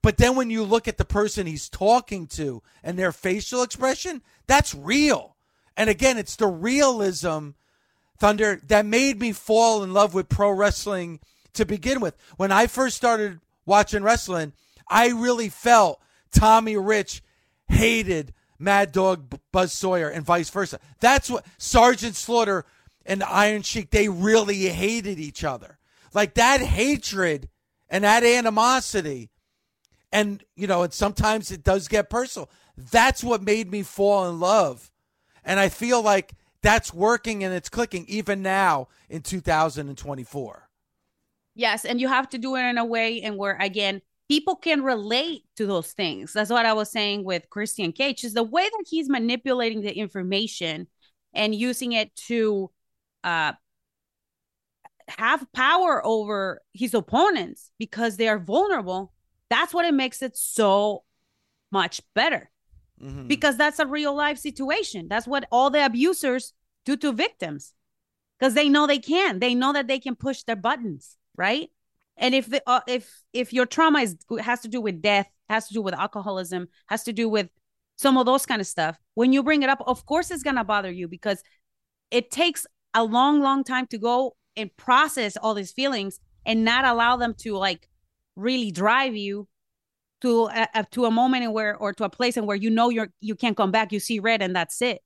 But 0.03 0.17
then 0.17 0.37
when 0.37 0.51
you 0.51 0.63
look 0.63 0.89
at 0.89 0.99
the 0.99 1.05
person 1.05 1.47
he's 1.47 1.69
talking 1.69 2.27
to 2.29 2.63
and 2.83 2.99
their 2.99 3.13
facial 3.13 3.63
expression, 3.63 4.23
that's 4.47 4.75
real. 4.75 5.37
And 5.77 5.91
again, 5.91 6.17
it's 6.17 6.37
the 6.37 6.47
realism, 6.47 7.51
Thunder, 8.19 8.61
that 8.67 8.87
made 8.87 9.21
me 9.21 9.33
fall 9.33 9.83
in 9.83 9.93
love 9.93 10.15
with 10.15 10.29
pro 10.29 10.51
wrestling 10.51 11.21
to 11.55 11.67
begin 11.67 12.01
with. 12.01 12.17
When 12.37 12.53
I 12.53 12.67
first 12.67 12.97
started 12.97 13.41
watching 13.67 14.03
wrestling, 14.03 14.53
I 14.89 15.09
really 15.09 15.49
felt 15.49 16.01
Tommy 16.31 16.77
Rich 16.77 17.23
hated 17.69 18.33
Mad 18.59 18.93
Dog 18.93 19.39
Buzz 19.53 19.73
Sawyer 19.73 20.09
and 20.09 20.25
vice 20.25 20.51
versa. 20.51 20.79
That's 21.01 21.31
what 21.31 21.45
Sergeant 21.59 22.17
Slaughter 22.17 22.65
and 23.05 23.23
Iron 23.23 23.63
Sheik, 23.63 23.91
they 23.91 24.09
really 24.09 24.67
hated 24.67 25.19
each 25.19 25.45
other. 25.45 25.79
Like 26.13 26.35
that 26.35 26.61
hatred 26.61 27.49
and 27.89 28.05
that 28.05 28.25
animosity 28.25 29.31
and 30.13 30.43
you 30.55 30.67
know 30.67 30.83
and 30.83 30.93
sometimes 30.93 31.51
it 31.51 31.63
does 31.63 31.89
get 31.89 32.11
personal 32.11 32.49
that's 32.77 33.23
what 33.23 33.43
made 33.43 33.71
me 33.71 33.83
fall 33.83 34.29
in 34.29 34.41
love 34.41 34.91
and 35.45 35.61
i 35.61 35.69
feel 35.69 36.03
like 36.03 36.33
that's 36.63 36.93
working 36.93 37.45
and 37.45 37.55
it's 37.55 37.69
clicking 37.69 38.05
even 38.09 38.43
now 38.43 38.89
in 39.09 39.23
2024 39.23 40.69
yes 41.55 41.85
and 41.85 42.01
you 42.01 42.09
have 42.09 42.29
to 42.29 42.39
do 42.39 42.57
it 42.57 42.63
in 42.63 42.79
a 42.79 42.85
way 42.85 43.21
and 43.23 43.37
where 43.37 43.57
again 43.61 44.01
people 44.29 44.57
can 44.57 44.83
relate 44.83 45.43
to 45.57 45.67
those 45.67 45.93
things 45.93 46.33
that's 46.33 46.51
what 46.51 46.67
i 46.67 46.73
was 46.73 46.91
saying 46.91 47.25
with 47.25 47.49
christian 47.51 47.93
cage 47.93 48.25
is 48.25 48.35
the 48.35 48.43
way 48.43 48.65
that 48.65 48.85
he's 48.89 49.09
manipulating 49.09 49.83
the 49.83 49.97
information 49.97 50.87
and 51.35 51.55
using 51.55 51.93
it 51.93 52.15
to 52.17 52.71
uh 53.25 53.53
have 55.09 55.47
power 55.53 56.05
over 56.05 56.61
his 56.73 56.93
opponents 56.93 57.71
because 57.79 58.17
they 58.17 58.29
are 58.29 58.39
vulnerable 58.39 59.13
that's 59.49 59.73
what 59.73 59.85
it 59.85 59.95
makes 59.95 60.23
it 60.23 60.37
so 60.37 61.05
much 61.71 62.01
better. 62.15 62.51
Mm-hmm. 63.03 63.27
Because 63.27 63.57
that's 63.57 63.79
a 63.79 63.87
real 63.87 64.15
life 64.15 64.39
situation. 64.39 65.09
That's 65.09 65.27
what 65.27 65.47
all 65.53 65.71
the 65.71 65.85
abusers 65.85 66.53
do 66.85 66.97
to 66.99 67.13
victims. 67.13 67.73
Because 68.39 68.55
they 68.55 68.69
know 68.69 68.87
they 68.87 68.99
can. 68.99 69.39
They 69.39 69.55
know 69.55 69.73
that 69.73 69.87
they 69.87 69.99
can 69.99 70.15
push 70.15 70.43
their 70.43 70.57
buttons, 70.57 71.17
right? 71.37 71.71
And 72.17 72.35
if 72.35 72.49
the 72.49 72.63
uh, 72.67 72.81
if 72.87 73.23
if 73.33 73.53
your 73.53 73.67
trauma 73.67 74.01
is 74.01 74.17
has 74.41 74.61
to 74.61 74.69
do 74.69 74.81
with 74.81 75.03
death, 75.03 75.31
has 75.49 75.69
to 75.69 75.75
do 75.75 75.83
with 75.83 75.95
alcoholism, 75.95 76.69
has 76.87 77.05
to 77.05 77.13
do 77.13 77.29
with 77.29 77.51
some 77.97 78.17
of 78.17 78.27
those 78.27 78.47
kind 78.47 78.61
of 78.61 78.67
stuff, 78.67 78.99
when 79.15 79.33
you 79.33 79.43
bring 79.43 79.63
it 79.63 79.69
up, 79.69 79.83
of 79.87 80.05
course 80.07 80.31
it's 80.31 80.43
gonna 80.43 80.65
bother 80.65 80.91
you 80.91 81.09
because 81.09 81.43
it 82.11 82.31
takes 82.31 82.67
a 82.95 83.05
long, 83.05 83.41
long 83.41 83.65
time 83.65 83.87
to 83.89 83.99
go 83.99 84.37
and 84.57 84.75
process 84.77 85.37
all 85.37 85.55
these 85.55 85.73
feelings 85.73 86.19
and 86.47 86.65
not 86.65 86.85
allow 86.85 87.17
them 87.17 87.35
to 87.35 87.57
like 87.57 87.89
really 88.37 88.71
drive 88.71 89.15
you 89.15 89.49
to 90.23 90.47
a, 90.75 90.85
to 90.91 91.05
a 91.05 91.11
moment 91.11 91.53
where 91.53 91.77
or 91.77 91.93
to 91.93 92.05
a 92.05 92.09
place 92.09 92.37
in 92.37 92.47
where 92.47 92.57
you 92.57 92.71
know 92.71 92.89
you're 92.89 93.09
you 93.21 93.35
can't 93.35 93.57
come 93.57 93.71
back 93.71 93.93
you 93.93 94.01
see 94.01 94.19
red 94.19 94.43
and 94.43 94.57
that's 94.57 94.81
it. 94.81 95.01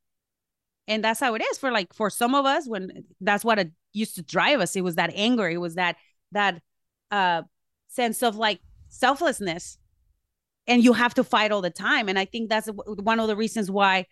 And 0.86 1.04
that's 1.04 1.20
how 1.20 1.34
it 1.34 1.42
is 1.52 1.58
for 1.58 1.70
like 1.70 1.92
for 1.92 2.11
some 2.11 2.34
of 2.34 2.46
us 2.46 2.68
when 2.68 3.04
that's 3.20 3.44
what 3.44 3.58
it 3.58 3.72
used 3.92 4.16
to 4.16 4.22
drive 4.22 4.61
us. 4.61 4.76
It 4.76 4.82
was 4.82 4.96
that 4.96 5.12
anger. 5.14 5.48
It 5.48 5.58
was 5.58 5.74
that 5.74 5.96
that 6.32 6.62
uh 7.11 7.42
sense 7.88 8.22
of 8.22 8.36
like 8.36 8.61
selflessness 8.88 9.78
and 10.66 10.84
you 10.84 10.92
have 10.92 11.14
to 11.14 11.24
fight 11.24 11.52
all 11.52 11.61
the 11.61 11.70
time 11.70 12.08
and 12.08 12.18
i 12.18 12.24
think 12.24 12.48
that's 12.48 12.68
one 12.84 13.20
of 13.20 13.26
the 13.26 13.36
reasons 13.36 13.70
why 13.70 14.06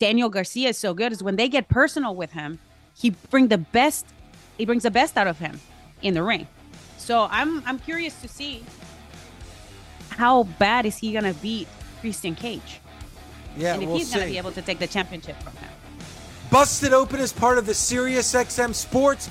daniel 0.00 0.28
garcia 0.28 0.68
is 0.70 0.78
so 0.78 0.94
good 0.94 1.12
is 1.12 1.22
when 1.22 1.36
they 1.36 1.48
get 1.48 1.68
personal 1.68 2.14
with 2.14 2.32
him 2.32 2.58
he 2.96 3.10
bring 3.30 3.48
the 3.48 3.58
best 3.58 4.06
he 4.58 4.64
brings 4.64 4.82
the 4.82 4.90
best 4.90 5.16
out 5.16 5.26
of 5.26 5.38
him 5.38 5.60
in 6.02 6.14
the 6.14 6.22
ring 6.22 6.46
so 7.06 7.28
I'm 7.30 7.62
I'm 7.66 7.78
curious 7.78 8.20
to 8.22 8.26
see 8.26 8.64
how 10.10 10.42
bad 10.58 10.86
is 10.86 10.96
he 10.96 11.12
gonna 11.12 11.34
beat 11.34 11.68
Christian 12.00 12.34
Cage? 12.34 12.80
Yeah, 13.56 13.74
and 13.74 13.82
if 13.84 13.88
we'll 13.88 13.98
he's 13.98 14.12
gonna 14.12 14.26
be 14.26 14.38
able 14.38 14.50
to 14.50 14.60
take 14.60 14.80
the 14.80 14.88
championship 14.88 15.40
from 15.40 15.52
him. 15.56 15.70
Busted 16.50 16.92
Open 16.92 17.20
is 17.20 17.32
part 17.32 17.58
of 17.58 17.66
the 17.66 17.72
SiriusXM 17.72 18.74
Sports 18.74 19.30